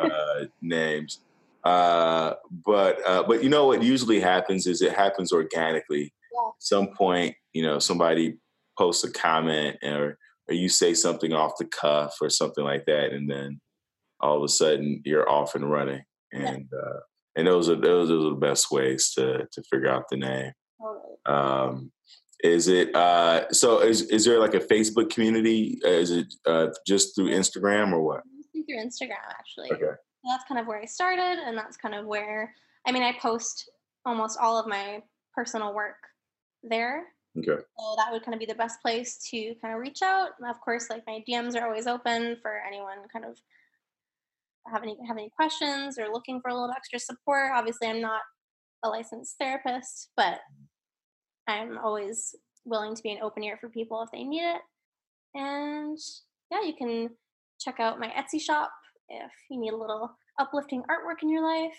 uh, 0.00 0.44
names." 0.62 1.20
Uh, 1.64 2.34
but 2.64 3.04
uh, 3.06 3.24
but 3.24 3.42
you 3.42 3.48
know 3.48 3.66
what 3.66 3.82
usually 3.82 4.20
happens 4.20 4.66
is 4.66 4.82
it 4.82 4.92
happens 4.92 5.32
organically. 5.32 6.12
Yeah. 6.32 6.50
some 6.58 6.88
point, 6.88 7.34
you 7.54 7.62
know, 7.62 7.78
somebody 7.78 8.36
posts 8.78 9.04
a 9.04 9.10
comment 9.10 9.76
or 9.82 10.18
or 10.48 10.54
you 10.54 10.68
say 10.68 10.94
something 10.94 11.32
off 11.32 11.58
the 11.58 11.64
cuff 11.64 12.16
or 12.20 12.30
something 12.30 12.64
like 12.64 12.86
that, 12.86 13.12
and 13.12 13.28
then 13.28 13.60
all 14.20 14.36
of 14.36 14.42
a 14.42 14.48
sudden 14.48 15.02
you're 15.04 15.28
off 15.28 15.54
and 15.54 15.70
running. 15.70 16.02
And 16.32 16.68
yeah. 16.72 16.78
uh, 16.78 17.00
and 17.36 17.46
those 17.46 17.68
are 17.68 17.76
those 17.76 18.10
are 18.10 18.30
the 18.30 18.36
best 18.36 18.70
ways 18.70 19.12
to 19.14 19.46
to 19.50 19.62
figure 19.70 19.90
out 19.90 20.08
the 20.08 20.16
name. 20.16 20.52
Um, 21.26 21.90
is 22.40 22.68
it 22.68 22.94
uh, 22.94 23.50
so? 23.52 23.80
Is 23.80 24.02
is 24.02 24.24
there 24.24 24.38
like 24.38 24.54
a 24.54 24.60
Facebook 24.60 25.10
community? 25.10 25.78
Uh, 25.84 25.88
is 25.88 26.10
it 26.10 26.32
uh, 26.46 26.68
just 26.86 27.14
through 27.14 27.30
Instagram 27.30 27.92
or 27.92 28.00
what? 28.00 28.22
Through 28.52 28.78
Instagram, 28.78 29.24
actually. 29.30 29.72
Okay. 29.72 29.96
That's 30.28 30.44
kind 30.48 30.60
of 30.60 30.66
where 30.66 30.80
I 30.80 30.84
started, 30.84 31.38
and 31.46 31.56
that's 31.56 31.76
kind 31.76 31.94
of 31.94 32.06
where 32.06 32.52
I 32.86 32.92
mean 32.92 33.02
I 33.02 33.16
post 33.20 33.70
almost 34.04 34.38
all 34.40 34.58
of 34.58 34.66
my 34.66 35.02
personal 35.34 35.74
work 35.74 35.96
there. 36.62 37.04
Okay. 37.38 37.62
So 37.78 37.94
that 37.96 38.10
would 38.12 38.22
kind 38.22 38.34
of 38.34 38.40
be 38.40 38.46
the 38.46 38.54
best 38.54 38.80
place 38.82 39.18
to 39.30 39.54
kind 39.60 39.74
of 39.74 39.80
reach 39.80 40.02
out. 40.02 40.30
And 40.38 40.50
of 40.50 40.60
course, 40.60 40.88
like 40.90 41.02
my 41.06 41.22
DMs 41.28 41.54
are 41.54 41.66
always 41.66 41.86
open 41.86 42.36
for 42.42 42.60
anyone 42.66 42.96
kind 43.12 43.24
of 43.24 43.38
have 44.72 44.82
any 44.82 44.96
have 45.06 45.16
any 45.16 45.30
questions 45.30 45.98
or 45.98 46.08
looking 46.08 46.40
for 46.40 46.50
a 46.50 46.54
little 46.54 46.74
extra 46.74 46.98
support. 46.98 47.52
Obviously, 47.54 47.88
I'm 47.88 48.00
not 48.00 48.22
a 48.84 48.88
licensed 48.88 49.36
therapist, 49.38 50.10
but 50.16 50.40
I'm 51.48 51.78
always 51.78 52.34
willing 52.64 52.94
to 52.94 53.02
be 53.02 53.12
an 53.12 53.22
open 53.22 53.44
ear 53.44 53.58
for 53.60 53.68
people 53.68 54.02
if 54.02 54.10
they 54.12 54.24
need 54.24 54.42
it. 54.42 54.60
And 55.34 55.98
yeah, 56.50 56.62
you 56.62 56.74
can 56.76 57.10
check 57.60 57.80
out 57.80 58.00
my 58.00 58.08
Etsy 58.08 58.40
shop 58.40 58.70
if 59.08 59.30
you 59.50 59.60
need 59.60 59.72
a 59.72 59.76
little 59.76 60.10
uplifting 60.38 60.82
artwork 60.82 61.22
in 61.22 61.30
your 61.30 61.42
life. 61.42 61.78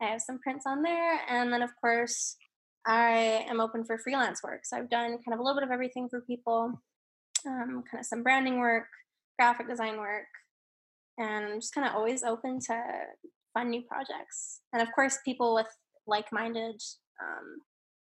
I 0.00 0.06
have 0.06 0.20
some 0.20 0.38
prints 0.38 0.64
on 0.66 0.82
there. 0.82 1.20
And 1.28 1.52
then, 1.52 1.62
of 1.62 1.70
course, 1.80 2.36
I 2.86 3.44
am 3.48 3.60
open 3.60 3.84
for 3.84 3.98
freelance 3.98 4.42
work. 4.42 4.60
So 4.64 4.76
I've 4.76 4.90
done 4.90 5.10
kind 5.10 5.32
of 5.32 5.40
a 5.40 5.42
little 5.42 5.58
bit 5.58 5.66
of 5.66 5.72
everything 5.72 6.08
for 6.08 6.20
people, 6.20 6.80
um, 7.46 7.82
kind 7.90 8.00
of 8.00 8.06
some 8.06 8.22
branding 8.22 8.58
work, 8.58 8.86
graphic 9.38 9.68
design 9.68 9.98
work, 9.98 10.26
and 11.18 11.46
I'm 11.46 11.60
just 11.60 11.74
kind 11.74 11.86
of 11.86 11.94
always 11.94 12.22
open 12.22 12.60
to 12.60 12.82
fun 13.54 13.70
new 13.70 13.82
projects. 13.82 14.60
And 14.72 14.82
of 14.82 14.88
course, 14.94 15.18
people 15.24 15.54
with 15.54 15.66
like 16.06 16.26
minded 16.32 16.80
um, 17.22 17.60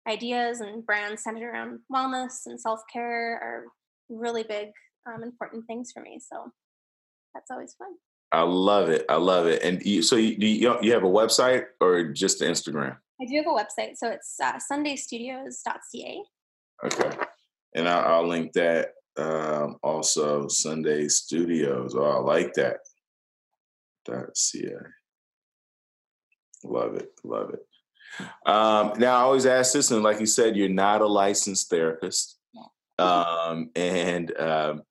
ideas 0.07 0.61
and 0.61 0.85
brands 0.85 1.23
centered 1.23 1.51
around 1.51 1.81
wellness 1.93 2.47
and 2.47 2.61
self 2.61 2.81
care 2.93 3.35
are 3.35 3.65
really 4.09 4.45
big, 4.45 4.69
um, 5.07 5.23
important 5.23 5.67
things 5.67 5.91
for 5.93 6.03
me. 6.03 6.21
So 6.21 6.53
that's 7.35 7.51
always 7.51 7.75
fun. 7.75 7.95
I 8.33 8.43
love 8.43 8.89
it. 8.89 9.05
I 9.09 9.17
love 9.17 9.47
it. 9.47 9.63
And 9.63 9.85
you, 9.85 10.03
so 10.03 10.17
you, 10.17 10.37
you, 10.39 10.77
you 10.83 10.93
have 10.93 11.05
a 11.05 11.07
website 11.07 11.65
or 11.81 12.13
just 12.13 12.41
the 12.41 12.47
Instagram? 12.47 12.97
I 13.21 13.25
do 13.25 13.37
have 13.37 13.47
a 13.47 13.49
website. 13.49 13.97
So 13.97 14.09
it's 14.11 14.37
uh, 14.43 14.59
sundaestudios.ca. 14.71 16.23
Okay. 16.85 17.17
And 17.75 17.89
I'll, 17.89 18.15
I'll 18.15 18.29
link 18.29 18.53
that 18.55 18.89
um, 19.17 19.77
also 19.83 20.49
Sundae 20.49 21.09
Studios. 21.09 21.95
Oh, 21.97 22.05
I 22.05 22.19
like 22.19 22.53
that. 22.55 22.79
.ca. 24.07 24.77
Love 26.65 26.95
it. 26.95 27.11
Love 27.25 27.51
it. 27.51 27.67
Um, 28.47 28.93
now, 28.99 29.17
I 29.17 29.21
always 29.21 29.47
ask 29.47 29.73
this, 29.73 29.91
and 29.91 30.03
like 30.03 30.21
you 30.21 30.27
said, 30.27 30.57
you're 30.57 30.69
not 30.69 31.03
a 31.03 31.07
licensed 31.07 31.69
therapist. 31.71 32.39
Um, 32.99 33.71
and, 33.77 34.37
um, 34.39 34.83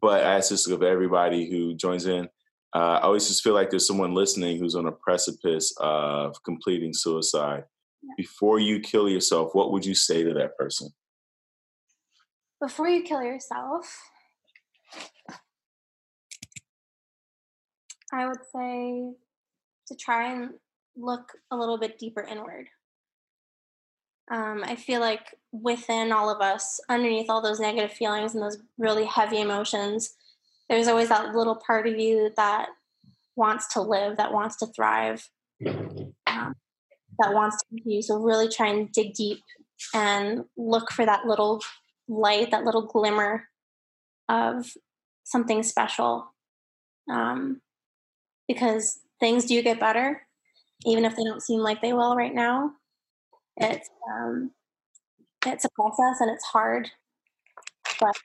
but 0.00 0.24
I 0.24 0.36
ask 0.36 0.50
this 0.50 0.66
of 0.68 0.82
everybody 0.82 1.48
who 1.48 1.74
joins 1.74 2.06
in. 2.06 2.28
Uh, 2.74 2.98
I 2.98 3.00
always 3.02 3.28
just 3.28 3.42
feel 3.42 3.54
like 3.54 3.70
there's 3.70 3.86
someone 3.86 4.14
listening 4.14 4.58
who's 4.58 4.74
on 4.74 4.86
a 4.86 4.92
precipice 4.92 5.74
of 5.78 6.42
completing 6.44 6.94
suicide. 6.94 7.64
Before 8.16 8.58
you 8.58 8.80
kill 8.80 9.08
yourself, 9.08 9.54
what 9.54 9.72
would 9.72 9.84
you 9.84 9.94
say 9.94 10.24
to 10.24 10.34
that 10.34 10.56
person? 10.56 10.88
Before 12.60 12.88
you 12.88 13.02
kill 13.02 13.22
yourself, 13.22 14.00
I 18.12 18.26
would 18.26 18.44
say 18.54 19.12
to 19.88 19.96
try 19.96 20.32
and 20.32 20.50
look 20.96 21.32
a 21.50 21.56
little 21.56 21.78
bit 21.78 21.98
deeper 21.98 22.22
inward. 22.22 22.68
Um, 24.30 24.62
I 24.64 24.76
feel 24.76 25.00
like 25.00 25.34
within 25.52 26.12
all 26.12 26.30
of 26.30 26.40
us, 26.40 26.80
underneath 26.88 27.28
all 27.28 27.42
those 27.42 27.60
negative 27.60 27.92
feelings 27.92 28.34
and 28.34 28.42
those 28.42 28.58
really 28.78 29.04
heavy 29.04 29.40
emotions, 29.40 30.14
there's 30.68 30.88
always 30.88 31.08
that 31.08 31.34
little 31.34 31.56
part 31.56 31.86
of 31.86 31.98
you 31.98 32.30
that 32.36 32.68
wants 33.36 33.72
to 33.74 33.80
live, 33.80 34.16
that 34.16 34.32
wants 34.32 34.56
to 34.56 34.66
thrive, 34.66 35.28
um, 35.66 36.54
that 37.18 37.34
wants 37.34 37.58
to 37.58 37.66
continue. 37.68 38.02
So, 38.02 38.16
really 38.16 38.48
try 38.48 38.68
and 38.68 38.90
dig 38.92 39.14
deep 39.14 39.40
and 39.92 40.44
look 40.56 40.90
for 40.90 41.04
that 41.04 41.26
little 41.26 41.60
light, 42.08 42.50
that 42.52 42.64
little 42.64 42.86
glimmer 42.86 43.48
of 44.28 44.72
something 45.24 45.62
special. 45.62 46.32
Um, 47.10 47.60
because 48.48 49.00
things 49.20 49.46
do 49.46 49.60
get 49.62 49.80
better, 49.80 50.22
even 50.84 51.04
if 51.04 51.16
they 51.16 51.24
don't 51.24 51.42
seem 51.42 51.60
like 51.60 51.80
they 51.80 51.92
will 51.92 52.16
right 52.16 52.34
now. 52.34 52.72
It's 53.56 53.88
um, 54.10 54.50
it's 55.46 55.64
a 55.64 55.70
process 55.70 56.20
and 56.20 56.30
it's 56.30 56.44
hard, 56.44 56.90
but 58.00 58.16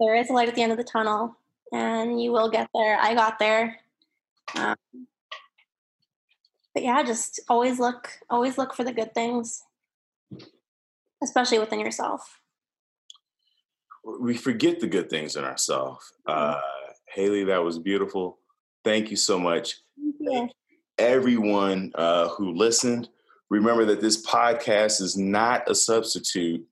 there 0.00 0.16
is 0.16 0.30
a 0.30 0.32
light 0.32 0.48
at 0.48 0.54
the 0.54 0.62
end 0.62 0.72
of 0.72 0.78
the 0.78 0.84
tunnel, 0.84 1.36
and 1.72 2.20
you 2.22 2.32
will 2.32 2.50
get 2.50 2.68
there. 2.74 2.98
I 2.98 3.14
got 3.14 3.38
there. 3.38 3.78
Um, 4.56 4.76
but 6.74 6.82
yeah, 6.82 7.02
just 7.02 7.40
always 7.48 7.78
look, 7.78 8.08
always 8.28 8.58
look 8.58 8.74
for 8.74 8.84
the 8.84 8.92
good 8.92 9.14
things, 9.14 9.62
especially 11.22 11.58
within 11.58 11.80
yourself. 11.80 12.40
We 14.20 14.36
forget 14.36 14.80
the 14.80 14.86
good 14.86 15.10
things 15.10 15.36
in 15.36 15.44
ourselves. 15.44 16.12
Mm-hmm. 16.26 16.54
Uh, 16.54 16.60
Haley, 17.14 17.44
that 17.44 17.62
was 17.62 17.78
beautiful. 17.78 18.38
Thank 18.84 19.10
you 19.10 19.16
so 19.16 19.38
much. 19.38 19.76
Yeah. 20.20 20.46
Everyone 20.98 21.92
uh, 21.94 22.28
who 22.28 22.52
listened, 22.52 23.08
remember 23.48 23.86
that 23.86 24.02
this 24.02 24.24
podcast 24.24 25.00
is 25.00 25.16
not 25.16 25.70
a 25.70 25.74
substitute 25.74 26.62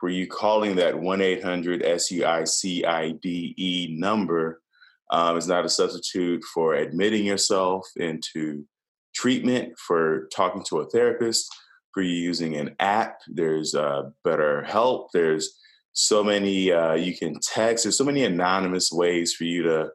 for 0.00 0.08
you 0.08 0.26
calling 0.26 0.74
that 0.76 0.98
1 0.98 1.20
800 1.20 1.82
SUICIDE 1.82 3.98
number. 3.98 4.62
Um, 5.10 5.36
it's 5.36 5.46
not 5.46 5.64
a 5.64 5.68
substitute 5.68 6.42
for 6.52 6.74
admitting 6.74 7.24
yourself 7.24 7.88
into 7.96 8.66
treatment, 9.14 9.78
for 9.78 10.28
talking 10.34 10.64
to 10.64 10.80
a 10.80 10.90
therapist, 10.90 11.48
for 11.94 12.02
you 12.02 12.14
using 12.14 12.56
an 12.56 12.74
app. 12.80 13.20
There's 13.28 13.76
uh, 13.76 14.10
BetterHelp. 14.26 15.10
There's 15.12 15.56
so 15.92 16.22
many 16.22 16.72
uh, 16.72 16.94
you 16.94 17.16
can 17.16 17.38
text 17.40 17.84
there's 17.84 17.98
so 17.98 18.04
many 18.04 18.24
anonymous 18.24 18.92
ways 18.92 19.34
for 19.34 19.44
you 19.44 19.64
to 19.64 19.90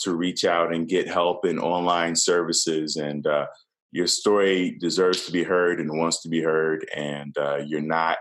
to 0.00 0.14
reach 0.14 0.44
out 0.44 0.74
and 0.74 0.88
get 0.88 1.08
help 1.08 1.44
in 1.46 1.58
online 1.58 2.14
services 2.14 2.96
and 2.96 3.26
uh, 3.26 3.46
your 3.92 4.06
story 4.06 4.76
deserves 4.80 5.24
to 5.26 5.32
be 5.32 5.42
heard 5.42 5.80
and 5.80 5.98
wants 5.98 6.22
to 6.22 6.28
be 6.28 6.42
heard 6.42 6.86
and 6.94 7.36
uh, 7.38 7.56
you're 7.56 7.80
not 7.80 8.18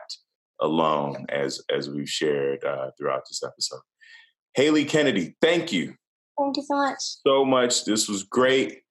alone 0.61 1.25
as 1.29 1.61
as 1.75 1.89
we've 1.89 2.09
shared 2.09 2.63
uh, 2.63 2.91
throughout 2.97 3.23
this 3.29 3.41
episode. 3.43 3.81
Haley 4.53 4.85
kennedy 4.85 5.35
thank 5.41 5.73
you. 5.73 5.95
Thank 6.37 6.57
you 6.57 6.63
so 6.63 6.75
much. 6.75 6.99
So 6.99 7.45
much. 7.45 7.85
This 7.85 8.07
was 8.07 8.23
great. 8.23 8.81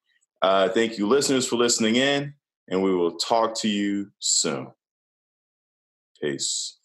Uh, 0.41 0.69
thank 0.69 0.97
you 0.97 1.07
listeners 1.07 1.47
for 1.47 1.55
listening 1.55 1.95
in 1.95 2.33
and 2.67 2.83
we 2.83 2.95
will 2.95 3.17
talk 3.17 3.55
to 3.61 3.67
you 3.67 4.11
soon. 4.19 4.67
Peace 6.21 6.77